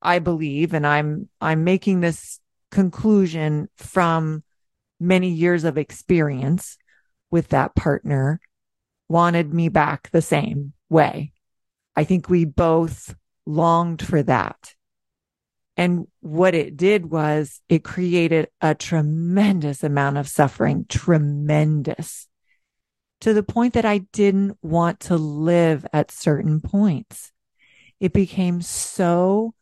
I 0.00 0.18
believe, 0.18 0.72
and 0.72 0.86
I'm, 0.86 1.28
I'm 1.40 1.64
making 1.64 2.00
this 2.00 2.40
conclusion 2.70 3.68
from 3.76 4.42
many 4.98 5.28
years 5.28 5.64
of 5.64 5.76
experience 5.76 6.78
with 7.30 7.48
that 7.48 7.74
partner, 7.74 8.40
wanted 9.08 9.52
me 9.52 9.68
back 9.68 10.10
the 10.10 10.22
same 10.22 10.72
way. 10.88 11.32
I 11.94 12.04
think 12.04 12.28
we 12.28 12.44
both 12.44 13.14
longed 13.44 14.02
for 14.02 14.22
that. 14.22 14.74
And 15.76 16.06
what 16.20 16.54
it 16.54 16.76
did 16.76 17.10
was 17.10 17.60
it 17.68 17.84
created 17.84 18.48
a 18.60 18.74
tremendous 18.74 19.84
amount 19.84 20.16
of 20.16 20.28
suffering, 20.28 20.86
tremendous 20.88 22.28
to 23.20 23.34
the 23.34 23.42
point 23.42 23.74
that 23.74 23.84
I 23.84 23.98
didn't 23.98 24.58
want 24.62 25.00
to 25.00 25.16
live 25.16 25.86
at 25.92 26.10
certain 26.10 26.60
points. 26.60 27.32
It 28.00 28.12
became 28.12 28.60
so 28.62 29.54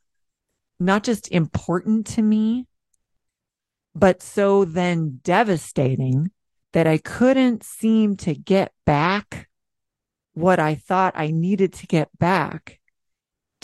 not 0.80 1.04
just 1.04 1.30
important 1.30 2.06
to 2.06 2.22
me, 2.22 2.66
but 3.94 4.22
so 4.22 4.64
then 4.64 5.20
devastating 5.22 6.30
that 6.72 6.86
I 6.86 6.98
couldn't 6.98 7.62
seem 7.62 8.16
to 8.18 8.34
get 8.34 8.72
back 8.84 9.48
what 10.32 10.58
I 10.58 10.74
thought 10.74 11.14
I 11.16 11.30
needed 11.30 11.72
to 11.74 11.86
get 11.86 12.08
back 12.18 12.80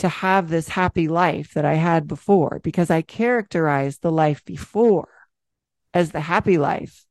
to 0.01 0.09
have 0.09 0.49
this 0.49 0.67
happy 0.67 1.07
life 1.07 1.53
that 1.53 1.63
I 1.63 1.75
had 1.75 2.07
before 2.07 2.59
because 2.63 2.89
I 2.89 3.03
characterized 3.03 4.01
the 4.01 4.11
life 4.11 4.43
before 4.43 5.09
as 5.93 6.11
the 6.11 6.21
happy 6.21 6.57
life, 6.57 7.05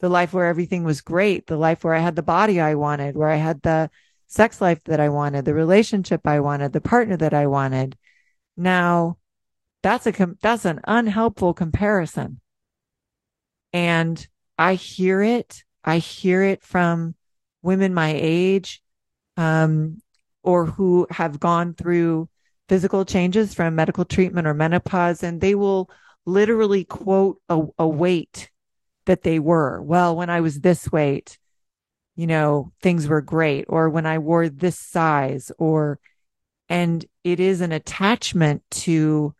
the 0.00 0.08
life 0.08 0.32
where 0.32 0.46
everything 0.46 0.82
was 0.82 1.00
great, 1.00 1.46
the 1.46 1.56
life 1.56 1.84
where 1.84 1.94
I 1.94 2.00
had 2.00 2.16
the 2.16 2.22
body 2.22 2.60
I 2.60 2.74
wanted, 2.74 3.16
where 3.16 3.28
I 3.28 3.36
had 3.36 3.62
the 3.62 3.90
sex 4.26 4.60
life 4.60 4.82
that 4.86 4.98
I 4.98 5.08
wanted, 5.08 5.44
the 5.44 5.54
relationship 5.54 6.26
I 6.26 6.40
wanted, 6.40 6.72
the 6.72 6.80
partner 6.80 7.16
that 7.16 7.32
I 7.32 7.46
wanted. 7.46 7.96
Now 8.56 9.18
that's 9.84 10.08
a, 10.08 10.36
that's 10.42 10.64
an 10.64 10.80
unhelpful 10.84 11.54
comparison. 11.54 12.40
And 13.72 14.26
I 14.58 14.74
hear 14.74 15.22
it. 15.22 15.62
I 15.84 15.98
hear 15.98 16.42
it 16.42 16.64
from 16.64 17.14
women 17.62 17.94
my 17.94 18.12
age, 18.16 18.82
um, 19.36 20.02
or 20.46 20.64
who 20.64 21.06
have 21.10 21.40
gone 21.40 21.74
through 21.74 22.28
physical 22.68 23.04
changes 23.04 23.52
from 23.52 23.74
medical 23.74 24.04
treatment 24.04 24.46
or 24.46 24.54
menopause, 24.54 25.22
and 25.22 25.40
they 25.40 25.54
will 25.54 25.90
literally 26.24 26.84
quote 26.84 27.40
a, 27.48 27.62
a 27.78 27.86
weight 27.86 28.50
that 29.06 29.22
they 29.22 29.38
were. 29.38 29.82
Well, 29.82 30.16
when 30.16 30.30
I 30.30 30.40
was 30.40 30.60
this 30.60 30.90
weight, 30.90 31.38
you 32.14 32.26
know, 32.26 32.72
things 32.80 33.08
were 33.08 33.20
great 33.20 33.66
or 33.68 33.90
when 33.90 34.06
I 34.06 34.18
wore 34.18 34.48
this 34.48 34.78
size 34.78 35.52
or, 35.58 35.98
and 36.68 37.04
it 37.24 37.40
is 37.40 37.60
an 37.60 37.72
attachment 37.72 38.62
to 38.70 39.34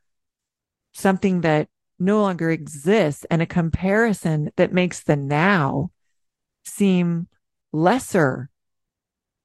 something 0.92 1.40
that 1.42 1.68
no 1.98 2.20
longer 2.20 2.50
exists 2.50 3.24
and 3.30 3.40
a 3.40 3.46
comparison 3.46 4.50
that 4.56 4.72
makes 4.72 5.02
the 5.02 5.16
now 5.16 5.90
seem 6.64 7.28
lesser, 7.72 8.50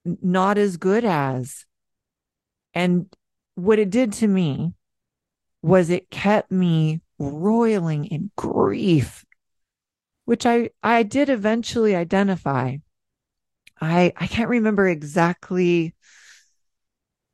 not 0.06 0.58
as 0.58 0.78
good 0.78 1.06
as. 1.06 1.66
And 2.74 3.08
what 3.56 3.80
it 3.80 3.90
did 3.90 4.14
to 4.14 4.28
me 4.28 4.74
was 5.62 5.90
it 5.90 6.10
kept 6.10 6.52
me 6.52 7.02
roiling 7.20 8.06
in 8.06 8.32
grief, 8.36 9.26
which 10.26 10.46
I, 10.46 10.72
I 10.82 11.04
did 11.04 11.30
eventually 11.30 11.96
identify 11.96 12.78
I 13.82 14.14
I 14.16 14.28
can't 14.28 14.50
remember 14.50 14.88
exactly. 14.88 15.96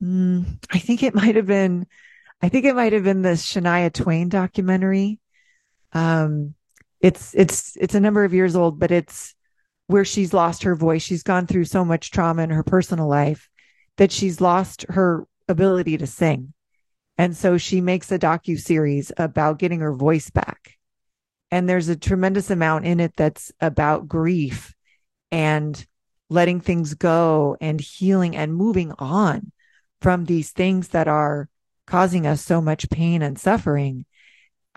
Mm, 0.01 0.63
I 0.71 0.79
think 0.79 1.03
it 1.03 1.13
might 1.13 1.35
have 1.35 1.45
been. 1.45 1.85
I 2.41 2.49
think 2.49 2.65
it 2.65 2.75
might 2.75 2.93
have 2.93 3.03
been 3.03 3.21
the 3.21 3.29
Shania 3.31 3.91
Twain 3.91 4.29
documentary. 4.29 5.19
Um, 5.93 6.55
it's 7.01 7.35
it's 7.35 7.75
it's 7.77 7.95
a 7.95 7.99
number 7.99 8.23
of 8.23 8.33
years 8.33 8.55
old, 8.55 8.79
but 8.79 8.91
it's 8.91 9.35
where 9.87 10.05
she's 10.05 10.33
lost 10.33 10.63
her 10.63 10.75
voice. 10.75 11.01
She's 11.01 11.23
gone 11.23 11.47
through 11.47 11.65
so 11.65 11.83
much 11.83 12.11
trauma 12.11 12.43
in 12.43 12.49
her 12.49 12.63
personal 12.63 13.07
life 13.07 13.49
that 13.97 14.11
she's 14.11 14.39
lost 14.39 14.85
her 14.89 15.25
ability 15.47 15.97
to 15.97 16.07
sing. 16.07 16.53
And 17.17 17.35
so 17.35 17.57
she 17.57 17.81
makes 17.81 18.11
a 18.11 18.19
docu 18.19 18.59
series 18.59 19.11
about 19.17 19.59
getting 19.59 19.79
her 19.79 19.93
voice 19.93 20.29
back. 20.29 20.77
And 21.49 21.67
there's 21.67 21.89
a 21.89 21.95
tremendous 21.95 22.51
amount 22.51 22.85
in 22.85 22.99
it 22.99 23.13
that's 23.15 23.51
about 23.59 24.07
grief 24.07 24.75
and 25.31 25.85
letting 26.29 26.59
things 26.59 26.93
go 26.93 27.57
and 27.61 27.79
healing 27.79 28.35
and 28.35 28.53
moving 28.53 28.91
on 28.99 29.51
from 30.01 30.25
these 30.25 30.51
things 30.51 30.89
that 30.89 31.07
are 31.07 31.49
causing 31.85 32.27
us 32.27 32.41
so 32.41 32.61
much 32.61 32.89
pain 32.89 33.21
and 33.21 33.39
suffering. 33.39 34.05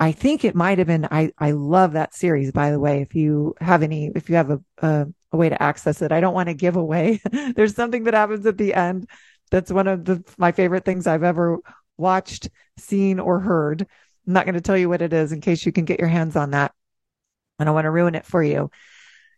I 0.01 0.13
think 0.13 0.47
it 0.47 0.55
might 0.55 0.79
have 0.79 0.87
been, 0.87 1.07
I, 1.11 1.31
I 1.39 1.51
love 1.51 1.93
that 1.93 2.15
series, 2.15 2.53
by 2.53 2.71
the 2.71 2.81
way. 2.81 3.03
If 3.03 3.15
you 3.15 3.55
have 3.61 3.83
any, 3.83 4.11
if 4.15 4.31
you 4.31 4.37
have 4.37 4.51
a, 4.51 4.61
a, 4.79 5.07
a 5.31 5.37
way 5.37 5.51
to 5.51 5.63
access 5.63 6.01
it, 6.01 6.11
I 6.11 6.21
don't 6.21 6.33
want 6.33 6.49
to 6.49 6.55
give 6.55 6.77
away. 6.77 7.21
There's 7.55 7.75
something 7.75 8.05
that 8.05 8.15
happens 8.15 8.47
at 8.47 8.57
the 8.57 8.73
end. 8.73 9.11
That's 9.51 9.71
one 9.71 9.87
of 9.87 10.07
the, 10.07 10.25
my 10.39 10.53
favorite 10.53 10.87
things 10.87 11.07
I've 11.07 11.23
ever 11.23 11.59
watched, 11.99 12.49
seen, 12.79 13.21
or 13.21 13.41
heard. 13.41 13.83
I'm 14.27 14.33
not 14.33 14.47
going 14.47 14.55
to 14.55 14.63
tell 14.63 14.77
you 14.77 14.89
what 14.89 15.03
it 15.03 15.13
is 15.13 15.33
in 15.33 15.43
case 15.43 15.67
you 15.67 15.73
can 15.73 15.85
get 15.85 16.01
your 16.01 16.09
hands 16.09 16.35
on 16.35 16.53
that. 16.53 16.73
I 17.59 17.65
don't 17.65 17.75
want 17.75 17.85
to 17.85 17.91
ruin 17.91 18.15
it 18.15 18.25
for 18.25 18.43
you. 18.43 18.71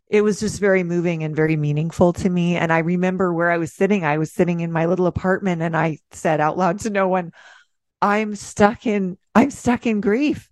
It 0.07 0.23
was 0.23 0.39
just 0.39 0.61
very 0.61 0.85
moving 0.85 1.25
and 1.25 1.35
very 1.35 1.57
meaningful 1.57 2.13
to 2.13 2.31
me. 2.31 2.55
And 2.55 2.73
I 2.73 2.79
remember 2.79 3.35
where 3.35 3.51
I 3.51 3.59
was 3.59 3.73
sitting. 3.73 4.05
I 4.05 4.19
was 4.19 4.31
sitting 4.31 4.61
in 4.61 4.71
my 4.71 4.87
little 4.87 5.07
apartment 5.09 5.61
and 5.61 5.77
I 5.77 5.99
said 6.13 6.41
out 6.41 6.57
loud 6.57 6.81
to 6.81 6.91
no 6.91 7.09
one, 7.09 7.33
I'm 8.01 8.37
stuck 8.37 8.87
in, 8.87 9.19
I'm 9.35 9.51
stuck 9.51 9.87
in 9.87 10.01
grief. 10.01 10.52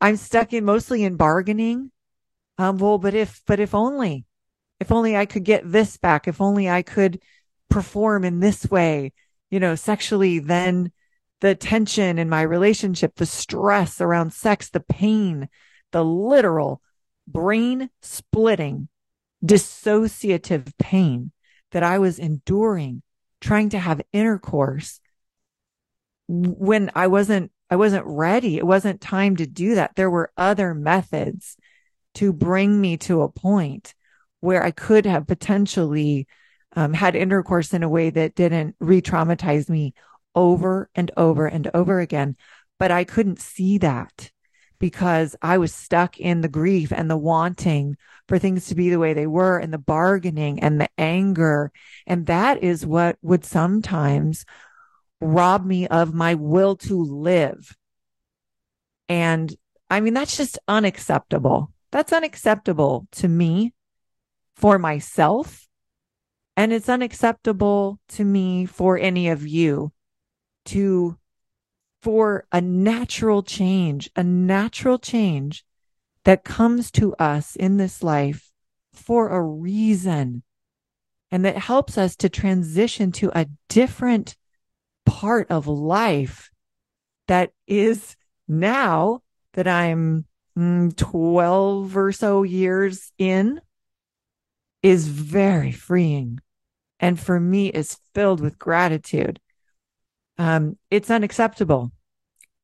I'm 0.00 0.16
stuck 0.16 0.52
in 0.52 0.64
mostly 0.64 1.04
in 1.04 1.16
bargaining. 1.16 1.90
Um, 2.58 2.78
well, 2.78 2.98
but 2.98 3.14
if, 3.14 3.42
but 3.46 3.60
if 3.60 3.74
only, 3.74 4.24
if 4.80 4.92
only 4.92 5.16
I 5.16 5.26
could 5.26 5.44
get 5.44 5.70
this 5.70 5.96
back, 5.96 6.28
if 6.28 6.40
only 6.40 6.68
I 6.68 6.82
could 6.82 7.20
perform 7.68 8.24
in 8.24 8.40
this 8.40 8.70
way, 8.70 9.12
you 9.50 9.60
know, 9.60 9.74
sexually, 9.74 10.38
then 10.38 10.92
the 11.40 11.54
tension 11.54 12.18
in 12.18 12.28
my 12.28 12.42
relationship, 12.42 13.16
the 13.16 13.26
stress 13.26 14.00
around 14.00 14.32
sex, 14.32 14.70
the 14.70 14.80
pain, 14.80 15.48
the 15.92 16.04
literal 16.04 16.80
brain 17.26 17.90
splitting, 18.00 18.88
dissociative 19.44 20.72
pain 20.78 21.32
that 21.72 21.82
I 21.82 21.98
was 21.98 22.18
enduring 22.18 23.02
trying 23.40 23.68
to 23.70 23.78
have 23.78 24.00
intercourse 24.12 25.00
when 26.28 26.90
I 26.94 27.06
wasn't, 27.06 27.52
I 27.70 27.76
wasn't 27.76 28.06
ready. 28.06 28.56
It 28.56 28.66
wasn't 28.66 29.00
time 29.00 29.36
to 29.36 29.46
do 29.46 29.74
that. 29.74 29.96
There 29.96 30.10
were 30.10 30.32
other 30.36 30.74
methods 30.74 31.56
to 32.14 32.32
bring 32.32 32.80
me 32.80 32.96
to 32.98 33.22
a 33.22 33.28
point 33.28 33.94
where 34.40 34.62
I 34.62 34.70
could 34.70 35.06
have 35.06 35.26
potentially 35.26 36.26
um, 36.74 36.92
had 36.92 37.16
intercourse 37.16 37.74
in 37.74 37.82
a 37.82 37.88
way 37.88 38.10
that 38.10 38.34
didn't 38.34 38.76
re-traumatize 38.78 39.68
me 39.68 39.94
over 40.34 40.88
and 40.94 41.10
over 41.16 41.46
and 41.46 41.68
over 41.74 42.00
again. 42.00 42.36
But 42.78 42.90
I 42.90 43.04
couldn't 43.04 43.40
see 43.40 43.78
that 43.78 44.30
because 44.78 45.34
I 45.40 45.58
was 45.58 45.74
stuck 45.74 46.18
in 46.18 46.42
the 46.42 46.48
grief 46.48 46.92
and 46.92 47.10
the 47.10 47.16
wanting 47.16 47.96
for 48.28 48.38
things 48.38 48.66
to 48.66 48.74
be 48.74 48.90
the 48.90 48.98
way 48.98 49.14
they 49.14 49.26
were 49.26 49.58
and 49.58 49.72
the 49.72 49.78
bargaining 49.78 50.60
and 50.60 50.80
the 50.80 50.88
anger. 50.98 51.72
And 52.06 52.26
that 52.26 52.62
is 52.62 52.84
what 52.84 53.16
would 53.22 53.44
sometimes 53.44 54.44
rob 55.20 55.64
me 55.64 55.86
of 55.86 56.14
my 56.14 56.34
will 56.34 56.76
to 56.76 57.02
live. 57.02 57.76
And 59.08 59.54
I 59.88 60.00
mean, 60.00 60.14
that's 60.14 60.36
just 60.36 60.58
unacceptable. 60.68 61.72
That's 61.92 62.12
unacceptable 62.12 63.06
to 63.12 63.28
me 63.28 63.72
for 64.56 64.78
myself. 64.78 65.66
And 66.56 66.72
it's 66.72 66.88
unacceptable 66.88 68.00
to 68.08 68.24
me 68.24 68.66
for 68.66 68.98
any 68.98 69.28
of 69.28 69.46
you 69.46 69.92
to 70.66 71.18
for 72.02 72.46
a 72.52 72.60
natural 72.60 73.42
change, 73.42 74.10
a 74.16 74.22
natural 74.22 74.98
change 74.98 75.64
that 76.24 76.44
comes 76.44 76.90
to 76.92 77.14
us 77.16 77.56
in 77.56 77.76
this 77.76 78.02
life 78.02 78.50
for 78.92 79.30
a 79.30 79.42
reason 79.42 80.42
and 81.30 81.44
that 81.44 81.58
helps 81.58 81.98
us 81.98 82.16
to 82.16 82.28
transition 82.28 83.12
to 83.12 83.30
a 83.34 83.46
different 83.68 84.36
part 85.06 85.50
of 85.50 85.66
life 85.66 86.50
that 87.28 87.52
is 87.66 88.16
now 88.46 89.22
that 89.54 89.66
I'm 89.66 90.26
mm, 90.58 90.94
12 90.96 91.96
or 91.96 92.12
so 92.12 92.42
years 92.42 93.12
in 93.18 93.60
is 94.82 95.08
very 95.08 95.72
freeing. 95.72 96.38
And 97.00 97.18
for 97.18 97.40
me 97.40 97.68
is 97.68 97.98
filled 98.14 98.40
with 98.40 98.58
gratitude 98.58 99.40
um, 100.38 100.76
it's 100.90 101.10
unacceptable 101.10 101.92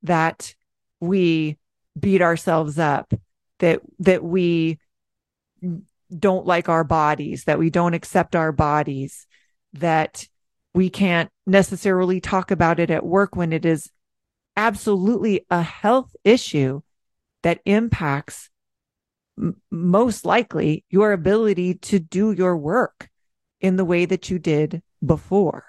that 0.03 0.55
we 1.01 1.59
beat 1.99 2.23
ourselves 2.23 2.79
up, 2.79 3.13
that, 3.59 3.81
that 4.01 4.23
we 4.23 4.79
don't 6.17 6.47
like 6.47 6.69
our 6.69 6.85
bodies, 6.85 7.45
that 7.45 7.59
we 7.59 7.71
don't 7.71 7.95
accept 7.95 8.37
our 8.37 8.53
bodies, 8.53 9.27
that 9.75 10.27
we 10.75 10.91
can't 10.91 11.31
necessarily 11.47 12.21
talk 12.21 12.51
about 12.51 12.81
it 12.81 12.91
at 12.91 13.05
work 13.05 13.37
when 13.37 13.53
it 13.53 13.65
is 13.65 13.91
absolutely 14.57 15.45
a 15.51 15.63
health 15.63 16.15
issue 16.25 16.81
that 17.43 17.61
impacts 17.65 18.51
m- 19.39 19.61
most 19.71 20.25
likely 20.25 20.85
your 20.89 21.13
ability 21.13 21.75
to 21.75 21.99
do 21.99 22.33
your 22.33 22.57
work 22.57 23.11
in 23.61 23.77
the 23.77 23.85
way 23.85 24.05
that 24.05 24.31
you 24.31 24.39
did 24.39 24.83
before. 25.05 25.65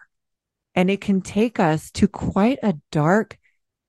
And 0.76 0.90
it 0.90 1.02
can 1.02 1.22
take 1.22 1.60
us 1.60 1.92
to 1.92 2.08
quite 2.08 2.60
a 2.64 2.76
dark 2.92 3.38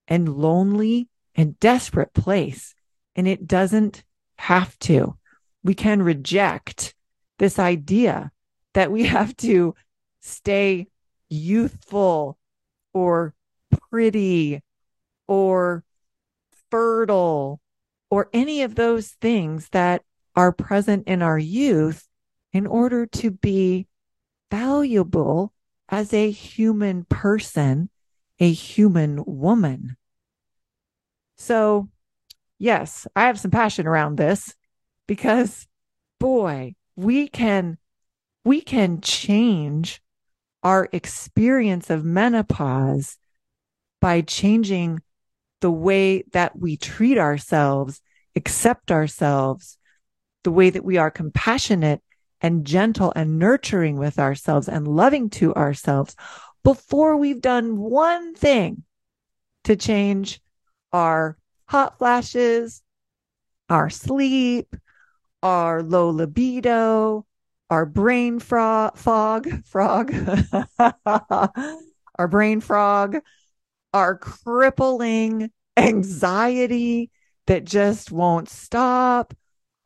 and 0.07 0.29
lonely 0.29 1.09
and 1.35 1.59
desperate 1.59 2.12
place. 2.12 2.75
And 3.17 3.27
it 3.27 3.47
doesn't 3.47 4.05
have 4.37 4.79
to. 4.81 5.17
We 5.62 5.75
can 5.75 6.03
reject 6.03 6.95
this 7.39 7.59
idea 7.59 8.31
that 8.75 8.93
we 8.93 9.05
have 9.07 9.37
to 9.39 9.75
stay 10.21 10.89
youthful 11.29 12.39
or 12.93 13.35
pretty 13.91 14.62
or 15.27 15.85
fertile 16.70 17.61
or 18.11 18.29
any 18.33 18.62
of 18.62 18.75
those 18.75 19.09
things 19.20 19.68
that 19.70 20.03
are 20.37 20.53
present 20.53 21.07
in 21.07 21.22
our 21.22 21.39
youth 21.39 22.09
in 22.53 22.66
order 22.66 23.07
to 23.07 23.31
be 23.31 23.87
valuable 24.51 25.53
as 25.89 26.12
a 26.12 26.31
human 26.31 27.05
person, 27.05 27.91
a 28.39 28.51
human 28.51 29.22
woman. 29.27 29.97
So, 31.37 31.89
yes, 32.59 33.07
I 33.16 33.27
have 33.27 33.41
some 33.41 33.51
passion 33.51 33.87
around 33.87 34.16
this 34.16 34.55
because 35.07 35.66
boy, 36.20 36.75
we 36.97 37.29
can, 37.29 37.79
we 38.45 38.61
can 38.61 39.01
change 39.01 40.01
our 40.65 40.89
experience 40.93 41.91
of 41.91 42.05
menopause 42.05 43.19
by 44.01 44.23
changing 44.23 45.01
the 45.61 45.71
way 45.71 46.23
that 46.33 46.59
we 46.59 46.77
treat 46.77 47.19
ourselves, 47.19 48.01
accept 48.35 48.91
ourselves, 48.91 49.79
the 50.43 50.51
way 50.51 50.71
that 50.71 50.85
we 50.85 50.97
are 50.97 51.11
compassionate 51.11 52.03
and 52.41 52.67
gentle 52.67 53.12
and 53.15 53.39
nurturing 53.39 53.97
with 53.97 54.19
ourselves 54.19 54.69
and 54.69 54.89
loving 54.89 55.31
to 55.31 55.55
ourselves 55.55 56.17
before 56.62 57.17
we've 57.17 57.41
done 57.41 57.79
one 57.79 58.35
thing 58.35 58.83
to 59.65 59.77
change 59.77 60.41
our 60.93 61.39
hot 61.67 61.99
flashes, 61.99 62.83
our 63.69 63.89
sleep, 63.91 64.75
our 65.43 65.83
low 65.83 66.11
libido, 66.11 67.27
our 67.75 67.85
brain 67.85 68.39
fro- 68.39 68.93
fog, 68.95 69.64
frog, 69.64 70.14
our 70.79 72.29
brain 72.31 72.61
frog, 72.61 73.16
our 73.93 74.16
crippling 74.16 75.51
anxiety 75.77 77.11
that 77.49 77.64
just 77.64 78.12
won't 78.12 78.49
stop, 78.49 79.35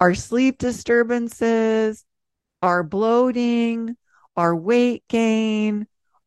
our 0.01 0.15
sleep 0.15 0.59
disturbances, 0.59 2.05
our 2.61 2.83
bloating, 2.83 3.97
our 4.37 4.55
weight 4.55 5.03
gain, 5.09 5.87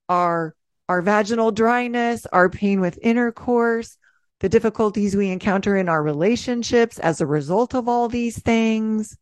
our, 0.10 0.56
our 0.90 1.04
vaginal 1.04 1.52
dryness, 1.52 2.26
our 2.34 2.50
pain 2.50 2.82
with 2.82 2.98
intercourse, 3.04 4.00
the 4.40 4.50
difficulties 4.50 5.16
we 5.16 5.30
encounter 5.30 5.78
in 5.78 5.90
our 5.90 6.02
relationships 6.02 6.98
as 6.98 7.22
a 7.22 7.28
result 7.28 7.76
of 7.76 7.88
all 7.88 8.10
these 8.10 8.40
things. 8.40 9.16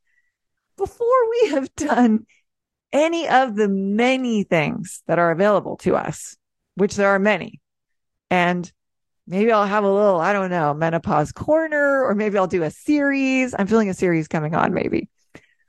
Before 0.80 1.30
we 1.30 1.50
have 1.50 1.74
done 1.76 2.26
any 2.92 3.28
of 3.28 3.56
the 3.56 3.68
many 3.68 4.44
things 4.44 5.04
that 5.08 5.20
are 5.20 5.32
available 5.32 5.78
to 5.78 5.96
us, 5.96 6.38
which 6.76 6.96
there 6.96 7.10
are 7.10 7.20
many. 7.20 7.62
And 8.32 8.72
maybe 9.28 9.52
I'll 9.52 9.66
have 9.66 9.84
a 9.84 9.94
little, 9.94 10.20
I 10.20 10.34
don't 10.34 10.50
know, 10.50 10.74
menopause 10.74 11.32
corner, 11.32 12.04
or 12.04 12.16
maybe 12.16 12.38
I'll 12.38 12.48
do 12.48 12.64
a 12.64 12.72
series. 12.72 13.54
I'm 13.58 13.68
feeling 13.68 13.90
a 13.90 13.94
series 13.94 14.28
coming 14.28 14.56
on, 14.56 14.74
maybe. 14.74 15.10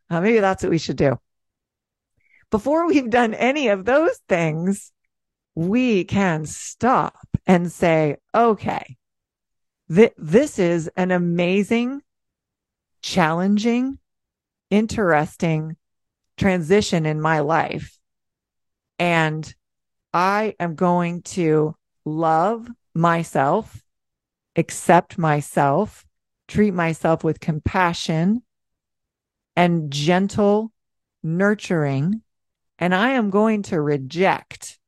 Uh, 0.08 0.20
maybe 0.20 0.40
that's 0.40 0.62
what 0.62 0.70
we 0.70 0.78
should 0.78 0.96
do 0.96 1.18
before 2.50 2.86
we've 2.86 3.10
done 3.10 3.34
any 3.34 3.68
of 3.68 3.84
those 3.84 4.18
things, 4.28 4.92
we 5.54 6.04
can 6.04 6.46
stop 6.46 7.16
and 7.46 7.70
say, 7.70 8.16
okay, 8.34 8.96
th- 9.92 10.14
this 10.16 10.58
is 10.58 10.90
an 10.96 11.10
amazing, 11.10 12.02
challenging, 13.02 13.98
interesting 14.70 15.76
transition 16.36 17.04
in 17.04 17.20
my 17.20 17.40
life. 17.40 17.98
And 18.98 19.52
I 20.12 20.54
am 20.58 20.74
going 20.74 21.22
to 21.22 21.74
love 22.04 22.68
myself, 22.94 23.82
accept 24.56 25.18
myself, 25.18 26.04
treat 26.48 26.72
myself 26.72 27.22
with 27.22 27.40
compassion 27.40 28.42
and 29.54 29.90
gentle 29.90 30.72
nurturing. 31.22 32.22
And 32.78 32.94
I 32.94 33.10
am 33.10 33.30
going 33.30 33.62
to 33.64 33.80
reject 33.80 34.78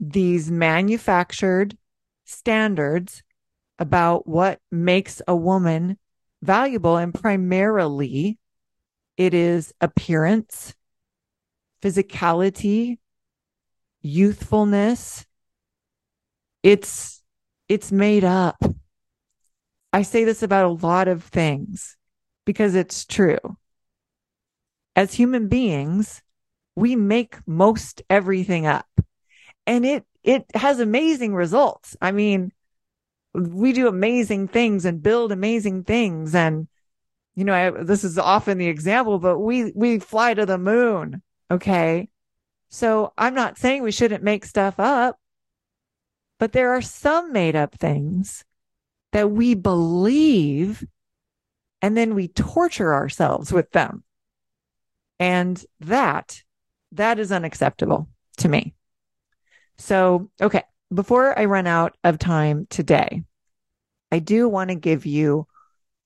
these 0.00 0.50
manufactured 0.50 1.76
standards 2.24 3.22
about 3.78 4.26
what 4.26 4.58
makes 4.72 5.22
a 5.28 5.36
woman 5.36 5.98
valuable. 6.42 6.96
And 6.96 7.14
primarily, 7.14 8.39
it 9.20 9.34
is 9.34 9.74
appearance, 9.82 10.74
physicality, 11.82 12.96
youthfulness. 14.00 15.26
It's, 16.62 17.22
it's 17.68 17.92
made 17.92 18.24
up. 18.24 18.56
I 19.92 20.02
say 20.02 20.24
this 20.24 20.42
about 20.42 20.64
a 20.64 20.86
lot 20.86 21.06
of 21.06 21.22
things 21.22 21.98
because 22.46 22.74
it's 22.74 23.04
true. 23.04 23.58
As 24.96 25.12
human 25.12 25.48
beings, 25.48 26.22
we 26.74 26.96
make 26.96 27.46
most 27.46 28.00
everything 28.08 28.64
up 28.64 28.88
and 29.66 29.84
it, 29.84 30.06
it 30.24 30.46
has 30.54 30.80
amazing 30.80 31.34
results. 31.34 31.94
I 32.00 32.12
mean, 32.12 32.52
we 33.34 33.74
do 33.74 33.86
amazing 33.86 34.48
things 34.48 34.86
and 34.86 35.02
build 35.02 35.30
amazing 35.30 35.84
things. 35.84 36.34
And, 36.34 36.68
you 37.34 37.44
know, 37.44 37.54
I, 37.54 37.70
this 37.82 38.04
is 38.04 38.18
often 38.18 38.58
the 38.58 38.66
example, 38.68 39.18
but 39.18 39.38
we, 39.38 39.72
we 39.74 39.98
fly 39.98 40.34
to 40.34 40.46
the 40.46 40.58
moon. 40.58 41.22
Okay. 41.50 42.08
So 42.68 43.12
I'm 43.18 43.34
not 43.34 43.58
saying 43.58 43.82
we 43.82 43.92
shouldn't 43.92 44.22
make 44.22 44.44
stuff 44.44 44.74
up, 44.78 45.18
but 46.38 46.52
there 46.52 46.72
are 46.72 46.82
some 46.82 47.32
made 47.32 47.56
up 47.56 47.74
things 47.74 48.44
that 49.12 49.30
we 49.30 49.54
believe 49.54 50.84
and 51.82 51.96
then 51.96 52.14
we 52.14 52.28
torture 52.28 52.94
ourselves 52.94 53.52
with 53.52 53.70
them. 53.72 54.04
And 55.18 55.62
that, 55.80 56.42
that 56.92 57.18
is 57.18 57.32
unacceptable 57.32 58.08
to 58.38 58.48
me. 58.48 58.74
So, 59.78 60.30
okay. 60.40 60.64
Before 60.92 61.38
I 61.38 61.44
run 61.44 61.68
out 61.68 61.96
of 62.02 62.18
time 62.18 62.66
today, 62.68 63.22
I 64.10 64.18
do 64.18 64.48
want 64.48 64.70
to 64.70 64.74
give 64.74 65.06
you 65.06 65.46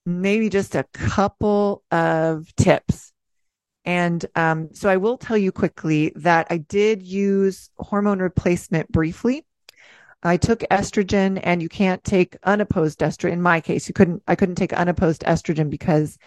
maybe 0.06 0.48
just 0.48 0.74
a 0.74 0.84
couple 0.92 1.82
of 1.90 2.54
tips. 2.56 3.12
And 3.84 4.24
um, 4.34 4.70
so 4.72 4.88
I 4.88 4.96
will 4.96 5.18
tell 5.18 5.36
you 5.36 5.52
quickly 5.52 6.12
that 6.16 6.46
I 6.50 6.58
did 6.58 7.02
use 7.02 7.70
hormone 7.78 8.18
replacement 8.18 8.90
briefly 8.90 9.44
I 10.24 10.38
took 10.38 10.60
estrogen 10.70 11.38
and 11.42 11.60
you 11.60 11.68
can't 11.68 12.02
take 12.02 12.36
unopposed 12.42 13.00
estrogen. 13.00 13.32
In 13.32 13.42
my 13.42 13.60
case, 13.60 13.86
you 13.88 13.94
couldn't, 13.94 14.22
I 14.26 14.34
couldn't 14.34 14.54
take 14.54 14.72
unopposed 14.72 15.22
estrogen 15.22 15.68
because 15.68 16.18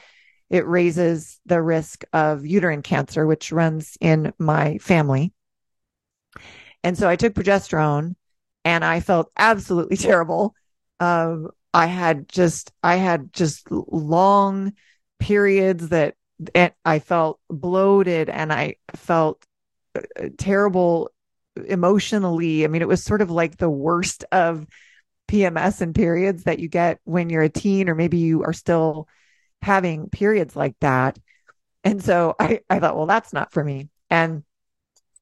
it 0.52 0.68
raises 0.68 1.40
the 1.48 1.62
risk 1.62 2.04
of 2.14 2.46
uterine 2.46 2.84
cancer, 2.84 3.26
which 3.26 3.52
runs 3.52 3.98
in 4.00 4.34
my 4.38 4.78
family. 4.78 5.34
And 6.84 6.96
so 6.96 7.10
I 7.10 7.16
took 7.16 7.34
progesterone 7.34 8.16
and 8.64 8.86
I 8.86 9.00
felt 9.00 9.32
absolutely 9.36 9.98
terrible. 9.98 10.54
Um, 11.00 11.50
I 11.74 11.88
had 11.88 12.30
just, 12.30 12.72
I 12.84 12.96
had 12.96 13.34
just 13.34 13.70
long 13.72 14.74
periods 15.20 15.90
that 15.90 16.16
I 16.86 17.00
felt 17.00 17.40
bloated 17.50 18.30
and 18.30 18.54
I 18.54 18.76
felt 18.96 19.44
uh, 19.96 20.30
terrible 20.38 21.10
emotionally. 21.66 22.64
I 22.64 22.68
mean, 22.68 22.82
it 22.82 22.88
was 22.88 23.04
sort 23.04 23.22
of 23.22 23.32
like 23.32 23.58
the 23.58 23.70
worst 23.70 24.24
of 24.32 24.68
PMS 25.28 25.82
and 25.82 25.94
periods 25.94 26.44
that 26.44 26.60
you 26.60 26.68
get 26.68 27.00
when 27.04 27.30
you're 27.30 27.44
a 27.44 27.50
teen, 27.50 27.90
or 27.90 27.96
maybe 27.96 28.18
you 28.18 28.44
are 28.44 28.54
still 28.54 29.08
having 29.62 30.10
periods 30.10 30.56
like 30.56 30.76
that. 30.82 31.18
And 31.84 32.04
so 32.04 32.36
I, 32.40 32.62
I 32.70 32.80
thought, 32.80 32.96
well, 32.96 33.08
that's 33.08 33.34
not 33.34 33.52
for 33.52 33.64
me. 33.64 33.90
And 34.10 34.44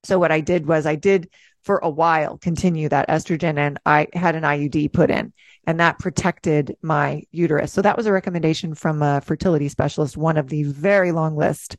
so 0.04 0.20
what 0.20 0.32
I 0.32 0.42
did 0.42 0.68
was 0.68 0.86
I 0.86 0.96
did 0.96 1.30
for 1.66 1.80
a 1.80 1.90
while 1.90 2.38
continue 2.38 2.88
that 2.90 3.10
estrogen 3.10 3.58
and 3.58 3.80
I 3.86 4.08
had 4.14 4.36
an 4.36 4.44
IUD 4.44 4.94
put 4.94 5.10
in 5.10 5.34
and 5.68 5.80
that 5.80 6.00
protected 6.00 6.78
my 6.82 7.24
uterus. 7.32 7.74
So 7.74 7.82
that 7.82 7.98
was 7.98 8.06
a 8.06 8.12
recommendation 8.12 8.76
from 8.76 9.02
a 9.02 9.22
fertility 9.22 9.68
specialist, 9.68 10.16
one 10.16 10.38
of 10.38 10.48
the 10.48 10.64
very 10.64 11.12
long 11.12 11.36
list 11.36 11.76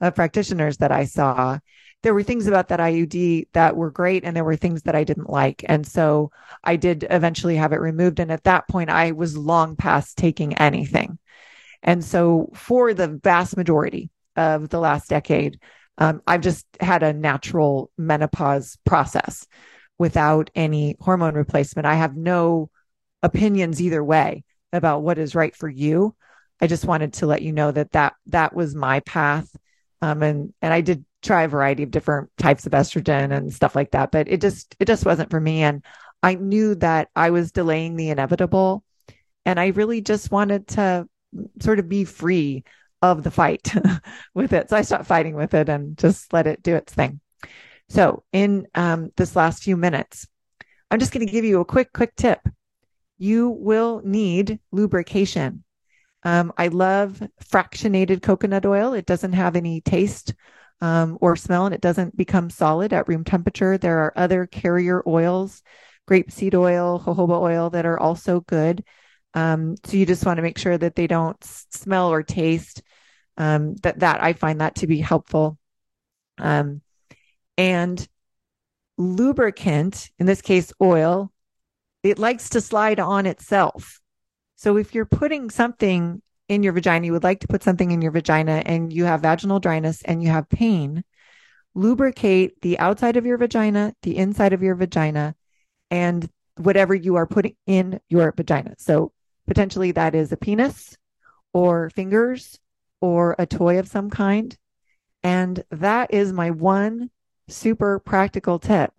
of 0.00 0.14
practitioners 0.14 0.78
that 0.78 0.92
I 0.92 1.04
saw 1.04 1.58
there 2.02 2.14
were 2.14 2.22
things 2.22 2.46
about 2.46 2.68
that 2.68 2.80
IUD 2.80 3.48
that 3.54 3.76
were 3.76 3.90
great 3.90 4.24
and 4.24 4.36
there 4.36 4.44
were 4.44 4.56
things 4.56 4.82
that 4.82 4.94
I 4.94 5.04
didn't 5.04 5.30
like. 5.30 5.64
And 5.68 5.86
so 5.86 6.30
I 6.62 6.76
did 6.76 7.06
eventually 7.10 7.56
have 7.56 7.72
it 7.72 7.80
removed. 7.80 8.20
And 8.20 8.30
at 8.30 8.44
that 8.44 8.68
point, 8.68 8.90
I 8.90 9.12
was 9.12 9.36
long 9.36 9.74
past 9.74 10.16
taking 10.16 10.54
anything. 10.54 11.18
And 11.82 12.04
so 12.04 12.50
for 12.54 12.94
the 12.94 13.08
vast 13.08 13.56
majority 13.56 14.10
of 14.36 14.68
the 14.68 14.78
last 14.78 15.08
decade, 15.08 15.58
um, 15.98 16.22
I've 16.26 16.40
just 16.40 16.64
had 16.80 17.02
a 17.02 17.12
natural 17.12 17.90
menopause 17.98 18.78
process 18.86 19.46
without 19.98 20.50
any 20.54 20.96
hormone 21.00 21.34
replacement. 21.34 21.86
I 21.86 21.96
have 21.96 22.16
no 22.16 22.70
opinions 23.22 23.82
either 23.82 24.02
way 24.02 24.44
about 24.72 25.02
what 25.02 25.18
is 25.18 25.34
right 25.34 25.54
for 25.54 25.68
you. 25.68 26.14
I 26.60 26.68
just 26.68 26.84
wanted 26.84 27.14
to 27.14 27.26
let 27.26 27.42
you 27.42 27.52
know 27.52 27.72
that 27.72 27.92
that 27.92 28.14
that 28.26 28.54
was 28.54 28.74
my 28.74 29.00
path. 29.00 29.54
Um, 30.00 30.22
and 30.22 30.54
and 30.62 30.72
I 30.72 30.80
did 30.80 31.04
try 31.20 31.42
a 31.42 31.48
variety 31.48 31.82
of 31.82 31.90
different 31.90 32.30
types 32.38 32.64
of 32.64 32.72
estrogen 32.72 33.36
and 33.36 33.52
stuff 33.52 33.74
like 33.74 33.90
that, 33.90 34.12
but 34.12 34.28
it 34.28 34.40
just 34.40 34.76
it 34.78 34.86
just 34.86 35.04
wasn't 35.04 35.30
for 35.30 35.40
me. 35.40 35.62
And 35.62 35.84
I 36.22 36.34
knew 36.36 36.76
that 36.76 37.08
I 37.16 37.30
was 37.30 37.50
delaying 37.50 37.96
the 37.96 38.10
inevitable, 38.10 38.84
and 39.44 39.58
I 39.58 39.68
really 39.68 40.00
just 40.00 40.30
wanted 40.30 40.68
to 40.68 41.08
sort 41.60 41.80
of 41.80 41.88
be 41.88 42.04
free 42.04 42.64
of 43.02 43.22
the 43.22 43.30
fight 43.30 43.72
with 44.34 44.52
it. 44.52 44.70
So 44.70 44.76
I 44.76 44.82
stopped 44.82 45.06
fighting 45.06 45.34
with 45.34 45.54
it 45.54 45.68
and 45.68 45.96
just 45.96 46.32
let 46.32 46.46
it 46.46 46.62
do 46.62 46.74
its 46.74 46.92
thing. 46.92 47.20
So 47.88 48.24
in 48.32 48.66
um, 48.74 49.10
this 49.16 49.36
last 49.36 49.62
few 49.62 49.76
minutes, 49.76 50.26
I'm 50.90 50.98
just 50.98 51.12
going 51.12 51.26
to 51.26 51.32
give 51.32 51.44
you 51.44 51.60
a 51.60 51.64
quick, 51.64 51.92
quick 51.92 52.14
tip. 52.16 52.40
You 53.18 53.50
will 53.50 54.02
need 54.04 54.60
lubrication. 54.72 55.64
Um, 56.22 56.52
I 56.58 56.68
love 56.68 57.22
fractionated 57.44 58.22
coconut 58.22 58.66
oil. 58.66 58.92
It 58.92 59.06
doesn't 59.06 59.32
have 59.32 59.56
any 59.56 59.80
taste 59.80 60.34
um, 60.80 61.18
or 61.20 61.36
smell 61.36 61.66
and 61.66 61.74
it 61.74 61.80
doesn't 61.80 62.16
become 62.16 62.50
solid 62.50 62.92
at 62.92 63.08
room 63.08 63.24
temperature. 63.24 63.78
There 63.78 64.00
are 64.00 64.12
other 64.16 64.46
carrier 64.46 65.02
oils, 65.06 65.62
grapeseed 66.08 66.54
oil, 66.54 67.00
jojoba 67.00 67.40
oil 67.40 67.70
that 67.70 67.86
are 67.86 67.98
also 67.98 68.40
good. 68.40 68.84
Um, 69.38 69.76
so 69.84 69.96
you 69.96 70.04
just 70.04 70.26
want 70.26 70.38
to 70.38 70.42
make 70.42 70.58
sure 70.58 70.76
that 70.76 70.96
they 70.96 71.06
don't 71.06 71.42
smell 71.44 72.10
or 72.10 72.24
taste. 72.24 72.82
Um, 73.36 73.76
that 73.84 74.00
that 74.00 74.20
I 74.20 74.32
find 74.32 74.60
that 74.60 74.74
to 74.76 74.88
be 74.88 74.98
helpful. 74.98 75.58
Um, 76.38 76.82
and 77.56 78.08
lubricant, 78.96 80.10
in 80.18 80.26
this 80.26 80.42
case, 80.42 80.72
oil, 80.82 81.30
it 82.02 82.18
likes 82.18 82.50
to 82.50 82.60
slide 82.60 82.98
on 82.98 83.26
itself. 83.26 84.00
So 84.56 84.76
if 84.76 84.92
you're 84.92 85.06
putting 85.06 85.50
something 85.50 86.20
in 86.48 86.64
your 86.64 86.72
vagina, 86.72 87.06
you 87.06 87.12
would 87.12 87.22
like 87.22 87.40
to 87.40 87.48
put 87.48 87.62
something 87.62 87.92
in 87.92 88.02
your 88.02 88.10
vagina 88.10 88.62
and 88.66 88.92
you 88.92 89.04
have 89.04 89.20
vaginal 89.20 89.60
dryness 89.60 90.02
and 90.02 90.20
you 90.20 90.30
have 90.30 90.48
pain, 90.48 91.04
lubricate 91.76 92.60
the 92.62 92.76
outside 92.80 93.16
of 93.16 93.24
your 93.24 93.38
vagina, 93.38 93.94
the 94.02 94.16
inside 94.16 94.52
of 94.52 94.64
your 94.64 94.74
vagina, 94.74 95.36
and 95.92 96.28
whatever 96.56 96.92
you 96.92 97.14
are 97.16 97.26
putting 97.26 97.54
in 97.66 98.00
your 98.08 98.32
vagina. 98.36 98.74
So 98.78 99.12
potentially 99.48 99.92
that 99.92 100.14
is 100.14 100.30
a 100.30 100.36
penis 100.36 100.96
or 101.52 101.90
fingers 101.90 102.58
or 103.00 103.34
a 103.38 103.46
toy 103.46 103.78
of 103.78 103.88
some 103.88 104.10
kind. 104.10 104.56
And 105.22 105.64
that 105.70 106.12
is 106.14 106.32
my 106.32 106.50
one 106.50 107.10
super 107.48 107.98
practical 107.98 108.58
tip 108.58 108.92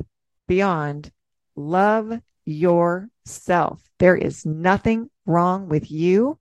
beyond 0.47 1.11
love 1.55 2.19
yourself. 2.45 3.81
There 3.99 4.15
is 4.15 4.45
nothing 4.45 5.09
wrong 5.25 5.69
with 5.69 5.91
you. 5.91 6.39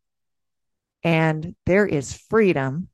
And 1.04 1.54
there 1.66 1.86
is 1.86 2.12
freedom 2.12 2.88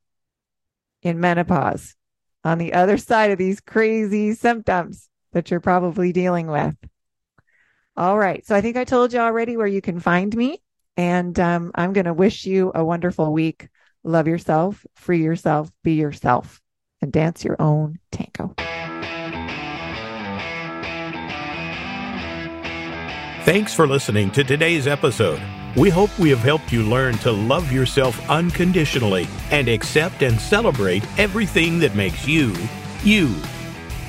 in 1.01 1.19
menopause 1.19 1.95
on 2.43 2.59
the 2.59 2.73
other 2.73 2.97
side 2.97 3.31
of 3.31 3.37
these 3.37 3.59
crazy 3.59 4.33
symptoms 4.33 5.09
that 5.31 5.49
you're 5.49 5.59
probably 5.59 6.11
dealing 6.11 6.47
with. 6.47 6.75
All 7.97 8.17
right. 8.17 8.45
So 8.45 8.55
I 8.55 8.61
think 8.61 8.77
I 8.77 8.83
told 8.83 9.13
you 9.13 9.19
already 9.19 9.57
where 9.57 9.67
you 9.67 9.81
can 9.81 9.99
find 9.99 10.35
me. 10.35 10.61
And 10.97 11.39
um, 11.39 11.71
I'm 11.75 11.93
going 11.93 12.05
to 12.05 12.13
wish 12.13 12.45
you 12.45 12.71
a 12.73 12.83
wonderful 12.83 13.33
week. 13.33 13.67
Love 14.03 14.27
yourself, 14.27 14.85
free 14.95 15.23
yourself, 15.23 15.71
be 15.83 15.93
yourself, 15.93 16.61
and 17.01 17.11
dance 17.11 17.43
your 17.43 17.59
own 17.59 17.99
tango. 18.11 18.53
Thanks 23.45 23.73
for 23.73 23.87
listening 23.87 24.31
to 24.31 24.43
today's 24.43 24.87
episode. 24.87 25.39
We 25.75 25.89
hope 25.89 26.17
we 26.17 26.29
have 26.29 26.39
helped 26.39 26.71
you 26.71 26.83
learn 26.83 27.17
to 27.19 27.31
love 27.31 27.71
yourself 27.71 28.29
unconditionally 28.29 29.27
and 29.51 29.67
accept 29.67 30.23
and 30.23 30.39
celebrate 30.39 31.03
everything 31.19 31.79
that 31.79 31.95
makes 31.95 32.25
you, 32.25 32.55
you. 33.03 33.35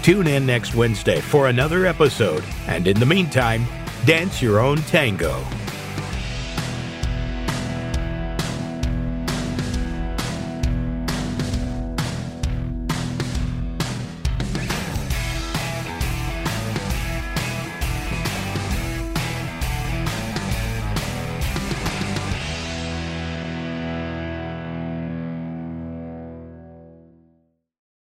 Tune 0.03 0.29
in 0.29 0.47
next 0.47 0.75
Wednesday 0.75 1.21
for 1.21 1.49
another 1.49 1.85
episode, 1.85 2.45
and 2.69 2.87
in 2.87 2.99
the 3.01 3.05
meantime, 3.05 3.67
dance 4.05 4.41
your 4.41 4.61
own 4.61 4.79
tango. 4.83 5.45